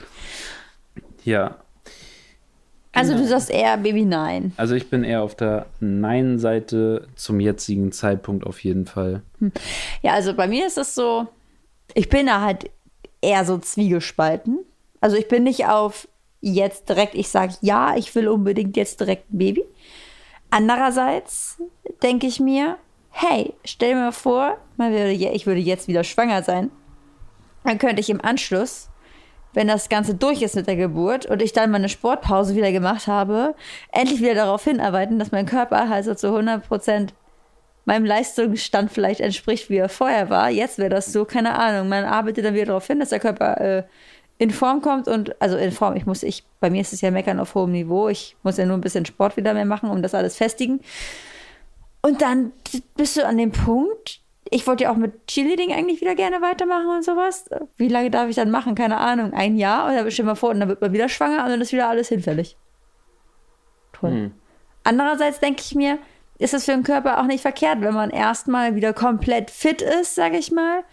Ja, 1.23 1.57
Also 2.93 3.11
Genau. 3.13 3.23
du 3.23 3.29
sagst 3.29 3.51
eher 3.51 3.77
Baby 3.77 4.05
nein. 4.05 4.53
also 4.57 4.73
ich 4.73 4.89
bin 4.89 5.03
eher 5.03 5.21
auf 5.21 5.35
der 5.35 5.67
Nein-Seite 5.79 7.07
zum 7.15 7.39
jetzigen 7.39 7.91
Zeitpunkt 7.91 8.45
auf 8.47 8.63
jeden 8.63 8.85
Fall. 8.87 9.21
Ja, 10.01 10.13
also 10.13 10.33
bei 10.33 10.47
mir 10.47 10.65
ist 10.65 10.77
es 10.77 10.95
so, 10.95 11.27
ich 11.93 12.09
bin 12.09 12.25
da 12.25 12.41
halt 12.41 12.69
eher 13.21 13.45
so 13.45 13.57
zwiegespalten. 13.57 14.59
Also 15.01 15.15
ich 15.17 15.27
bin 15.27 15.43
nicht 15.43 15.65
auf 15.67 16.07
jetzt 16.41 16.89
direkt, 16.89 17.15
ich 17.15 17.29
sage 17.29 17.53
ja, 17.61 17.95
ich 17.95 18.13
will 18.15 18.27
unbedingt 18.27 18.77
jetzt 18.77 18.99
direkt 18.99 19.31
ein 19.31 19.37
Baby. 19.37 19.65
Andererseits 20.49 21.61
denke 22.01 22.27
ich 22.27 22.39
mir, 22.39 22.77
hey, 23.09 23.53
stell 23.65 23.95
mir 23.95 24.01
mal 24.01 24.11
vor, 24.11 24.57
würde, 24.77 25.11
ich 25.11 25.45
würde 25.45 25.59
jetzt 25.59 25.87
wieder 25.87 26.03
schwanger 26.03 26.43
sein. 26.43 26.71
Dann 27.63 27.77
könnte 27.77 27.99
ich 27.99 28.09
im 28.09 28.23
Anschluss, 28.23 28.89
wenn 29.53 29.67
das 29.67 29.89
Ganze 29.89 30.15
durch 30.15 30.41
ist 30.41 30.55
mit 30.55 30.67
der 30.67 30.75
Geburt 30.75 31.25
und 31.25 31.41
ich 31.41 31.53
dann 31.53 31.71
meine 31.71 31.89
Sportpause 31.89 32.55
wieder 32.55 32.71
gemacht 32.71 33.07
habe, 33.07 33.55
endlich 33.91 34.21
wieder 34.21 34.35
darauf 34.35 34.63
hinarbeiten, 34.63 35.19
dass 35.19 35.31
mein 35.31 35.45
Körper 35.45 35.89
also 35.91 36.13
zu 36.15 36.27
100 36.27 36.67
Prozent 36.67 37.13
meinem 37.85 38.05
Leistungsstand 38.05 38.91
vielleicht 38.91 39.19
entspricht, 39.19 39.69
wie 39.69 39.77
er 39.77 39.89
vorher 39.89 40.29
war. 40.29 40.49
Jetzt 40.49 40.77
wäre 40.77 40.89
das 40.89 41.11
so, 41.11 41.25
keine 41.25 41.55
Ahnung. 41.55 41.89
Man 41.89 42.05
arbeitet 42.05 42.45
dann 42.45 42.53
wieder 42.53 42.67
darauf 42.67 42.85
hin, 42.85 42.99
dass 42.99 43.09
der 43.09 43.19
Körper 43.19 43.59
äh, 43.59 43.83
in 44.39 44.51
Form 44.51 44.81
kommt 44.81 45.07
und, 45.07 45.39
also 45.41 45.57
in 45.57 45.71
Form, 45.71 45.95
ich 45.97 46.05
muss, 46.05 46.23
ich, 46.23 46.45
bei 46.61 46.69
mir 46.69 46.81
ist 46.81 46.93
es 46.93 47.01
ja 47.01 47.11
meckern 47.11 47.39
auf 47.39 47.55
hohem 47.55 47.73
Niveau. 47.73 48.07
Ich 48.07 48.37
muss 48.41 48.57
ja 48.57 48.65
nur 48.65 48.77
ein 48.77 48.81
bisschen 48.81 49.05
Sport 49.05 49.35
wieder 49.37 49.53
mehr 49.53 49.65
machen, 49.65 49.89
um 49.89 50.01
das 50.01 50.15
alles 50.15 50.37
festigen. 50.37 50.79
Und 52.01 52.21
dann 52.21 52.53
bist 52.95 53.17
du 53.17 53.25
an 53.25 53.37
dem 53.37 53.51
Punkt, 53.51 54.21
ich 54.49 54.65
wollte 54.65 54.85
ja 54.85 54.91
auch 54.91 54.95
mit 54.95 55.27
Cheerleading 55.27 55.73
eigentlich 55.73 55.99
wieder 55.99 56.15
gerne 56.15 56.41
weitermachen 56.41 56.87
und 56.87 57.03
sowas. 57.03 57.49
Wie 57.75 57.89
lange 57.89 58.09
darf 58.09 58.29
ich 58.29 58.37
dann 58.37 58.49
machen? 58.49 58.75
Keine 58.75 58.97
Ahnung. 58.97 59.33
Ein 59.33 59.57
Jahr 59.57 59.89
und 59.89 59.95
dann 59.95 60.09
stell 60.09 60.25
mal 60.25 60.35
vor, 60.35 60.51
und 60.51 60.61
dann 60.61 60.69
wird 60.69 60.79
man 60.79 60.93
wieder 60.93 61.09
schwanger 61.09 61.43
und 61.43 61.49
dann 61.49 61.59
ist 61.61 61.73
wieder 61.73 61.89
alles 61.89 62.07
hinfällig. 62.07 62.55
Toll. 63.91 64.11
Hm. 64.11 64.31
Andererseits 64.85 65.41
denke 65.41 65.61
ich 65.61 65.75
mir, 65.75 65.99
ist 66.37 66.53
es 66.53 66.63
für 66.63 66.71
den 66.71 66.83
Körper 66.83 67.19
auch 67.19 67.25
nicht 67.25 67.41
verkehrt, 67.41 67.81
wenn 67.81 67.93
man 67.93 68.09
erstmal 68.09 68.75
wieder 68.75 68.93
komplett 68.93 69.51
fit 69.51 69.81
ist, 69.81 70.15
sage 70.15 70.37
ich 70.37 70.51
mal. 70.51 70.85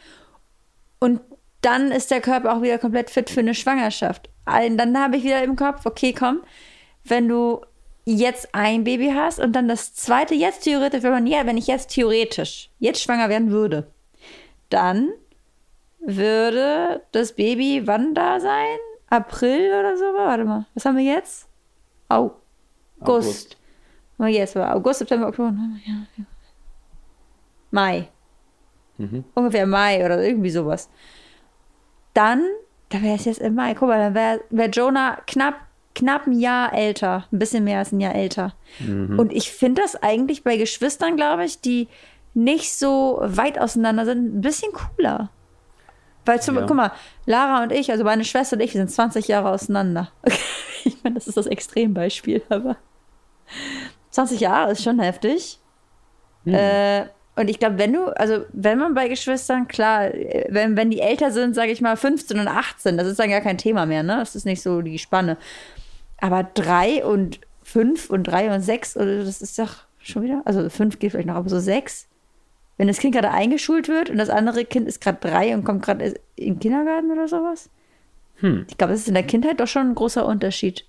Und 0.98 1.20
dann 1.62 1.90
ist 1.90 2.10
der 2.10 2.20
Körper 2.20 2.54
auch 2.56 2.62
wieder 2.62 2.78
komplett 2.78 3.10
fit 3.10 3.30
für 3.30 3.40
eine 3.40 3.54
Schwangerschaft. 3.54 4.28
Ein- 4.44 4.76
Dann 4.78 4.96
habe 4.98 5.16
ich 5.16 5.24
wieder 5.24 5.42
im 5.42 5.56
Kopf, 5.56 5.84
okay, 5.86 6.12
komm, 6.12 6.42
wenn 7.04 7.26
du 7.28 7.60
jetzt 8.04 8.54
ein 8.54 8.84
Baby 8.84 9.12
hast 9.14 9.40
und 9.40 9.52
dann 9.54 9.66
das 9.66 9.94
zweite 9.94 10.34
jetzt 10.34 10.62
theoretisch, 10.62 11.02
wenn 11.02 11.10
man 11.10 11.26
ja, 11.26 11.44
wenn 11.46 11.56
ich 11.56 11.66
jetzt 11.66 11.90
theoretisch 11.90 12.70
jetzt 12.78 13.02
schwanger 13.02 13.28
werden 13.28 13.50
würde, 13.50 13.88
dann 14.70 15.10
würde 15.98 17.02
das 17.12 17.32
Baby 17.32 17.82
wann 17.86 18.14
da 18.14 18.38
sein? 18.38 18.76
April 19.10 19.72
oder 19.78 19.96
so? 19.96 20.04
Warte 20.04 20.44
mal, 20.44 20.66
was 20.74 20.84
haben 20.84 20.96
wir 20.96 21.04
jetzt? 21.04 21.48
August. 22.08 22.36
August. 23.00 23.56
Mal 24.18 24.30
jetzt 24.30 24.54
war 24.54 24.74
August, 24.74 25.00
September, 25.00 25.28
Oktober. 25.28 25.52
Mai. 27.70 28.08
Mhm. 28.98 29.24
Ungefähr 29.34 29.66
Mai 29.66 30.04
oder 30.04 30.22
irgendwie 30.22 30.50
sowas. 30.50 30.88
Dann, 32.16 32.42
da 32.88 33.02
wäre 33.02 33.16
es 33.16 33.26
jetzt 33.26 33.40
im 33.40 33.54
Mai. 33.54 33.74
Guck 33.74 33.88
mal, 33.88 33.98
dann 33.98 34.14
wäre 34.14 34.40
wär 34.50 34.70
Jonah 34.70 35.18
knapp, 35.26 35.54
knapp 35.94 36.26
ein 36.26 36.38
Jahr 36.38 36.72
älter. 36.72 37.26
Ein 37.30 37.38
bisschen 37.38 37.64
mehr 37.64 37.78
als 37.80 37.92
ein 37.92 38.00
Jahr 38.00 38.14
älter. 38.14 38.54
Und 38.80 39.32
ich 39.32 39.50
finde 39.52 39.82
das 39.82 39.96
eigentlich 40.02 40.42
bei 40.44 40.56
Geschwistern, 40.56 41.16
glaube 41.16 41.44
ich, 41.44 41.60
die 41.60 41.88
nicht 42.34 42.72
so 42.72 43.18
weit 43.22 43.58
auseinander 43.58 44.04
sind, 44.04 44.36
ein 44.36 44.40
bisschen 44.40 44.72
cooler. 44.72 45.30
Weil 46.24 46.40
zum, 46.42 46.56
Ja. 46.56 46.66
guck 46.66 46.76
mal, 46.76 46.92
Lara 47.24 47.62
und 47.62 47.72
ich, 47.72 47.90
also 47.90 48.02
meine 48.04 48.24
Schwester 48.24 48.56
und 48.56 48.62
ich, 48.62 48.72
wir 48.74 48.80
sind 48.80 48.90
20 48.90 49.28
Jahre 49.28 49.50
auseinander. 49.50 50.10
ich 50.84 50.96
meine, 51.04 51.14
das 51.14 51.28
ist 51.28 51.36
das 51.36 51.46
Extrembeispiel, 51.46 52.42
aber 52.48 52.76
20 54.10 54.40
Jahre 54.40 54.72
ist 54.72 54.82
schon 54.82 54.98
heftig. 55.00 55.60
Äh, 56.46 57.06
und 57.36 57.50
ich 57.50 57.58
glaube, 57.58 57.78
wenn 57.78 57.92
du, 57.92 58.06
also 58.16 58.46
wenn 58.52 58.78
man 58.78 58.94
bei 58.94 59.08
Geschwistern, 59.08 59.68
klar, 59.68 60.10
wenn, 60.48 60.74
wenn 60.76 60.90
die 60.90 61.00
älter 61.00 61.30
sind, 61.30 61.54
sage 61.54 61.70
ich 61.70 61.82
mal 61.82 61.96
15 61.96 62.40
und 62.40 62.48
18, 62.48 62.96
das 62.96 63.06
ist 63.06 63.18
dann 63.18 63.28
gar 63.28 63.42
kein 63.42 63.58
Thema 63.58 63.84
mehr, 63.84 64.02
ne? 64.02 64.16
Das 64.16 64.34
ist 64.34 64.46
nicht 64.46 64.62
so 64.62 64.80
die 64.80 64.98
Spanne. 64.98 65.36
Aber 66.18 66.44
drei 66.44 67.04
und 67.04 67.40
fünf 67.62 68.08
und 68.08 68.24
drei 68.24 68.54
und 68.54 68.62
sechs, 68.62 68.96
oder 68.96 69.22
das 69.22 69.42
ist 69.42 69.58
doch 69.58 69.84
schon 69.98 70.22
wieder, 70.22 70.40
also 70.46 70.70
fünf 70.70 70.98
geht 70.98 71.12
vielleicht 71.12 71.28
noch, 71.28 71.34
aber 71.34 71.50
so 71.50 71.60
sechs. 71.60 72.08
Wenn 72.78 72.88
das 72.88 72.98
Kind 72.98 73.14
gerade 73.14 73.30
eingeschult 73.30 73.88
wird 73.88 74.08
und 74.08 74.16
das 74.16 74.30
andere 74.30 74.64
Kind 74.64 74.88
ist 74.88 75.02
gerade 75.02 75.18
drei 75.20 75.54
und 75.54 75.64
kommt 75.64 75.84
gerade 75.84 76.14
in 76.36 76.54
den 76.54 76.58
Kindergarten 76.58 77.10
oder 77.10 77.28
sowas. 77.28 77.68
Hm. 78.36 78.64
Ich 78.68 78.78
glaube, 78.78 78.92
das 78.92 79.00
ist 79.00 79.08
in 79.08 79.14
der 79.14 79.22
Kindheit 79.22 79.60
doch 79.60 79.66
schon 79.66 79.90
ein 79.90 79.94
großer 79.94 80.24
Unterschied. 80.24 80.86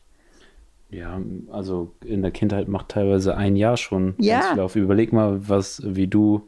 Ja, 0.90 1.20
also 1.52 1.94
in 2.06 2.22
der 2.22 2.32
Kindheit 2.32 2.68
macht 2.68 2.90
teilweise 2.90 3.36
ein 3.36 3.56
Jahr 3.56 3.78
schon 3.78 4.16
Ja. 4.20 4.40
ganz 4.40 4.52
viel 4.52 4.60
auf. 4.62 4.76
Überleg 4.76 5.12
mal, 5.12 5.48
was, 5.50 5.82
wie 5.86 6.08
du 6.08 6.48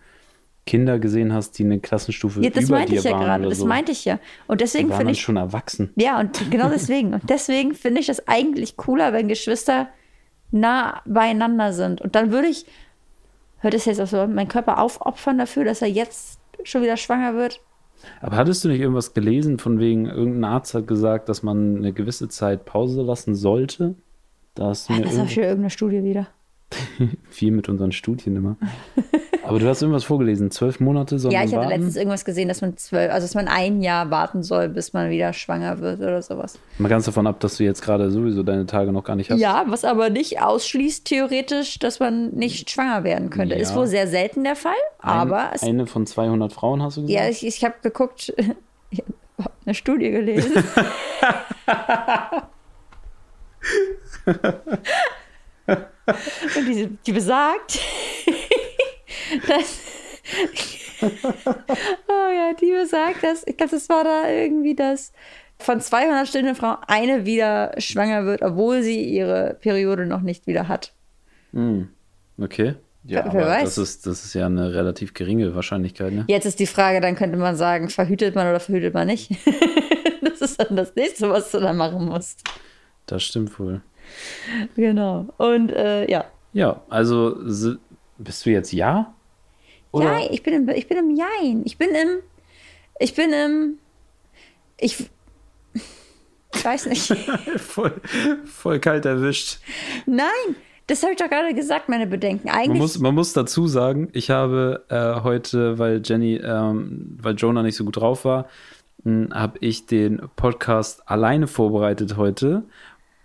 Kinder 0.65 0.99
gesehen 0.99 1.33
hast, 1.33 1.57
die 1.57 1.63
eine 1.65 1.79
Klassenstufe 1.79 2.41
Ja, 2.41 2.49
das 2.49 2.65
über 2.65 2.77
meinte 2.77 2.91
dir 2.93 2.99
ich 2.99 3.03
ja 3.05 3.11
waren 3.11 3.23
gerade, 3.23 3.49
das 3.49 3.57
so. 3.57 3.65
meinte 3.65 3.91
ich 3.91 4.05
ja. 4.05 4.19
Und 4.47 4.61
deswegen 4.61 4.91
finde 4.93 5.11
ich, 5.11 5.21
schon 5.21 5.35
erwachsen. 5.35 5.91
Ja, 5.95 6.19
und 6.19 6.39
genau 6.51 6.69
deswegen. 6.69 7.13
Und 7.15 7.29
deswegen 7.29 7.73
finde 7.73 8.01
ich 8.01 8.07
das 8.07 8.27
eigentlich 8.27 8.77
cooler, 8.77 9.11
wenn 9.11 9.27
Geschwister 9.27 9.89
nah 10.51 11.01
beieinander 11.05 11.73
sind. 11.73 12.01
Und 12.01 12.15
dann 12.15 12.31
würde 12.31 12.47
ich, 12.47 12.65
hört 13.59 13.73
es 13.73 13.85
jetzt 13.85 13.99
auch 13.99 14.07
so, 14.07 14.25
meinen 14.27 14.47
Körper 14.47 14.79
aufopfern 14.79 15.37
dafür, 15.37 15.65
dass 15.65 15.81
er 15.81 15.89
jetzt 15.89 16.39
schon 16.63 16.81
wieder 16.81 16.97
schwanger 16.97 17.35
wird. 17.35 17.61
Aber 18.21 18.37
hattest 18.37 18.63
du 18.63 18.69
nicht 18.69 18.79
irgendwas 18.79 19.13
gelesen, 19.13 19.59
von 19.59 19.79
wegen, 19.79 20.05
irgendein 20.05 20.45
Arzt 20.45 20.73
hat 20.73 20.87
gesagt, 20.87 21.27
dass 21.29 21.43
man 21.43 21.77
eine 21.77 21.91
gewisse 21.93 22.29
Zeit 22.29 22.63
Pause 22.65 23.01
lassen 23.01 23.35
sollte? 23.35 23.95
Das 24.55 24.81
ist 24.89 25.19
auch 25.19 25.29
schon 25.29 25.43
irgendeine 25.43 25.69
Studie 25.69 26.03
wieder. 26.03 26.27
viel 27.31 27.51
mit 27.51 27.67
unseren 27.67 27.91
Studien 27.91 28.35
immer. 28.35 28.55
Aber 29.43 29.57
du 29.57 29.67
hast 29.67 29.81
irgendwas 29.81 30.03
vorgelesen, 30.03 30.51
zwölf 30.51 30.79
Monate 30.79 31.17
soll 31.17 31.31
Ja, 31.33 31.39
man 31.39 31.47
ich 31.47 31.53
hatte 31.55 31.61
warten? 31.65 31.75
letztens 31.77 31.95
irgendwas 31.95 32.23
gesehen, 32.25 32.47
dass 32.47 32.61
man 32.61 32.77
zwölf, 32.77 33.11
also 33.11 33.25
dass 33.25 33.33
man 33.33 33.47
ein 33.47 33.81
Jahr 33.81 34.11
warten 34.11 34.43
soll, 34.43 34.69
bis 34.69 34.93
man 34.93 35.09
wieder 35.09 35.33
schwanger 35.33 35.79
wird 35.79 35.99
oder 35.99 36.21
sowas. 36.21 36.59
Mal 36.77 36.89
ganz 36.89 37.05
davon 37.05 37.25
ab, 37.25 37.39
dass 37.39 37.57
du 37.57 37.63
jetzt 37.63 37.81
gerade 37.81 38.11
sowieso 38.11 38.43
deine 38.43 38.67
Tage 38.67 38.91
noch 38.91 39.03
gar 39.03 39.15
nicht 39.15 39.31
hast. 39.31 39.39
Ja, 39.39 39.63
was 39.67 39.83
aber 39.83 40.11
nicht 40.11 40.43
ausschließt 40.43 41.05
theoretisch, 41.05 41.79
dass 41.79 41.99
man 41.99 42.29
nicht 42.35 42.69
schwanger 42.69 43.03
werden 43.03 43.31
könnte. 43.31 43.55
Ja. 43.55 43.61
Ist 43.61 43.75
wohl 43.75 43.87
sehr 43.87 44.07
selten 44.07 44.43
der 44.43 44.55
Fall, 44.55 44.73
Ein, 44.99 45.09
aber 45.09 45.49
es 45.55 45.63
eine 45.63 45.87
von 45.87 46.05
200 46.05 46.53
Frauen 46.53 46.83
hast 46.83 46.97
du 46.97 47.01
gesagt? 47.07 47.19
Ja, 47.19 47.27
ich, 47.29 47.43
ich 47.43 47.63
habe 47.65 47.75
geguckt, 47.81 48.31
ich 48.91 48.99
habe 48.99 49.49
eine 49.65 49.73
Studie 49.73 50.11
gelesen. 50.11 50.51
Und 56.55 56.67
die, 56.67 56.97
die 57.05 57.11
besagt, 57.11 57.79
dass. 59.47 59.79
oh 61.01 62.29
ja, 62.33 62.53
die 62.59 62.71
besagt, 62.71 63.23
dass. 63.23 63.45
Ich 63.45 63.57
glaube, 63.57 63.71
das 63.71 63.89
war 63.89 64.03
da 64.03 64.29
irgendwie 64.29 64.75
das. 64.75 65.11
Von 65.61 65.81
200 65.81 66.27
stillenden 66.27 66.55
Frauen 66.55 66.77
eine 66.87 67.25
wieder 67.25 67.73
schwanger 67.79 68.25
wird, 68.25 68.41
obwohl 68.41 68.81
sie 68.81 69.03
ihre 69.03 69.57
Periode 69.59 70.05
noch 70.05 70.21
nicht 70.21 70.47
wieder 70.47 70.69
hat. 70.69 70.93
Hm. 71.51 71.89
Okay. 72.39 72.75
Ja, 73.03 73.25
aber 73.25 73.45
weiß. 73.45 73.75
Das, 73.75 73.77
ist, 73.77 74.05
das 74.05 74.23
ist 74.23 74.33
ja 74.35 74.45
eine 74.45 74.73
relativ 74.73 75.13
geringe 75.13 75.53
Wahrscheinlichkeit, 75.55 76.13
ne? 76.13 76.25
Jetzt 76.27 76.45
ist 76.45 76.59
die 76.59 76.67
Frage, 76.67 77.01
dann 77.01 77.15
könnte 77.15 77.37
man 77.37 77.55
sagen, 77.55 77.89
verhütet 77.89 78.35
man 78.35 78.47
oder 78.47 78.59
verhütet 78.59 78.93
man 78.93 79.07
nicht? 79.07 79.31
das 80.23 80.41
ist 80.41 80.61
dann 80.61 80.75
das 80.75 80.95
nächste, 80.95 81.29
was 81.29 81.51
du 81.51 81.59
dann 81.59 81.75
machen 81.75 82.05
musst. 82.05 82.43
Das 83.05 83.23
stimmt 83.23 83.57
wohl. 83.59 83.81
Genau. 84.75 85.27
Und 85.37 85.71
äh, 85.71 86.09
ja. 86.09 86.25
Ja, 86.53 86.81
also 86.89 87.35
bist 88.17 88.45
du 88.45 88.49
jetzt 88.49 88.71
ja? 88.71 89.13
Oder? 89.91 90.19
Ja, 90.19 90.31
ich 90.31 90.43
bin 90.43 90.53
im, 90.53 90.69
ich 90.69 90.87
bin 90.87 90.97
im 90.97 91.15
Jein. 91.15 91.61
Ich 91.65 91.77
bin 91.77 91.89
im. 91.89 92.19
Ich 92.99 93.15
bin 93.15 93.31
im. 93.31 93.77
Ich. 94.79 95.09
Ich 96.53 96.65
weiß 96.65 96.87
nicht. 96.87 97.07
voll, 97.57 97.93
voll 98.45 98.79
kalt 98.79 99.05
erwischt. 99.05 99.59
Nein, 100.05 100.55
das 100.87 101.03
habe 101.03 101.13
ich 101.13 101.19
doch 101.19 101.29
gerade 101.29 101.53
gesagt, 101.53 101.89
meine 101.89 102.07
Bedenken. 102.07 102.47
Man 102.47 102.57
Eigentlich. 102.57 102.79
muss, 102.79 102.99
man 102.99 103.15
muss 103.15 103.33
dazu 103.33 103.67
sagen, 103.67 104.09
ich 104.13 104.29
habe 104.29 104.83
äh, 104.89 105.21
heute, 105.21 105.77
weil 105.77 106.01
Jenny, 106.03 106.35
ähm, 106.37 107.17
weil 107.21 107.35
Jonah 107.35 107.63
nicht 107.63 107.75
so 107.75 107.85
gut 107.85 107.97
drauf 107.97 108.25
war, 108.25 108.47
habe 109.05 109.57
ich 109.61 109.85
den 109.85 110.21
Podcast 110.35 111.07
alleine 111.07 111.47
vorbereitet 111.47 112.17
heute. 112.17 112.63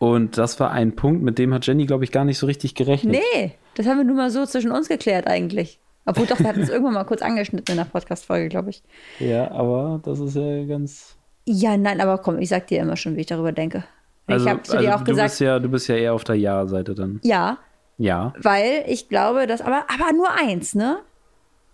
Und 0.05 0.37
das 0.39 0.59
war 0.61 0.71
ein 0.71 0.95
Punkt, 0.97 1.23
mit 1.23 1.39
dem 1.39 1.55
hat 1.55 1.67
Jenny, 1.67 1.87
glaube 1.87 2.05
ich, 2.05 2.13
gar 2.13 2.25
nicht 2.25 2.39
so 2.39 2.47
richtig 2.47 2.75
gerechnet. 2.75 3.17
nee. 3.35 3.53
Das 3.77 3.87
haben 3.87 3.99
wir 3.99 4.05
nur 4.05 4.17
mal 4.17 4.31
so 4.31 4.45
zwischen 4.47 4.71
uns 4.71 4.89
geklärt 4.89 5.27
eigentlich. 5.27 5.81
Obwohl 6.07 6.27
doch, 6.27 6.39
wir 6.39 6.47
hatten 6.47 6.61
es 6.61 6.69
irgendwann 6.71 6.95
mal 6.95 7.05
kurz 7.05 7.23
angeschnitten 7.23 7.73
in 7.73 7.77
der 7.79 7.87
Podcast-Folge, 7.91 8.49
glaube 8.49 8.71
ich. 8.71 8.83
Ja, 9.19 9.51
aber 9.51 10.01
das 10.05 10.21
ist 10.21 10.37
ja 10.37 10.65
ganz. 10.65 11.17
Ja, 11.47 11.77
nein, 11.77 12.01
aber 12.01 12.19
komm, 12.19 12.39
ich 12.39 12.49
sag 12.51 12.67
dir 12.69 12.81
immer 12.81 12.97
schon, 12.97 13.17
wie 13.17 13.21
ich 13.21 13.27
darüber 13.27 13.53
denke. 13.53 13.85
Also, 14.27 14.45
ich 14.47 14.51
habe 14.51 14.63
zu 14.63 14.73
also 14.75 14.85
dir 14.87 14.95
auch 14.95 15.01
du 15.01 15.05
gesagt, 15.11 15.31
bist 15.31 15.41
ja, 15.41 15.59
du 15.59 15.69
bist 15.69 15.89
ja 15.89 15.97
eher 15.97 16.15
auf 16.15 16.25
der 16.25 16.37
Ja-Seite 16.37 16.95
dann. 16.95 17.21
ja, 17.23 17.59
Ja. 17.99 18.33
weil 18.41 18.85
ich 18.87 19.09
glaube, 19.09 19.47
dass, 19.47 19.61
aber, 19.61 19.85
aber 19.93 20.13
nur 20.15 20.29
eins, 20.33 20.75
ne? 20.75 20.99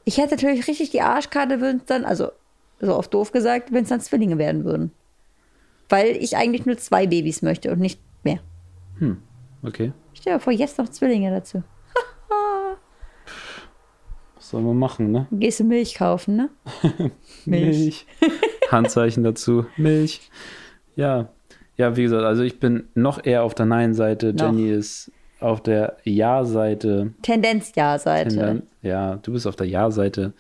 Ich 0.05 0.18
hätte 0.18 0.35
natürlich 0.35 0.66
richtig 0.66 0.91
die 0.91 1.03
Arschkarte, 1.03 1.61
wenn 1.61 1.76
es 1.76 1.85
dann, 1.85 2.05
also 2.05 2.31
so 2.81 2.97
oft 2.97 3.12
doof 3.14 3.31
gesagt, 3.33 3.72
wenn 3.72 3.83
es 3.85 3.91
dann 3.91 4.01
Zwillinge 4.01 4.39
werden 4.39 4.64
würden. 4.64 4.91
Weil 5.89 6.16
ich 6.16 6.37
eigentlich 6.37 6.66
nur 6.66 6.78
zwei 6.78 7.07
Babys 7.07 7.43
möchte 7.43 7.70
und 7.70 7.78
nicht 7.81 8.01
mehr. 9.01 9.16
Okay. 9.62 9.92
Stell 10.14 10.34
dir 10.34 10.40
vor, 10.40 10.53
jetzt 10.53 10.78
noch 10.78 10.88
Zwillinge 10.88 11.30
dazu. 11.30 11.62
Was 14.36 14.51
soll 14.51 14.62
man 14.62 14.76
machen, 14.78 15.11
ne? 15.12 15.26
Gehst 15.30 15.61
du 15.61 15.64
Milch 15.64 15.94
kaufen, 15.94 16.36
ne? 16.36 16.48
Milch. 17.44 18.07
Handzeichen 18.70 19.22
dazu. 19.22 19.66
Milch. 19.76 20.30
Ja. 20.96 21.28
Ja, 21.76 21.96
wie 21.96 22.03
gesagt, 22.03 22.24
also 22.24 22.42
ich 22.42 22.59
bin 22.61 22.88
noch 22.94 23.24
eher 23.24 23.42
auf 23.42 23.55
der 23.55 23.66
Nein-Seite. 23.66 24.34
Jenny 24.38 24.70
ist 24.70 25.11
auf 25.40 25.62
der 25.62 25.96
Ja-Seite. 26.05 27.14
Tendenz 27.22 27.72
Ja-Seite. 27.74 28.36
Tenden- 28.36 28.66
Ja, 28.82 29.16
du 29.16 29.32
bist 29.32 29.46
auf 29.46 29.57
der 29.57 29.66
Ja-Seite. 29.66 30.32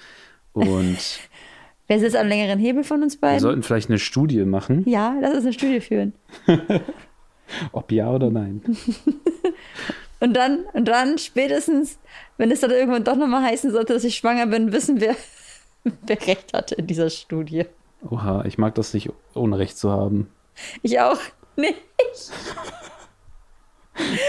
Und 0.52 0.98
Wer 1.86 1.98
sitzt 1.98 2.14
am 2.16 2.28
längeren 2.28 2.58
Hebel 2.60 2.84
von 2.84 3.02
uns 3.02 3.16
wir 3.16 3.20
beiden? 3.22 3.40
sollten 3.40 3.62
vielleicht 3.64 3.88
eine 3.90 3.98
Studie 3.98 4.44
machen, 4.44 4.84
Ja, 4.88 5.16
lass 5.20 5.34
uns 5.34 5.44
eine 5.44 5.52
Studie 5.52 5.80
führen. 5.80 6.12
ob 7.72 7.92
ja 7.92 8.10
oder 8.10 8.30
nein. 8.30 8.62
Und 10.20 10.34
dann, 10.34 10.66
und 10.74 10.86
dann 10.86 11.16
spätestens, 11.16 11.98
wenn 12.36 12.50
es 12.50 12.60
dann 12.60 12.70
irgendwann 12.70 13.04
doch 13.04 13.16
nochmal 13.16 13.42
heißen 13.42 13.70
sollte, 13.72 13.94
dass 13.94 14.04
ich 14.04 14.16
schwanger 14.16 14.46
bin, 14.46 14.70
wissen 14.70 15.00
wir, 15.00 15.16
wer 16.06 16.26
recht 16.26 16.52
hatte 16.52 16.74
in 16.74 16.86
dieser 16.86 17.08
Studie. 17.08 17.64
Oha, 18.08 18.44
ich 18.44 18.58
mag 18.58 18.74
das 18.74 18.92
nicht, 18.92 19.08
ohne 19.34 19.58
Recht 19.58 19.78
zu 19.78 19.90
haben. 19.90 20.30
Ich 20.82 21.00
auch 21.00 21.18
nicht. 21.56 21.78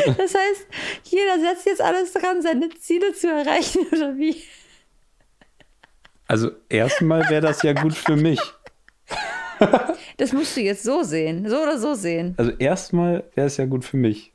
Das 0.06 0.34
heißt, 0.36 0.68
jeder 1.06 1.40
setzt 1.40 1.66
jetzt 1.66 1.82
alles 1.82 2.12
dran, 2.12 2.42
seine 2.42 2.68
Ziele 2.72 3.14
zu 3.14 3.30
erreichen, 3.30 3.88
oder 3.92 4.18
wie? 4.18 4.36
Also 6.28 6.52
erstmal 6.68 7.30
wäre 7.30 7.42
das 7.42 7.62
ja 7.62 7.72
gut 7.72 7.94
für 7.94 8.18
mich. 8.18 8.42
Das 10.18 10.34
musst 10.34 10.56
du 10.56 10.62
jetzt 10.62 10.84
so 10.84 11.04
sehen, 11.04 11.50
so 11.50 11.62
oder 11.62 11.78
so 11.78 11.94
sehen. 11.94 12.36
Also 12.38 12.52
erstmal 12.52 13.24
wäre 13.36 13.48
es 13.48 13.58
ja 13.58 13.66
gut 13.66 13.86
für 13.86 13.98
mich. 13.98 14.34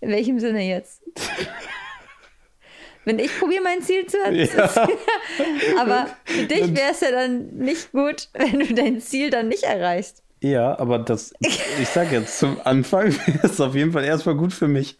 In 0.00 0.10
welchem 0.10 0.38
Sinne 0.38 0.62
jetzt? 0.62 1.02
Wenn 3.04 3.18
ich 3.18 3.38
probiere, 3.38 3.62
mein 3.62 3.82
Ziel 3.82 4.06
zu 4.06 4.18
erreichen. 4.18 4.60
Aber 5.78 6.08
für 6.24 6.44
dich 6.44 6.74
wäre 6.76 6.90
es 6.90 7.00
ja 7.00 7.10
dann 7.10 7.56
nicht 7.56 7.90
gut, 7.92 8.28
wenn 8.34 8.58
du 8.60 8.74
dein 8.74 9.00
Ziel 9.00 9.30
dann 9.30 9.48
nicht 9.48 9.62
erreichst. 9.62 10.22
Ja, 10.40 10.78
aber 10.78 10.98
das, 10.98 11.32
ich 11.40 11.88
sag 11.88 12.12
jetzt 12.12 12.38
zum 12.38 12.60
Anfang, 12.62 13.06
wäre 13.26 13.40
es 13.46 13.60
auf 13.60 13.74
jeden 13.74 13.92
Fall 13.92 14.04
erstmal 14.04 14.36
gut 14.36 14.52
für 14.52 14.68
mich. 14.68 14.96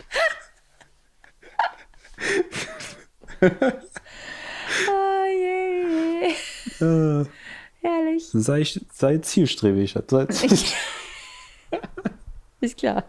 Oh 4.89 5.25
je, 5.27 6.35
je. 6.81 7.25
Herrlich. 7.83 8.25
sei, 8.33 8.65
sei 8.93 9.19
zielstrebig. 9.19 9.95
Sei 10.07 10.27
zielstrebig. 10.27 10.75
Ist 12.61 12.77
klar. 12.79 13.05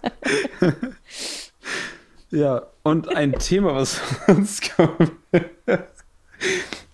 Ja, 2.32 2.67
und 2.84 3.15
ein 3.15 3.34
Thema, 3.34 3.74
was 3.74 3.99
uns 4.28 4.61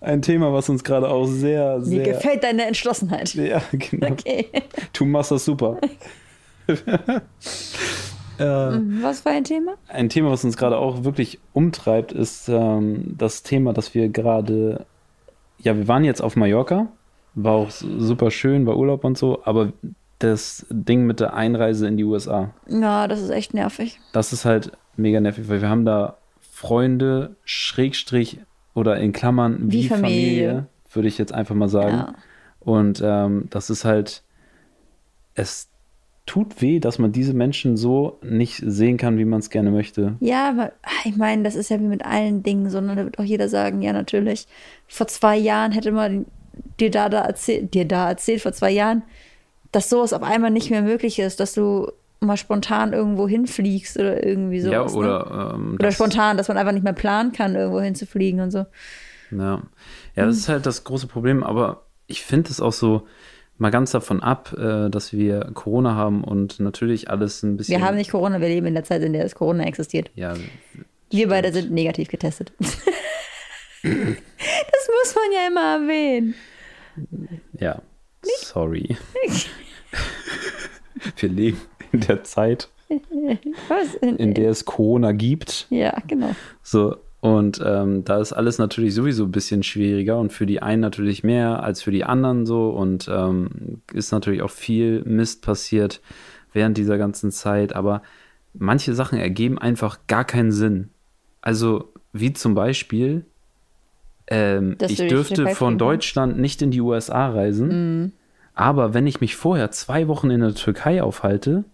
ein 0.00 0.22
Thema, 0.22 0.50
was 0.54 0.70
uns 0.70 0.82
gerade 0.82 1.10
auch 1.10 1.26
sehr, 1.26 1.76
Mir 1.80 1.84
sehr. 1.84 2.04
gefällt 2.04 2.42
deine 2.42 2.64
Entschlossenheit. 2.64 3.34
Ja, 3.34 3.60
genau. 3.72 4.12
Okay. 4.12 4.46
Du 4.94 5.04
machst 5.04 5.30
das 5.32 5.44
super. 5.44 5.78
äh, 6.66 7.20
Was 8.38 9.20
für 9.20 9.28
ein 9.30 9.44
Thema? 9.44 9.74
ein 9.88 10.08
Thema, 10.08 10.30
was 10.30 10.42
uns 10.42 10.56
gerade 10.56 10.78
auch 10.78 11.04
wirklich 11.04 11.38
umtreibt, 11.52 12.12
ist 12.12 12.48
ähm, 12.48 13.14
das 13.18 13.42
Thema, 13.42 13.74
dass 13.74 13.94
wir 13.94 14.08
gerade, 14.08 14.86
ja, 15.58 15.76
wir 15.76 15.86
waren 15.86 16.04
jetzt 16.04 16.22
auf 16.22 16.34
Mallorca, 16.36 16.88
war 17.36 17.52
auch 17.52 17.70
super 17.70 18.30
schön, 18.32 18.66
war 18.66 18.76
Urlaub 18.76 19.04
und 19.04 19.16
so, 19.16 19.42
aber 19.44 19.72
das 20.18 20.66
Ding 20.70 21.04
mit 21.06 21.20
der 21.20 21.34
Einreise 21.34 21.86
in 21.86 21.96
die 21.96 22.04
USA, 22.04 22.50
Ja, 22.66 23.06
das 23.06 23.20
ist 23.20 23.30
echt 23.30 23.54
nervig. 23.54 24.00
das 24.12 24.32
ist 24.32 24.44
halt 24.44 24.72
mega 24.96 25.20
nervig, 25.20 25.48
weil 25.48 25.60
wir 25.60 25.68
haben 25.68 25.84
da 25.84 26.16
Freunde, 26.40 27.36
Schrägstrich 27.44 28.40
oder 28.74 28.96
in 28.98 29.12
Klammern 29.12 29.70
wie, 29.70 29.84
Wie 29.84 29.88
Familie, 29.88 30.08
Familie. 30.48 30.66
würde 30.92 31.08
ich 31.08 31.18
jetzt 31.18 31.32
einfach 31.34 31.54
mal 31.54 31.68
sagen. 31.68 31.96
Ja. 31.98 32.14
Und 32.60 33.02
ähm, 33.04 33.46
das 33.50 33.68
ist 33.70 33.84
halt, 33.84 34.22
es 35.34 35.68
tut 36.24 36.60
weh, 36.62 36.80
dass 36.80 36.98
man 36.98 37.12
diese 37.12 37.34
Menschen 37.34 37.76
so 37.76 38.18
nicht 38.22 38.60
sehen 38.66 38.96
kann, 38.96 39.18
wie 39.18 39.24
man 39.26 39.40
es 39.40 39.50
gerne 39.50 39.70
möchte. 39.70 40.16
Ja, 40.20 40.48
aber 40.48 40.72
ich 41.04 41.16
meine, 41.16 41.42
das 41.42 41.54
ist 41.54 41.68
ja 41.68 41.78
wie 41.78 41.84
mit 41.84 42.04
allen 42.04 42.42
Dingen, 42.42 42.70
sondern 42.70 42.96
da 42.96 43.04
wird 43.04 43.18
auch 43.18 43.24
jeder 43.24 43.48
sagen, 43.48 43.82
ja, 43.82 43.92
natürlich. 43.92 44.48
Vor 44.88 45.06
zwei 45.06 45.36
Jahren 45.36 45.72
hätte 45.72 45.92
man 45.92 46.24
dir 46.80 46.90
da, 46.90 47.08
da 47.08 47.22
erzählt, 47.22 47.74
dir 47.74 47.86
da 47.86 48.08
erzählt, 48.08 48.42
vor 48.42 48.52
zwei 48.52 48.70
Jahren, 48.70 49.02
dass 49.72 49.88
sowas 49.90 50.12
auf 50.12 50.22
einmal 50.22 50.50
nicht 50.50 50.70
mehr 50.70 50.82
möglich 50.82 51.18
ist, 51.18 51.40
dass 51.40 51.54
du 51.54 51.90
mal 52.20 52.36
spontan 52.36 52.92
irgendwo 52.92 53.28
hinfliegst 53.28 53.98
oder 53.98 54.24
irgendwie 54.24 54.60
sowas. 54.60 54.92
ja, 54.94 55.00
ne? 55.00 55.06
oder, 55.06 55.52
ähm, 55.54 55.74
Oder 55.74 55.86
das- 55.88 55.94
spontan, 55.94 56.36
dass 56.36 56.48
man 56.48 56.56
einfach 56.56 56.72
nicht 56.72 56.84
mehr 56.84 56.92
planen 56.94 57.32
kann, 57.32 57.54
irgendwo 57.54 57.80
hinzufliegen 57.80 58.40
und 58.40 58.50
so. 58.50 58.64
Ja, 59.30 59.62
ja 60.14 60.24
das 60.26 60.36
ist 60.36 60.48
halt 60.48 60.66
das 60.66 60.84
große 60.84 61.06
Problem, 61.08 61.42
aber 61.42 61.82
ich 62.06 62.22
finde 62.22 62.50
es 62.50 62.60
auch 62.60 62.72
so, 62.72 63.06
mal 63.58 63.70
ganz 63.70 63.90
davon 63.90 64.22
ab, 64.22 64.54
äh, 64.58 64.88
dass 64.90 65.12
wir 65.12 65.50
Corona 65.54 65.94
haben 65.94 66.24
und 66.24 66.60
natürlich 66.60 67.10
alles 67.10 67.42
ein 67.42 67.56
bisschen. 67.56 67.78
Wir 67.78 67.86
haben 67.86 67.96
nicht 67.96 68.10
Corona, 68.10 68.40
wir 68.40 68.48
leben 68.48 68.66
in 68.66 68.74
der 68.74 68.84
Zeit, 68.84 69.02
in 69.02 69.12
der 69.12 69.24
es 69.24 69.34
Corona 69.34 69.64
existiert. 69.64 70.10
Ja, 70.14 70.34
Wir 71.10 71.28
beide 71.28 71.52
sind 71.52 71.70
negativ 71.70 72.08
getestet. 72.08 72.52
das 73.82 74.88
muss 74.88 75.14
man 75.14 75.32
ja 75.32 75.46
immer 75.48 75.82
erwähnen. 75.82 76.34
ja, 77.58 77.82
sorry. 78.40 78.96
wir 81.16 81.28
leben 81.28 81.60
in 81.92 82.00
der 82.00 82.24
Zeit, 82.24 82.68
Was? 83.68 83.94
in 83.94 84.34
der 84.34 84.50
es 84.50 84.64
Corona 84.64 85.12
gibt. 85.12 85.66
ja, 85.70 85.96
genau. 86.06 86.34
So, 86.62 86.96
und 87.20 87.60
ähm, 87.64 88.04
da 88.04 88.20
ist 88.20 88.32
alles 88.32 88.58
natürlich 88.58 88.94
sowieso 88.94 89.24
ein 89.24 89.32
bisschen 89.32 89.62
schwieriger 89.62 90.18
und 90.18 90.32
für 90.32 90.46
die 90.46 90.62
einen 90.62 90.80
natürlich 90.80 91.24
mehr 91.24 91.62
als 91.62 91.82
für 91.82 91.90
die 91.90 92.04
anderen 92.04 92.46
so 92.46 92.70
und 92.70 93.08
ähm, 93.08 93.80
ist 93.92 94.12
natürlich 94.12 94.42
auch 94.42 94.50
viel 94.50 95.02
Mist 95.04 95.42
passiert 95.42 96.00
während 96.52 96.78
dieser 96.78 96.98
ganzen 96.98 97.32
Zeit, 97.32 97.74
aber 97.74 98.02
manche 98.54 98.94
Sachen 98.94 99.18
ergeben 99.18 99.58
einfach 99.58 100.06
gar 100.06 100.24
keinen 100.24 100.52
Sinn. 100.52 100.90
Also, 101.40 101.92
wie 102.12 102.32
zum 102.32 102.54
Beispiel, 102.54 103.24
ähm, 104.28 104.76
ich 104.80 105.06
dürfte 105.06 105.48
von 105.48 105.78
Deutschland 105.78 106.38
nicht 106.38 106.62
in 106.62 106.70
die 106.70 106.80
USA 106.80 107.28
reisen, 107.28 108.12
aber 108.54 108.94
wenn 108.94 109.06
ich 109.06 109.20
mich 109.20 109.36
vorher 109.36 109.70
zwei 109.70 110.08
Wochen 110.08 110.30
in 110.30 110.40
der 110.40 110.54
Türkei 110.54 111.02
aufhalte, 111.02 111.64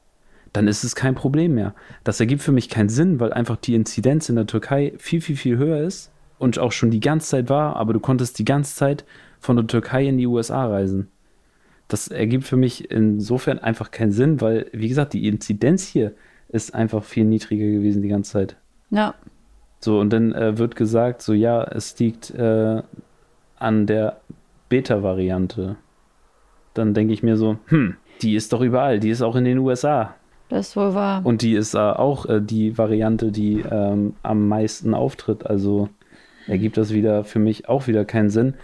dann 0.53 0.69
ist 0.69 0.85
es 0.85 0.95
kein 0.95 1.15
Problem 1.15 1.55
mehr. 1.55 1.75
Das 2.05 2.21
ergibt 2.21 2.43
für 2.43 2.53
mich 2.53 2.69
keinen 2.69 2.89
Sinn, 2.89 3.21
weil 3.21 3.33
einfach 3.33 3.57
die 3.57 3.75
Inzidenz 3.75 4.29
in 4.29 4.37
der 4.37 4.47
Türkei 4.47 4.93
viel, 4.99 5.21
viel, 5.21 5.37
viel 5.37 5.57
höher 5.57 5.81
ist 5.81 6.11
und 6.39 6.59
auch 6.59 6.73
schon 6.73 6.91
die 6.91 7.01
ganze 7.01 7.29
Zeit 7.29 7.49
war, 7.49 7.77
aber 7.77 7.93
du 7.93 8.01
konntest 8.01 8.39
die 8.39 8.45
ganze 8.45 8.75
Zeit 8.75 9.05
von 9.41 9.57
der 9.57 9.67
Türkei 9.67 10.07
in 10.07 10.19
die 10.19 10.27
USA 10.27 10.67
reisen. 10.67 11.09
Das 11.89 12.09
ergibt 12.09 12.45
für 12.45 12.57
mich 12.57 12.91
insofern 12.91 13.59
einfach 13.59 13.91
keinen 13.91 14.13
Sinn, 14.13 14.41
weil, 14.41 14.67
wie 14.73 14.89
gesagt, 14.89 15.15
die 15.15 15.27
Inzidenz 15.27 15.87
hier 15.87 16.13
ist 16.49 16.75
einfach 16.75 17.05
viel 17.05 17.25
niedriger 17.25 17.67
gewesen 17.67 18.03
die 18.03 18.09
ganze 18.09 18.33
Zeit. 18.33 18.57
Ja. 18.91 19.15
So, 19.85 19.99
und 19.99 20.13
dann 20.13 20.33
äh, 20.33 20.59
wird 20.59 20.77
gesagt, 20.77 21.23
so 21.23 21.33
ja, 21.33 21.65
es 21.65 21.99
liegt 21.99 22.31
äh, 22.31 22.83
an 23.59 23.87
der 23.87 24.21
Beta-Variante. 24.69 25.77
Dann 26.75 26.95
denke 26.95 27.13
ich 27.13 27.23
mir 27.23 27.37
so, 27.37 27.59
hm, 27.67 27.97
die 28.23 28.37
ist 28.37 28.53
doch 28.53 28.61
überall, 28.61 29.01
die 29.01 29.11
ist 29.11 29.23
auch 29.23 29.35
in 29.35 29.45
den 29.45 29.59
USA. 29.59 30.15
Das 30.49 30.69
ist 30.69 30.77
wohl 30.77 30.95
wahr. 30.95 31.23
Und 31.25 31.43
die 31.43 31.55
ist 31.55 31.75
äh, 31.75 31.79
auch 31.79 32.27
äh, 32.27 32.41
die 32.41 32.79
Variante, 32.79 33.33
die 33.33 33.61
ähm, 33.61 34.15
am 34.23 34.49
meisten 34.49 34.95
auftritt. 34.95 35.47
Also 35.47 35.89
ergibt 36.47 36.77
das 36.77 36.93
wieder 36.93 37.25
für 37.25 37.39
mich 37.39 37.69
auch 37.69 37.87
wieder 37.87 38.05
keinen 38.05 38.31
Sinn. 38.31 38.55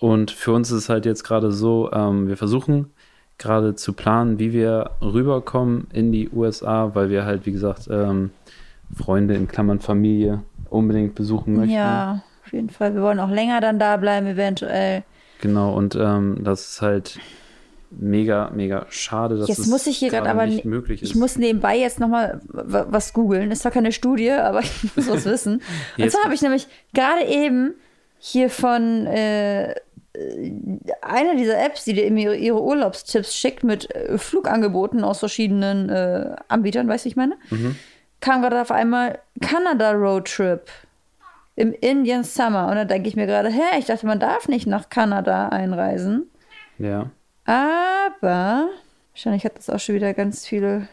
Und 0.00 0.30
für 0.30 0.52
uns 0.52 0.70
ist 0.70 0.78
es 0.78 0.88
halt 0.88 1.06
jetzt 1.06 1.24
gerade 1.24 1.52
so, 1.52 1.90
ähm, 1.92 2.28
wir 2.28 2.36
versuchen 2.36 2.90
gerade 3.36 3.76
zu 3.76 3.92
planen, 3.92 4.38
wie 4.38 4.52
wir 4.52 4.90
rüberkommen 5.00 5.86
in 5.92 6.10
die 6.10 6.28
USA, 6.30 6.94
weil 6.94 7.10
wir 7.10 7.24
halt, 7.24 7.46
wie 7.46 7.52
gesagt, 7.52 7.88
ähm, 7.90 8.30
Freunde 8.96 9.34
in 9.34 9.48
Klammern 9.48 9.80
Familie 9.80 10.42
unbedingt 10.70 11.14
besuchen 11.14 11.54
möchten. 11.54 11.74
Ja, 11.74 12.22
auf 12.44 12.52
jeden 12.52 12.70
Fall. 12.70 12.94
Wir 12.94 13.02
wollen 13.02 13.20
auch 13.20 13.30
länger 13.30 13.60
dann 13.60 13.78
da 13.78 13.96
bleiben, 13.96 14.26
eventuell. 14.26 15.04
Genau, 15.40 15.74
und 15.74 15.94
ähm, 15.94 16.38
das 16.42 16.72
ist 16.72 16.82
halt 16.82 17.18
mega, 17.90 18.50
mega 18.54 18.86
schade, 18.90 19.38
dass 19.38 19.48
Jetzt 19.48 19.60
es 19.60 19.66
muss 19.66 19.86
ich 19.86 19.98
hier 19.98 20.10
gerade 20.10 20.28
aber 20.28 20.46
nicht 20.46 20.64
möglich 20.64 21.02
ist. 21.02 21.10
Ich 21.10 21.14
muss 21.14 21.36
nebenbei 21.36 21.76
jetzt 21.78 22.00
nochmal 22.00 22.40
was 22.48 23.12
googeln. 23.12 23.50
Ist 23.50 23.62
zwar 23.62 23.72
keine 23.72 23.92
Studie, 23.92 24.30
aber 24.30 24.60
ich 24.60 24.96
muss 24.96 25.08
was 25.08 25.24
wissen. 25.26 25.62
Und 25.96 26.10
zwar 26.10 26.24
habe 26.24 26.34
ich 26.34 26.42
nämlich 26.42 26.66
gerade 26.92 27.24
eben 27.24 27.74
hier 28.18 28.50
von 28.50 29.06
äh, 29.06 29.74
einer 31.02 31.36
dieser 31.36 31.64
Apps, 31.64 31.84
die 31.84 31.94
dir 31.94 32.04
immer 32.04 32.34
ihre, 32.34 32.62
Urlaubstipps 32.62 33.34
schickt 33.34 33.64
mit 33.64 33.94
äh, 33.94 34.18
Flugangeboten 34.18 35.04
aus 35.04 35.20
verschiedenen 35.20 35.88
äh, 35.88 36.36
Anbietern, 36.48 36.88
weißt 36.88 37.04
du, 37.04 37.06
wie 37.06 37.10
ich 37.10 37.16
meine? 37.16 37.36
Mhm. 37.50 37.76
Kam 38.20 38.42
gerade 38.42 38.60
auf 38.60 38.70
einmal 38.70 39.18
Kanada 39.40 39.92
Roadtrip 39.92 40.62
im 41.56 41.72
Indian 41.72 42.24
Summer. 42.24 42.68
Und 42.68 42.74
da 42.76 42.84
denke 42.84 43.08
ich 43.08 43.16
mir 43.16 43.26
gerade, 43.26 43.48
hä, 43.48 43.78
ich 43.78 43.86
dachte, 43.86 44.06
man 44.06 44.20
darf 44.20 44.48
nicht 44.48 44.66
nach 44.66 44.88
Kanada 44.90 45.48
einreisen. 45.48 46.28
ja. 46.78 47.10
Aber 47.44 48.68
wahrscheinlich 49.12 49.44
hat 49.46 49.56
das 49.56 49.70
auch 49.70 49.80
schon 49.80 49.94
wieder 49.94 50.12
ganz 50.12 50.46
viele 50.46 50.86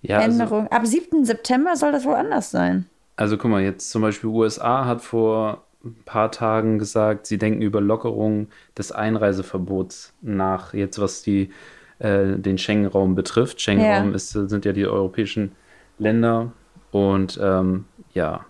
Ja, 0.00 0.18
also, 0.18 0.30
Änderungen. 0.30 0.68
Ab 0.68 0.86
7. 0.86 1.24
September 1.24 1.74
soll 1.74 1.90
das 1.90 2.04
wohl 2.04 2.14
anders 2.14 2.52
sein. 2.52 2.86
also 3.16 3.36
guck 3.36 3.50
mal, 3.50 3.60
jetzt 3.62 3.90
zum 3.90 4.02
Beispiel 4.02 4.30
USA 4.30 4.84
hat 4.86 5.02
vor 5.02 5.64
ein 5.84 5.96
paar 6.04 6.30
Tagen 6.30 6.78
gesagt, 6.78 7.26
sie 7.26 7.36
denken 7.36 7.62
über 7.62 7.80
Lockerung 7.80 8.46
des 8.78 8.92
Einreiseverbots 8.92 10.12
nach, 10.22 10.72
jetzt 10.72 11.00
was 11.00 11.22
die, 11.22 11.50
äh, 11.98 12.36
den 12.38 12.56
Schengen-Raum 12.56 13.16
betrifft. 13.16 13.60
Schengen-Raum 13.60 14.10
Ja. 14.10 14.14
ist, 14.14 14.30
sind 14.30 14.64
ja 14.64 14.72
die 14.72 14.86
europäischen 14.86 15.50
Länder 15.98 16.52
und 16.90 17.38
ähm, 17.42 17.86
ja, 18.12 18.44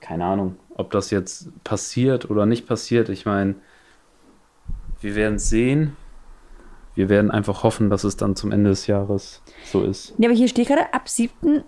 keine 0.00 0.24
Ahnung, 0.24 0.56
ob 0.74 0.90
das 0.90 1.10
jetzt 1.10 1.50
passiert 1.64 2.30
oder 2.30 2.46
nicht 2.46 2.66
passiert. 2.66 3.08
Ich 3.08 3.26
meine, 3.26 3.54
wir 5.00 5.14
werden 5.14 5.36
es 5.36 5.48
sehen. 5.48 5.96
Wir 6.94 7.08
werden 7.08 7.30
einfach 7.30 7.62
hoffen, 7.62 7.88
dass 7.88 8.04
es 8.04 8.16
dann 8.16 8.36
zum 8.36 8.52
Ende 8.52 8.70
des 8.70 8.86
Jahres 8.86 9.42
so 9.64 9.82
ist. 9.82 10.14
Ja, 10.18 10.28
aber 10.28 10.36
hier 10.36 10.48
steht 10.48 10.68
gerade 10.68 10.92
ab 10.92 11.08
7. 11.08 11.62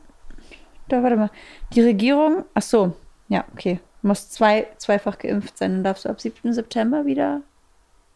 Da, 0.88 1.02
warte 1.02 1.16
mal. 1.16 1.30
Die 1.74 1.80
Regierung, 1.80 2.44
ach 2.54 2.62
so, 2.62 2.94
ja, 3.28 3.44
okay. 3.52 3.80
Du 4.02 4.08
musst 4.08 4.32
zwei, 4.32 4.66
zweifach 4.78 5.18
geimpft 5.18 5.56
sein, 5.56 5.72
dann 5.72 5.84
darfst 5.84 6.04
du 6.04 6.08
ab 6.08 6.20
7. 6.20 6.52
September 6.52 7.06
wieder 7.06 7.40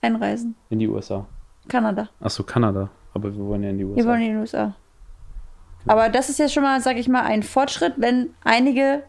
einreisen. 0.02 0.56
In 0.68 0.80
die 0.80 0.88
USA. 0.88 1.26
Kanada. 1.68 2.08
Achso, 2.20 2.42
Kanada. 2.42 2.90
Aber 3.14 3.34
wir 3.34 3.44
wollen 3.44 3.62
ja 3.62 3.70
in 3.70 3.78
die 3.78 3.84
USA. 3.84 3.96
Wir 3.96 4.06
wollen 4.06 4.22
in 4.22 4.32
die 4.32 4.38
USA. 4.38 4.74
Aber 5.86 6.08
das 6.08 6.28
ist 6.28 6.38
ja 6.38 6.48
schon 6.48 6.62
mal, 6.62 6.80
sag 6.80 6.96
ich 6.96 7.08
mal, 7.08 7.22
ein 7.22 7.42
Fortschritt, 7.42 7.94
wenn 7.96 8.30
einige 8.42 9.02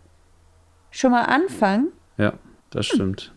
schon 0.91 1.11
mal 1.11 1.23
anfangen. 1.23 1.89
Ja, 2.17 2.33
das 2.69 2.85
stimmt. 2.85 3.33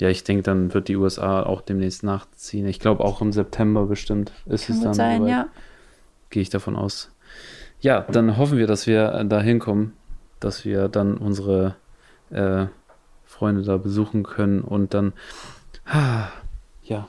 Ja, 0.00 0.08
ich 0.08 0.22
denke, 0.24 0.42
dann 0.42 0.72
wird 0.74 0.88
die 0.88 0.96
USA 0.96 1.42
auch 1.42 1.60
demnächst 1.60 2.04
nachziehen. 2.04 2.66
Ich 2.66 2.78
glaube, 2.78 3.04
auch 3.04 3.20
im 3.20 3.32
September 3.32 3.86
bestimmt 3.86 4.32
ist 4.46 4.66
Kann 4.66 4.76
es 4.76 4.82
dann. 4.82 4.94
sein, 4.94 5.26
ja. 5.26 5.48
Gehe 6.30 6.42
ich 6.42 6.50
davon 6.50 6.76
aus. 6.76 7.10
Ja, 7.80 8.02
dann 8.02 8.36
hoffen 8.36 8.58
wir, 8.58 8.66
dass 8.66 8.86
wir 8.86 9.12
äh, 9.12 9.26
da 9.26 9.40
hinkommen, 9.40 9.94
dass 10.40 10.64
wir 10.64 10.88
dann 10.88 11.16
unsere 11.16 11.76
äh, 12.30 12.66
Freunde 13.24 13.62
da 13.62 13.76
besuchen 13.76 14.22
können 14.22 14.60
und 14.60 14.94
dann, 14.94 15.12
ah, 15.86 16.28
ja, 16.82 17.08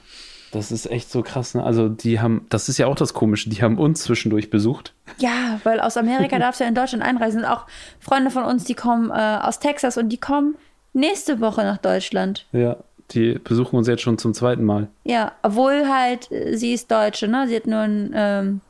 das 0.52 0.72
ist 0.72 0.90
echt 0.90 1.12
so 1.12 1.22
krass. 1.22 1.56
Ne? 1.56 1.64
Also, 1.64 1.90
die 1.90 2.20
haben, 2.20 2.46
das 2.50 2.70
ist 2.70 2.78
ja 2.78 2.88
auch 2.88 2.96
das 2.96 3.14
Komische, 3.14 3.50
die 3.50 3.62
haben 3.62 3.78
uns 3.78 4.04
zwischendurch 4.04 4.50
besucht. 4.50 4.94
Ja, 5.18 5.60
weil 5.64 5.80
aus 5.80 5.98
Amerika 5.98 6.40
darfst 6.40 6.60
du 6.60 6.64
ja 6.64 6.70
in 6.70 6.76
Deutschland 6.76 7.04
einreisen. 7.04 7.42
Und 7.42 7.46
auch 7.46 7.66
Freunde 8.00 8.32
von 8.32 8.44
uns, 8.44 8.64
die 8.64 8.76
kommen 8.76 9.12
äh, 9.12 9.40
aus 9.42 9.60
Texas 9.60 9.98
und 9.98 10.10
die 10.10 10.20
kommen 10.20 10.56
nächste 10.94 11.40
Woche 11.40 11.62
nach 11.62 11.78
Deutschland. 11.78 12.46
Ja, 12.52 12.78
die 13.12 13.40
besuchen 13.40 13.78
uns 13.78 13.88
jetzt 13.88 14.02
schon 14.02 14.18
zum 14.18 14.34
zweiten 14.34 14.64
Mal. 14.64 14.88
Ja, 15.04 15.34
obwohl 15.42 15.88
halt, 15.88 16.32
äh, 16.32 16.56
sie 16.58 16.74
ist 16.74 16.92
Deutsche, 16.92 17.28
ne? 17.28 17.48
Sie 17.48 17.56
hat 17.56 17.68
nur 17.68 17.80
ein, 17.80 18.12
ähm, 18.14 18.62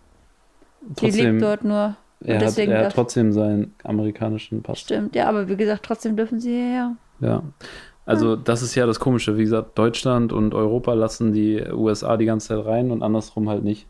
sie 1.00 1.12
lebt 1.12 1.42
dort 1.42 1.64
nur. 1.64 1.96
Er, 2.22 2.46
hat, 2.46 2.58
er 2.58 2.86
hat 2.86 2.94
trotzdem 2.94 3.32
seinen 3.32 3.74
amerikanischen 3.84 4.62
Pass. 4.62 4.82
Stimmt, 4.82 5.16
ja, 5.16 5.30
aber 5.30 5.48
wie 5.48 5.56
gesagt, 5.56 5.86
trotzdem 5.86 6.18
dürfen 6.18 6.42
sie 6.42 6.52
hierher. 6.52 6.96
Ja. 7.22 7.44
Also 8.06 8.36
das 8.36 8.62
ist 8.62 8.76
ja 8.76 8.86
das 8.86 9.00
Komische. 9.00 9.38
Wie 9.38 9.44
gesagt, 9.44 9.78
Deutschland 9.78 10.34
und 10.34 10.54
Europa 10.54 10.94
lassen 10.94 11.32
die 11.32 11.64
USA 11.72 12.18
die 12.18 12.26
ganze 12.26 12.50
Zeit 12.50 12.66
rein 12.66 12.92
und 12.92 13.04
andersrum 13.04 13.50
halt 13.50 13.64
nicht. 13.64 13.88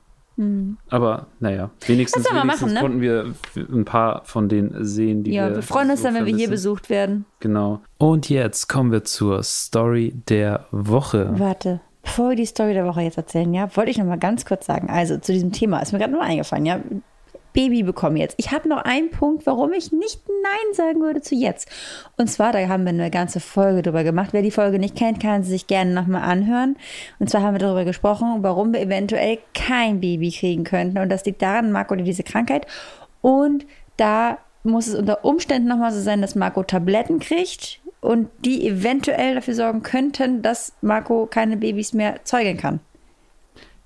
Aber 0.89 1.27
naja, 1.41 1.69
wenigstens, 1.85 2.25
man 2.31 2.43
wenigstens 2.43 2.61
machen, 2.61 2.73
ne? 2.73 2.79
konnten 2.79 3.01
wir 3.01 3.33
ein 3.57 3.83
paar 3.83 4.23
von 4.23 4.47
denen 4.47 4.85
sehen, 4.85 5.23
die 5.23 5.33
Ja, 5.33 5.49
wir 5.49 5.57
wir 5.57 5.63
freuen 5.63 5.89
uns 5.89 5.99
so 5.99 6.07
dann, 6.07 6.15
wenn 6.15 6.25
wir 6.25 6.35
hier 6.35 6.49
besucht 6.49 6.89
werden. 6.89 7.25
Genau. 7.41 7.81
Und 7.97 8.29
jetzt 8.29 8.69
kommen 8.69 8.91
wir 8.93 9.03
zur 9.03 9.43
Story 9.43 10.13
der 10.29 10.65
Woche. 10.71 11.29
Warte, 11.37 11.81
bevor 12.03 12.29
wir 12.29 12.37
die 12.37 12.45
Story 12.45 12.73
der 12.73 12.85
Woche 12.85 13.01
jetzt 13.01 13.17
erzählen, 13.17 13.53
ja, 13.53 13.75
wollte 13.75 13.91
ich 13.91 13.97
noch 13.97 14.05
mal 14.05 14.17
ganz 14.17 14.45
kurz 14.45 14.65
sagen. 14.65 14.89
Also 14.89 15.17
zu 15.17 15.33
diesem 15.33 15.51
Thema 15.51 15.81
ist 15.81 15.91
mir 15.91 15.99
gerade 15.99 16.13
nur 16.13 16.21
eingefallen, 16.21 16.65
ja. 16.65 16.79
Baby 17.53 17.83
bekommen 17.83 18.17
jetzt. 18.17 18.35
Ich 18.37 18.51
habe 18.51 18.69
noch 18.69 18.83
einen 18.83 19.09
Punkt, 19.09 19.45
warum 19.45 19.73
ich 19.73 19.91
nicht 19.91 20.21
Nein 20.27 20.73
sagen 20.73 21.01
würde 21.01 21.21
zu 21.21 21.35
jetzt. 21.35 21.69
Und 22.17 22.27
zwar, 22.27 22.51
da 22.51 22.67
haben 22.67 22.83
wir 22.83 22.89
eine 22.89 23.11
ganze 23.11 23.39
Folge 23.39 23.81
drüber 23.81 24.03
gemacht. 24.03 24.29
Wer 24.31 24.41
die 24.41 24.51
Folge 24.51 24.79
nicht 24.79 24.95
kennt, 24.95 25.19
kann 25.19 25.43
sie 25.43 25.51
sich 25.51 25.67
gerne 25.67 25.93
nochmal 25.93 26.23
anhören. 26.23 26.77
Und 27.19 27.29
zwar 27.29 27.41
haben 27.41 27.55
wir 27.55 27.59
darüber 27.59 27.85
gesprochen, 27.85 28.37
warum 28.41 28.73
wir 28.73 28.81
eventuell 28.81 29.39
kein 29.53 29.99
Baby 29.99 30.31
kriegen 30.31 30.63
könnten. 30.63 30.97
Und 30.99 31.09
das 31.09 31.25
liegt 31.25 31.41
daran, 31.41 31.71
Marco 31.71 31.95
hat 31.95 32.05
diese 32.05 32.23
Krankheit. 32.23 32.67
Und 33.21 33.65
da 33.97 34.37
muss 34.63 34.87
es 34.87 34.95
unter 34.95 35.25
Umständen 35.25 35.67
nochmal 35.67 35.91
so 35.91 36.01
sein, 36.01 36.21
dass 36.21 36.35
Marco 36.35 36.63
Tabletten 36.63 37.19
kriegt 37.19 37.79
und 38.01 38.29
die 38.45 38.67
eventuell 38.67 39.35
dafür 39.35 39.55
sorgen 39.55 39.83
könnten, 39.83 40.41
dass 40.41 40.73
Marco 40.81 41.25
keine 41.25 41.57
Babys 41.57 41.93
mehr 41.93 42.23
zeugen 42.23 42.57
kann. 42.57 42.79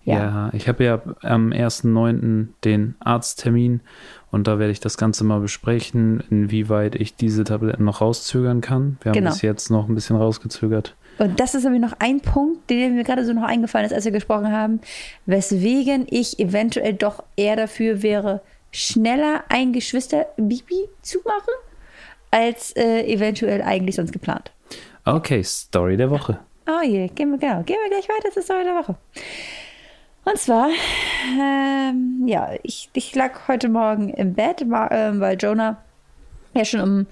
Ja, 0.05 0.49
ich 0.53 0.67
habe 0.67 0.83
ja 0.83 1.01
am 1.21 1.51
1.9. 1.51 2.47
den 2.65 2.95
Arzttermin 2.99 3.81
und 4.31 4.47
da 4.47 4.59
werde 4.59 4.71
ich 4.71 4.79
das 4.81 4.97
Ganze 4.97 5.23
mal 5.23 5.39
besprechen, 5.39 6.21
inwieweit 6.29 6.95
ich 6.95 7.15
diese 7.15 7.43
Tabletten 7.45 7.85
noch 7.85 8.01
rauszögern 8.01 8.59
kann. 8.61 8.97
Wir 9.01 9.11
haben 9.11 9.17
Genau. 9.19 9.29
bis 9.31 9.41
jetzt 9.41 9.69
noch 9.69 9.87
ein 9.87 9.95
bisschen 9.95 10.15
rausgezögert. 10.17 10.95
Und 11.19 11.39
das 11.39 11.53
ist 11.55 11.63
nämlich 11.63 11.81
noch 11.81 11.93
ein 11.99 12.19
Punkt, 12.21 12.69
der 12.69 12.89
mir 12.89 13.03
gerade 13.03 13.23
so 13.25 13.33
noch 13.33 13.43
eingefallen 13.43 13.85
ist, 13.85 13.93
als 13.93 14.03
wir 14.05 14.11
gesprochen 14.11 14.51
haben, 14.51 14.81
weswegen 15.25 16.05
ich 16.09 16.39
eventuell 16.39 16.93
doch 16.95 17.23
eher 17.37 17.55
dafür 17.55 18.01
wäre, 18.01 18.41
schneller 18.71 19.43
ein 19.49 19.71
Geschwister-Bibi 19.73 20.89
zu 21.01 21.19
machen, 21.23 21.53
als 22.31 22.71
äh, 22.75 23.03
eventuell 23.05 23.61
eigentlich 23.61 23.95
sonst 23.95 24.11
geplant. 24.11 24.51
Okay, 25.05 25.43
Story 25.43 25.95
der 25.97 26.09
Woche. 26.09 26.39
Oh 26.67 26.81
je, 26.83 27.07
gehen 27.09 27.29
wir, 27.31 27.37
genau, 27.37 27.61
gehen 27.61 27.77
wir 27.83 27.89
gleich 27.89 28.09
weiter 28.09 28.31
zur 28.31 28.41
Story 28.41 28.63
der 28.63 28.73
Woche. 28.75 28.95
Und 30.25 30.37
zwar, 30.37 30.69
ähm, 31.39 32.23
ja, 32.25 32.51
ich, 32.63 32.89
ich 32.93 33.13
lag 33.13 33.47
heute 33.47 33.67
Morgen 33.67 34.09
im 34.09 34.33
Bett, 34.33 34.61
ähm, 34.61 35.19
weil 35.19 35.37
Jonah 35.37 35.77
ja 36.53 36.65
schon 36.65 36.81
um 36.81 37.07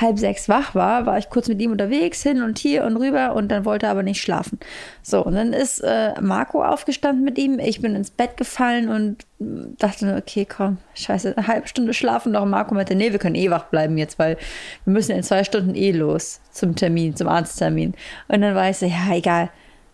halb 0.00 0.18
sechs 0.18 0.48
wach 0.48 0.74
war, 0.74 1.06
war 1.06 1.18
ich 1.18 1.30
kurz 1.30 1.48
mit 1.48 1.60
ihm 1.60 1.72
unterwegs, 1.72 2.22
hin 2.22 2.42
und 2.42 2.58
hier 2.58 2.84
und 2.84 2.96
rüber 2.96 3.34
und 3.34 3.48
dann 3.48 3.64
wollte 3.64 3.86
er 3.86 3.92
aber 3.92 4.02
nicht 4.02 4.20
schlafen. 4.20 4.58
So, 5.02 5.24
und 5.24 5.34
dann 5.34 5.52
ist 5.52 5.80
äh, 5.80 6.12
Marco 6.20 6.62
aufgestanden 6.62 7.24
mit 7.24 7.38
ihm, 7.38 7.58
ich 7.58 7.80
bin 7.80 7.96
ins 7.96 8.10
Bett 8.10 8.36
gefallen 8.36 8.88
und 8.88 9.26
dachte, 9.78 10.06
nur, 10.06 10.16
okay, 10.16 10.46
komm, 10.46 10.78
scheiße, 10.94 11.36
eine 11.36 11.46
halbe 11.46 11.68
Stunde 11.68 11.94
schlafen 11.94 12.32
noch. 12.32 12.44
Marco 12.44 12.74
meinte, 12.74 12.94
nee, 12.94 13.12
wir 13.12 13.18
können 13.18 13.34
eh 13.34 13.50
wach 13.50 13.64
bleiben 13.64 13.98
jetzt, 13.98 14.18
weil 14.18 14.36
wir 14.84 14.92
müssen 14.92 15.16
in 15.16 15.22
zwei 15.22 15.42
Stunden 15.44 15.74
eh 15.74 15.92
los 15.92 16.40
zum 16.50 16.76
Termin, 16.76 17.16
zum 17.16 17.28
Arzttermin. 17.28 17.94
Und 18.28 18.40
dann 18.40 18.54
war 18.54 18.70
ich 18.70 18.76
so, 18.76 18.86
ja, 18.86 19.14
egal, 19.14 19.50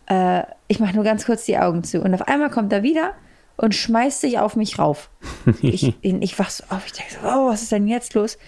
äh, 0.08 0.42
ich 0.68 0.80
mache 0.80 0.94
nur 0.94 1.04
ganz 1.04 1.26
kurz 1.26 1.44
die 1.44 1.58
Augen 1.58 1.84
zu. 1.84 2.00
Und 2.00 2.14
auf 2.14 2.22
einmal 2.28 2.50
kommt 2.50 2.72
er 2.72 2.82
wieder 2.82 3.14
und 3.56 3.74
schmeißt 3.74 4.20
sich 4.20 4.38
auf 4.38 4.56
mich 4.56 4.78
rauf. 4.78 5.10
ich, 5.62 5.94
ich 6.02 6.38
wach 6.38 6.50
so 6.50 6.64
auf, 6.70 6.86
ich 6.86 6.92
denke 6.92 7.14
so, 7.14 7.20
oh, 7.26 7.48
was 7.48 7.62
ist 7.62 7.72
denn 7.72 7.88
jetzt 7.88 8.14
los? 8.14 8.38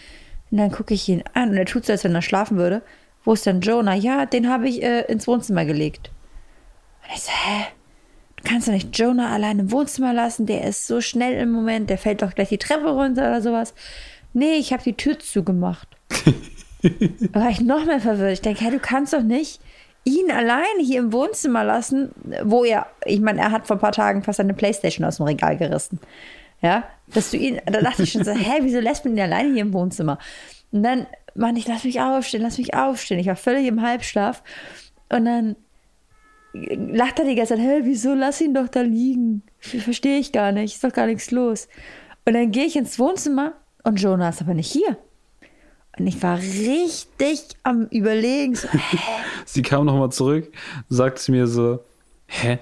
Und 0.50 0.58
dann 0.58 0.70
gucke 0.70 0.94
ich 0.94 1.08
ihn 1.08 1.22
an 1.34 1.50
und 1.50 1.56
er 1.56 1.66
tut 1.66 1.86
so, 1.86 1.92
als 1.92 2.04
wenn 2.04 2.14
er 2.14 2.22
schlafen 2.22 2.56
würde. 2.56 2.82
Wo 3.22 3.34
ist 3.34 3.46
denn 3.46 3.60
Jonah? 3.60 3.94
Ja, 3.94 4.26
den 4.26 4.48
habe 4.48 4.68
ich 4.68 4.82
äh, 4.82 5.02
ins 5.02 5.26
Wohnzimmer 5.26 5.64
gelegt. 5.64 6.10
Und 7.02 7.14
ich 7.14 7.22
so, 7.22 7.30
hä? 7.30 7.66
Du 8.36 8.48
kannst 8.48 8.68
doch 8.68 8.72
nicht 8.72 8.96
Jonah 8.98 9.34
allein 9.34 9.58
im 9.58 9.70
Wohnzimmer 9.70 10.14
lassen. 10.14 10.46
Der 10.46 10.64
ist 10.64 10.86
so 10.86 11.02
schnell 11.02 11.34
im 11.34 11.52
Moment. 11.52 11.90
Der 11.90 11.98
fällt 11.98 12.22
doch 12.22 12.34
gleich 12.34 12.48
die 12.48 12.58
Treppe 12.58 12.88
runter 12.88 13.28
oder 13.28 13.42
sowas. 13.42 13.74
Nee, 14.32 14.54
ich 14.54 14.72
habe 14.72 14.82
die 14.82 14.96
Tür 14.96 15.18
zugemacht. 15.18 15.88
da 17.32 17.40
war 17.40 17.50
ich 17.50 17.60
noch 17.60 17.84
mehr 17.84 18.00
verwirrt. 18.00 18.32
Ich 18.32 18.40
denke, 18.40 18.64
hä, 18.64 18.70
du 18.70 18.78
kannst 18.78 19.12
doch 19.12 19.22
nicht 19.22 19.60
ihn 20.04 20.30
alleine 20.30 20.82
hier 20.82 21.00
im 21.00 21.12
Wohnzimmer 21.12 21.64
lassen, 21.64 22.12
wo 22.42 22.64
er, 22.64 22.86
ich 23.04 23.20
meine, 23.20 23.40
er 23.40 23.50
hat 23.50 23.66
vor 23.66 23.76
ein 23.76 23.80
paar 23.80 23.92
Tagen 23.92 24.22
fast 24.22 24.40
eine 24.40 24.54
Playstation 24.54 25.04
aus 25.04 25.18
dem 25.18 25.26
Regal 25.26 25.56
gerissen. 25.56 26.00
Ja, 26.62 26.84
dass 27.06 27.30
du 27.30 27.36
ihn, 27.36 27.60
da 27.66 27.80
dachte 27.80 28.02
ich 28.02 28.12
schon 28.12 28.24
so, 28.24 28.30
hä, 28.34 28.60
wieso 28.60 28.80
lässt 28.80 29.04
man 29.04 29.14
ihn 29.14 29.20
alleine 29.20 29.52
hier 29.52 29.62
im 29.62 29.72
Wohnzimmer? 29.72 30.18
Und 30.72 30.82
dann 30.82 31.06
meinte 31.34 31.60
ich, 31.60 31.66
lass 31.66 31.84
mich 31.84 32.00
aufstehen, 32.00 32.42
lass 32.42 32.58
mich 32.58 32.74
aufstehen. 32.74 33.18
Ich 33.18 33.26
war 33.26 33.36
völlig 33.36 33.66
im 33.66 33.82
Halbschlaf. 33.82 34.42
Und 35.08 35.24
dann 35.24 35.56
lacht 36.52 37.18
er 37.18 37.24
die 37.24 37.34
ganze 37.34 37.54
Zeit, 37.54 37.64
hä, 37.64 37.80
wieso 37.84 38.14
lass 38.14 38.40
ihn 38.40 38.54
doch 38.54 38.68
da 38.68 38.80
liegen? 38.80 39.42
Verstehe 39.58 40.18
ich 40.18 40.32
gar 40.32 40.52
nicht, 40.52 40.74
ist 40.74 40.84
doch 40.84 40.92
gar 40.92 41.06
nichts 41.06 41.30
los. 41.30 41.68
Und 42.24 42.34
dann 42.34 42.50
gehe 42.50 42.64
ich 42.64 42.76
ins 42.76 42.98
Wohnzimmer 42.98 43.54
und 43.84 44.00
Jonah 44.00 44.28
ist 44.28 44.42
aber 44.42 44.54
nicht 44.54 44.70
hier. 44.70 44.96
Und 45.98 46.06
ich 46.06 46.22
war 46.22 46.38
richtig 46.38 47.56
am 47.62 47.86
Überlegen, 47.86 48.54
so? 48.54 48.68
Sie 49.44 49.62
kam 49.62 49.86
nochmal 49.86 50.10
zurück, 50.12 50.52
sagte 50.88 51.30
mir 51.32 51.46
so, 51.46 51.80
hä, 52.26 52.58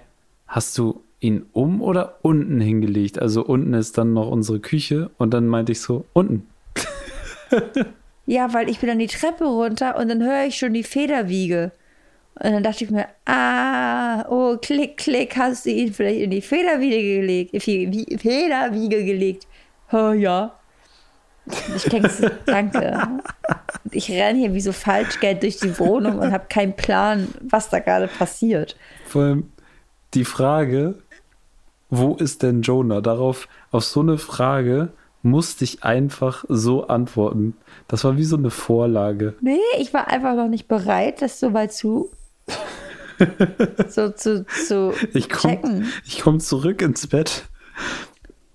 hast 0.47 0.77
du, 0.79 1.03
ihn 1.21 1.47
um 1.53 1.83
oder 1.83 2.19
unten 2.23 2.61
hingelegt? 2.61 3.19
Also 3.21 3.45
unten 3.45 3.75
ist 3.75 3.99
dann 3.99 4.13
noch 4.13 4.29
unsere 4.31 4.61
Küche 4.61 5.11
und 5.19 5.35
dann 5.35 5.47
meinte 5.49 5.73
ich 5.73 5.81
so, 5.81 6.05
unten. 6.13 6.47
Ja, 8.29 8.53
weil 8.53 8.69
ich 8.69 8.79
bin 8.79 8.91
dann 8.91 8.99
die 8.99 9.07
Treppe 9.07 9.47
runter 9.47 9.97
und 9.97 10.09
dann 10.09 10.23
höre 10.23 10.45
ich 10.45 10.59
schon 10.59 10.75
die 10.75 10.83
Federwiege. 10.83 11.73
Und 12.35 12.53
dann 12.53 12.63
dachte 12.63 12.85
ich 12.85 12.91
mir, 12.91 13.07
ah, 13.25 14.27
oh, 14.29 14.59
klick, 14.59 14.99
klick, 14.99 15.35
hast 15.39 15.65
du 15.65 15.71
ihn 15.71 15.95
vielleicht 15.95 16.21
in 16.21 16.31
die 16.31 16.43
Federwiege 16.43 17.21
gelegt, 17.21 17.63
Federwiege 17.63 19.03
gelegt. 19.03 19.47
Oh 19.93 20.13
ja. 20.13 20.58
Ich 21.75 21.85
denke, 21.85 22.33
danke. 22.47 23.09
Ich 23.91 24.11
renne 24.11 24.39
hier 24.39 24.55
wie 24.55 24.61
so 24.61 24.73
Falschgeld 24.73 25.43
durch 25.43 25.59
die 25.59 25.79
Wohnung 25.79 26.19
und 26.19 26.33
habe 26.33 26.47
keinen 26.49 26.75
Plan, 26.75 27.29
was 27.41 27.71
da 27.71 27.79
gerade 27.79 28.09
passiert. 28.09 28.77
Vor 29.07 29.23
allem 29.23 29.53
die 30.15 30.25
Frage, 30.25 30.97
wo 31.91 32.15
ist 32.17 32.43
denn 32.43 32.63
Jonah? 32.63 33.01
Darauf, 33.01 33.49
auf 33.71 33.85
so 33.85 34.01
eine 34.01 34.19
Frage 34.19 34.91
musste 35.23 35.65
ich 35.65 35.85
einfach 35.85 36.45
so 36.49 36.87
antworten. 36.87 37.57
Das 37.89 38.05
war 38.05 38.17
wie 38.17 38.25
so 38.25 38.37
eine 38.37 38.51
Vorlage. 38.51 39.35
Nee, 39.41 39.59
ich 39.79 39.93
war 39.93 40.09
einfach 40.09 40.35
noch 40.35 40.49
nicht 40.49 40.69
bereit, 40.69 41.23
das 41.23 41.41
so 41.41 41.53
weit 41.55 41.73
zu. 41.73 42.11
so 43.89 44.11
zu, 44.11 44.47
zu 44.47 44.93
ich 45.13 45.29
komm, 45.29 45.87
Ich 46.05 46.21
komme 46.21 46.39
zurück 46.39 46.83
ins 46.83 47.07
Bett 47.07 47.47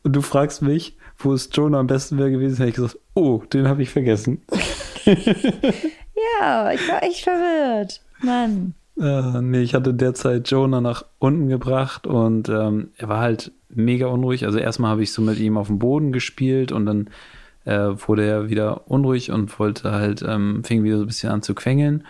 und 0.04 0.16
du 0.16 0.22
fragst 0.22 0.62
mich, 0.62 0.98
wo 1.24 1.34
ist 1.34 1.56
Jonah 1.56 1.80
am 1.80 1.88
besten 1.88 2.18
wäre 2.18 2.32
gewesen, 2.32 2.58
hätte 2.58 2.70
ich 2.70 2.76
gesagt, 2.76 3.00
oh, 3.14 3.44
den 3.52 3.68
habe 3.68 3.82
ich 3.82 3.90
vergessen. 3.90 4.42
ja, 5.06 6.72
ich 6.72 6.88
war 6.90 7.04
echt 7.04 7.24
verwirrt. 7.24 8.02
Mann. 8.22 8.74
Äh, 9.00 9.42
nee, 9.42 9.62
ich 9.62 9.74
hatte 9.74 9.94
derzeit 9.94 10.50
Jonah 10.50 10.82
nach 10.82 11.06
unten 11.20 11.50
gebracht 11.50 12.06
und 12.06 12.50
ähm, 12.50 12.92
er 12.98 13.10
war 13.10 13.20
halt 13.20 13.52
mega 13.70 14.08
unruhig. 14.08 14.46
Also 14.46 14.60
erstmal 14.60 14.92
habe 14.92 15.04
ich 15.04 15.12
so 15.12 15.22
mit 15.22 15.40
ihm 15.40 15.58
auf 15.58 15.68
dem 15.68 15.80
Boden 15.80 16.12
gespielt 16.12 16.72
und 16.72 16.86
dann 16.86 17.10
äh, 17.66 17.96
wurde 18.08 18.26
er 18.26 18.50
wieder 18.50 18.90
unruhig 18.90 19.32
und 19.32 19.58
wollte 19.60 19.92
halt, 19.92 20.24
ähm, 20.28 20.64
fing 20.64 20.84
wieder 20.84 20.98
so 20.98 21.04
ein 21.04 21.08
bisschen 21.08 21.32
an 21.32 21.42
zu 21.42 21.56
quengeln. 21.56 22.06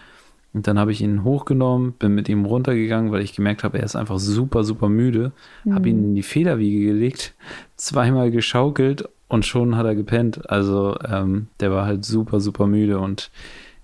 Und 0.53 0.67
dann 0.67 0.77
habe 0.77 0.91
ich 0.91 1.01
ihn 1.01 1.23
hochgenommen, 1.23 1.93
bin 1.93 2.13
mit 2.13 2.29
ihm 2.29 2.45
runtergegangen, 2.45 3.11
weil 3.11 3.23
ich 3.23 3.35
gemerkt 3.35 3.63
habe, 3.63 3.79
er 3.79 3.85
ist 3.85 3.95
einfach 3.95 4.19
super, 4.19 4.63
super 4.63 4.87
müde. 4.87 5.31
Mhm. 5.63 5.75
Habe 5.75 5.89
ihn 5.89 6.03
in 6.03 6.15
die 6.15 6.23
Federwiege 6.23 6.85
gelegt, 6.85 7.33
zweimal 7.75 8.29
geschaukelt 8.29 9.09
und 9.27 9.45
schon 9.45 9.75
hat 9.75 9.85
er 9.87 9.95
gepennt. 9.95 10.49
Also 10.49 10.95
ähm, 11.09 11.47
der 11.59 11.71
war 11.71 11.85
halt 11.87 12.05
super, 12.05 12.39
super 12.39 12.67
müde 12.67 12.99
und 12.99 13.31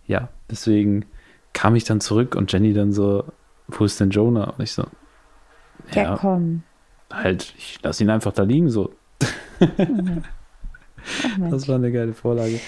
ja, 0.05 0.29
deswegen 0.49 1.05
kam 1.53 1.75
ich 1.75 1.85
dann 1.85 2.01
zurück 2.01 2.35
und 2.35 2.51
Jenny 2.51 2.73
dann 2.73 2.91
so, 2.91 3.23
wo 3.67 3.83
ist 3.83 3.99
denn 3.99 4.11
Jonah? 4.11 4.51
Und 4.51 4.63
ich 4.63 4.71
so, 4.71 4.83
ja, 5.93 6.03
ja 6.03 6.17
komm. 6.17 6.63
Halt, 7.11 7.55
ich 7.57 7.79
lasse 7.81 8.03
ihn 8.03 8.11
einfach 8.11 8.33
da 8.33 8.43
liegen 8.43 8.69
so. 8.69 8.93
Mhm. 9.59 10.23
Ach, 11.43 11.49
das 11.49 11.67
war 11.67 11.75
eine 11.75 11.91
geile 11.91 12.13
Vorlage. 12.13 12.59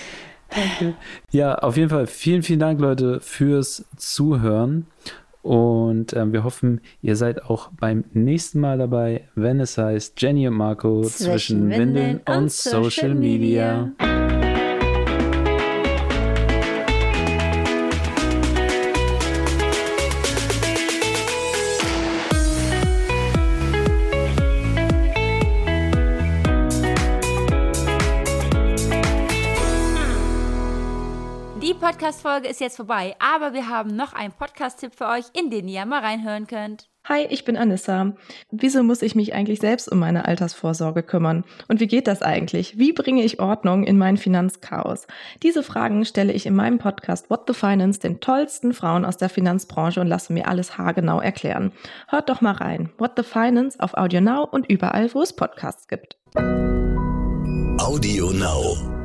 Danke. 0.53 0.95
Ja, 1.31 1.55
auf 1.55 1.77
jeden 1.77 1.89
Fall 1.89 2.07
vielen, 2.07 2.43
vielen 2.43 2.59
Dank, 2.59 2.79
Leute, 2.79 3.19
fürs 3.21 3.85
Zuhören. 3.97 4.85
Und 5.41 6.13
äh, 6.13 6.31
wir 6.31 6.43
hoffen, 6.43 6.81
ihr 7.01 7.15
seid 7.15 7.45
auch 7.45 7.69
beim 7.79 8.03
nächsten 8.13 8.59
Mal 8.59 8.77
dabei, 8.77 9.27
wenn 9.33 9.59
es 9.59 9.77
heißt 9.77 10.21
Jenny 10.21 10.47
und 10.47 10.53
Marco 10.53 11.01
zwischen, 11.01 11.25
zwischen 11.25 11.69
Windeln, 11.69 11.95
Windeln 11.95 12.21
und, 12.27 12.35
und 12.43 12.51
Social 12.51 13.15
Media. 13.15 13.91
Media. 13.97 14.20
Podcast-Folge 32.01 32.47
ist 32.47 32.59
jetzt 32.59 32.77
vorbei, 32.77 33.15
aber 33.19 33.53
wir 33.53 33.69
haben 33.69 33.95
noch 33.95 34.13
einen 34.13 34.33
Podcast-Tipp 34.33 34.93
für 34.97 35.05
euch, 35.05 35.25
in 35.33 35.51
den 35.51 35.67
ihr 35.67 35.85
mal 35.85 35.99
reinhören 35.99 36.47
könnt. 36.47 36.89
Hi, 37.07 37.27
ich 37.29 37.45
bin 37.45 37.55
Anissa. 37.55 38.13
Wieso 38.49 38.81
muss 38.81 39.03
ich 39.03 39.13
mich 39.13 39.35
eigentlich 39.35 39.59
selbst 39.59 39.87
um 39.87 39.99
meine 39.99 40.25
Altersvorsorge 40.25 41.03
kümmern? 41.03 41.43
Und 41.67 41.79
wie 41.79 41.85
geht 41.85 42.07
das 42.07 42.23
eigentlich? 42.23 42.79
Wie 42.79 42.91
bringe 42.91 43.23
ich 43.23 43.39
Ordnung 43.39 43.83
in 43.83 43.99
mein 43.99 44.17
Finanzchaos? 44.17 45.05
Diese 45.43 45.61
Fragen 45.61 46.03
stelle 46.03 46.33
ich 46.33 46.47
in 46.47 46.55
meinem 46.55 46.79
Podcast 46.79 47.29
What 47.29 47.43
the 47.45 47.53
Finance 47.53 47.99
den 47.99 48.19
tollsten 48.19 48.73
Frauen 48.73 49.05
aus 49.05 49.17
der 49.17 49.29
Finanzbranche 49.29 50.01
und 50.01 50.07
lasse 50.07 50.33
mir 50.33 50.47
alles 50.47 50.79
haargenau 50.79 51.19
erklären. 51.21 51.71
Hört 52.07 52.29
doch 52.29 52.41
mal 52.41 52.53
rein. 52.53 52.89
What 52.97 53.11
the 53.15 53.23
Finance 53.23 53.79
auf 53.79 53.93
Audio 53.93 54.21
Now 54.21 54.47
und 54.49 54.67
überall, 54.67 55.13
wo 55.13 55.21
es 55.21 55.33
Podcasts 55.33 55.87
gibt. 55.87 56.17
Audio 57.77 58.31
Now. 58.31 59.00